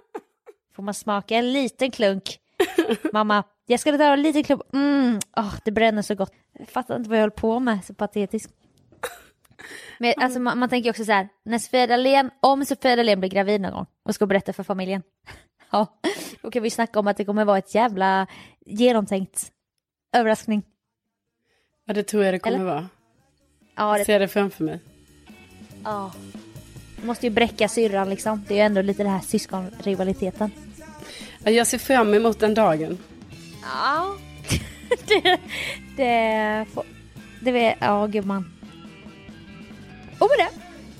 Får 0.76 0.84
man 0.84 0.94
smaka 0.94 1.36
en 1.36 1.54
liten 1.54 1.92
klunk? 1.92 2.40
Mamma, 3.14 3.44
jag 3.66 3.80
skulle 3.80 3.98
ta 3.98 4.04
en 4.04 4.22
liten 4.22 4.44
klunk, 4.44 4.62
mm, 4.74 5.20
åh, 5.38 5.56
det 5.66 5.72
bränner 5.72 6.02
så 6.02 6.16
gott. 6.16 6.32
Jag 6.60 6.70
fattar 6.70 6.96
inte 6.96 7.10
vad 7.10 7.18
jag 7.18 7.24
höll 7.24 7.32
på 7.32 7.60
med, 7.60 7.86
så 7.86 7.94
patetiskt. 7.94 8.54
Men 9.98 10.14
alltså 10.18 10.40
man, 10.40 10.60
man 10.60 10.70
tänker 10.70 10.90
också 10.90 11.06
så 11.06 11.12
här, 11.12 11.30
när 11.46 11.58
Sofia 11.60 11.88
Dalén, 11.88 12.32
om 12.42 12.66
Sofia 12.66 12.96
Dalén 12.96 13.20
blir 13.20 13.30
gravid 13.30 13.62
någon 13.62 13.72
gång 13.72 13.86
och 14.06 14.16
ska 14.16 14.26
berätta 14.26 14.54
för 14.54 14.64
familjen, 14.64 15.04
ja, 15.72 16.00
då 16.42 16.52
kan 16.52 16.64
vi 16.64 16.70
snacka 16.70 17.00
om 17.00 17.08
att 17.08 17.18
det 17.18 17.26
kommer 17.26 17.46
vara 17.46 17.58
ett 17.58 17.76
jävla 17.76 18.28
genomtänkt 18.66 19.52
överraskning. 20.18 20.64
Ja, 21.86 21.94
det 21.94 22.04
tror 22.04 22.24
jag 22.24 22.34
det 22.34 22.40
kommer 22.40 22.56
Eller? 22.56 22.66
vara. 22.66 22.88
Ja, 23.76 23.98
det, 23.98 24.06
ser 24.06 24.20
det 24.20 24.28
framför 24.28 24.64
mig. 24.64 24.80
ja. 25.84 26.12
Måste 27.04 27.26
ju 27.26 27.30
bräcka 27.30 27.68
syrran 27.68 28.10
liksom, 28.10 28.46
det 28.48 28.54
är 28.54 28.56
ju 28.56 28.62
ändå 28.64 28.82
lite 28.82 29.04
det 29.04 29.10
här 29.10 29.20
syskonrivaliteten. 29.20 30.52
Ja, 31.44 31.52
Jag 31.52 31.68
ser 31.68 31.78
fram 31.78 32.14
emot 32.14 32.40
den 32.40 32.54
dagen. 32.54 32.98
Ja, 33.64 34.16
det, 35.08 35.40
det, 35.98 36.66
det 37.42 37.52
vet, 37.52 37.78
ja 37.82 38.08
gumman. 38.08 38.59
Och 40.20 40.30
med 40.38 40.48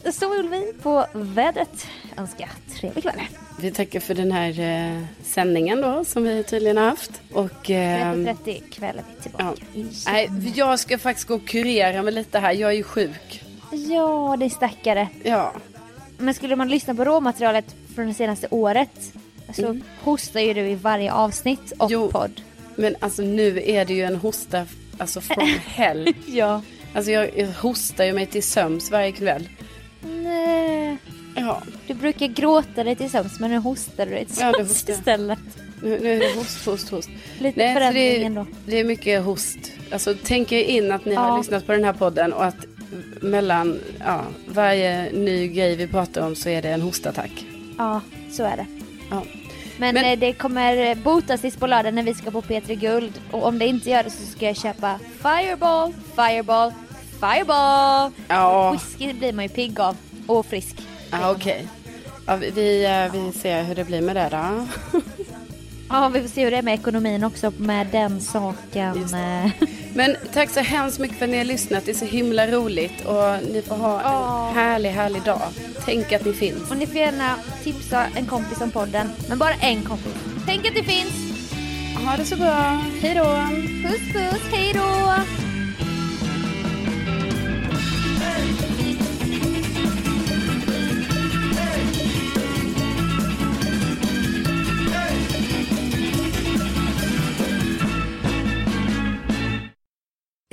det 0.04 0.12
så 0.12 0.30
vill 0.30 0.50
vi 0.50 0.74
på 0.82 1.06
vädret 1.14 1.88
önska 2.18 2.50
trevlig 2.80 3.04
kväll. 3.04 3.16
Vi 3.60 3.72
tackar 3.72 4.00
för 4.00 4.14
den 4.14 4.32
här 4.32 4.60
eh, 4.60 5.04
sändningen 5.24 5.82
då, 5.82 6.06
som 6.06 6.24
vi 6.24 6.44
tydligen 6.44 6.78
har 6.78 6.90
haft. 6.90 7.12
Och... 7.34 7.70
ehm, 7.70 8.26
30 8.26 8.62
kväll 8.72 8.98
är 8.98 9.04
vi 9.16 9.22
tillbaka. 9.24 9.46
Ja. 9.74 9.84
Nej, 10.06 10.30
jag 10.56 10.80
ska 10.80 10.98
faktiskt 10.98 11.28
gå 11.28 11.36
och 11.36 11.48
kurera 11.48 12.02
mig 12.04 12.14
lite 12.14 12.40
här. 12.40 12.52
Jag 12.54 12.70
är 12.72 12.76
ju 12.76 12.84
sjuk. 12.84 13.44
Ja, 13.72 14.36
det 14.40 14.46
är 14.46 14.50
stackare. 14.50 15.08
Ja. 15.24 15.54
Men 16.18 16.34
skulle 16.34 16.56
man 16.56 16.70
lyssna 16.70 16.96
på 16.96 17.04
råmaterialet 17.06 17.76
från 17.96 18.08
det 18.08 18.14
senaste 18.14 18.48
året 18.52 19.14
så 19.54 19.80
hostar 20.04 20.40
ju 20.40 20.54
du 20.54 20.62
i 20.62 20.76
varje 20.76 21.14
avsnitt 21.14 21.74
och 21.78 21.92
Jo. 21.92 22.10
podd. 22.12 22.42
Men 22.76 22.96
alltså 23.00 23.22
nu 23.22 23.62
är 23.66 23.86
det 23.86 23.94
ju 23.94 24.04
en 24.04 24.16
hosta, 24.16 24.66
alltså 24.98 25.22
from 25.22 25.48
hell. 25.66 26.14
Ja. 26.28 26.62
Alltså 26.94 27.12
jag, 27.12 27.38
jag 27.38 27.48
hostar 27.48 28.04
ju 28.06 28.14
mig 28.14 28.26
till 28.26 28.44
söms 28.44 28.92
varje 28.92 29.12
kväll. 29.12 29.50
Nej. 30.02 30.98
Ja, 31.36 31.62
Du 31.88 31.94
brukar 31.94 32.28
gråta 32.28 32.84
dig 32.84 32.96
till 32.96 33.10
sömns 33.10 33.40
men 33.40 33.52
nu 33.52 33.58
hostar 33.58 34.06
du 34.06 34.12
dig 34.12 34.26
till 34.26 34.36
Ja, 34.40 34.54
sömns 34.54 34.70
hostar 34.70 34.94
jag. 34.94 35.00
istället. 35.00 35.40
nu, 35.84 36.00
nu 36.00 36.14
är 36.14 36.20
det 36.20 36.36
host, 36.36 36.66
host, 36.66 36.90
host. 36.90 37.10
Lite 37.40 37.60
Nej, 37.60 37.74
förändring 37.76 38.04
det, 38.20 38.24
ändå. 38.24 38.46
det 38.66 38.80
är 38.80 38.84
mycket 38.84 39.24
host. 39.24 39.58
Alltså 39.92 40.16
tänk 40.24 40.52
er 40.52 40.64
in 40.64 40.92
att 40.92 41.06
ni 41.06 41.14
Ja. 41.14 41.20
har 41.20 41.38
lyssnat 41.38 41.66
på 41.66 41.72
den 41.72 41.84
här 41.84 41.94
podden 41.94 42.34
och 42.34 42.46
att 42.46 42.66
mellan 43.22 43.80
ja, 44.00 44.22
varje 44.48 45.12
ny 45.12 45.48
grej 45.48 45.76
vi 45.76 45.88
pratar 45.88 46.22
om 46.22 46.36
så 46.36 46.50
är 46.50 46.62
det 46.62 46.70
en 46.70 46.82
hostattack. 46.82 47.46
Ja, 47.78 48.02
så 48.32 48.44
är 48.44 48.58
det. 48.58 48.66
Ja. 49.12 49.24
Men, 49.80 49.94
Men- 49.94 50.06
eh, 50.06 50.20
det 50.20 50.34
kommer 50.34 50.96
botas 50.96 51.42
tills 51.42 51.56
på 51.58 51.68
lördag 51.68 51.94
när 51.94 52.04
vi 52.04 52.14
ska 52.14 52.32
på 52.32 52.42
P3 52.42 52.76
Guld. 52.76 53.22
Och 53.32 53.46
om 53.48 53.60
det 53.60 53.68
inte 53.68 53.90
gör 53.90 54.04
det 54.04 54.10
så 54.10 54.26
ska 54.26 54.46
jag 54.46 54.58
köpa 54.58 55.00
Fireball, 55.22 55.94
Fireball, 56.16 56.74
Fireball. 57.20 58.12
Ja, 58.28 58.72
Whisky 58.72 59.14
blir 59.14 59.34
man 59.34 59.46
ju 59.46 59.50
pigg 59.50 59.80
av. 59.80 59.98
Och 60.28 60.46
frisk. 60.46 60.76
ja 61.12 61.32
okej. 61.32 61.68
Ja, 62.28 62.36
vi, 62.36 62.50
vi, 62.52 62.86
eh, 62.86 63.12
vi 63.14 63.32
ser 63.40 63.64
hur 63.64 63.76
det 63.76 63.84
blir 63.86 64.02
med 64.02 64.16
det 64.16 64.30
då. 64.32 64.68
Ja, 65.92 66.08
vi 66.10 66.22
får 66.22 66.28
se 66.28 66.44
hur 66.44 66.52
det 66.52 66.58
är 66.58 66.62
med 66.62 66.74
ekonomin 66.74 67.24
också 67.24 67.52
med 67.58 67.88
den 67.88 68.22
saken. 68.22 69.08
Men 70.00 70.16
tack 70.34 70.50
så 70.50 70.60
hemskt 70.60 71.00
mycket 71.00 71.18
för 71.18 71.26
att 71.26 71.32
ni 71.32 71.38
har 71.38 71.46
lyssnat. 71.46 71.86
Det 71.86 71.92
är 71.92 71.96
så 71.96 72.06
himla 72.06 72.48
roligt 72.48 73.06
och 73.06 73.52
ni 73.52 73.62
får 73.62 73.76
ha 73.76 74.00
en 74.00 74.56
härlig, 74.56 74.90
härlig 74.90 75.24
dag. 75.24 75.42
Tänk 75.86 76.12
att 76.12 76.26
ni 76.26 76.34
finns. 76.34 76.72
Och 76.72 76.78
ni 76.78 76.88
får 76.88 76.96
gärna 76.96 77.36
tipsa 77.64 78.06
en 78.16 78.26
kompis 78.26 78.62
om 78.62 78.72
podden. 78.72 79.10
Men 79.30 79.38
bara 79.38 79.54
en 79.54 79.84
kompis. 79.84 80.14
Tänk 80.46 80.68
att 80.68 80.76
det 80.76 80.84
finns. 80.84 81.14
Ha 82.06 82.18
det 82.18 82.26
så 82.26 82.36
bra. 82.36 82.84
Hej 83.02 83.16
då. 83.16 83.26
Puss 83.90 84.14
puss, 84.14 84.52
hej 84.52 84.74
då! 84.74 85.49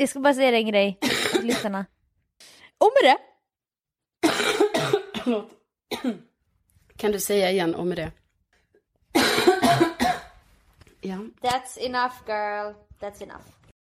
Jag 0.06 0.10
ska 0.10 0.20
bara 0.20 0.34
säga 0.34 0.50
dig 0.50 0.60
en 0.60 0.66
grej 0.66 0.98
till 1.32 1.46
lyssnarna. 1.46 1.86
Och 2.78 2.90
med 3.02 3.12
det 3.12 3.18
Förlåt. 5.24 5.50
Kan 6.96 7.12
du 7.12 7.20
säga 7.20 7.50
igen 7.50 7.74
om 7.74 7.90
det? 7.90 8.12
ja. 11.00 11.16
That's 11.40 11.78
enough 11.78 12.14
girl, 12.26 12.74
that's 13.00 13.22
enough. 13.22 13.55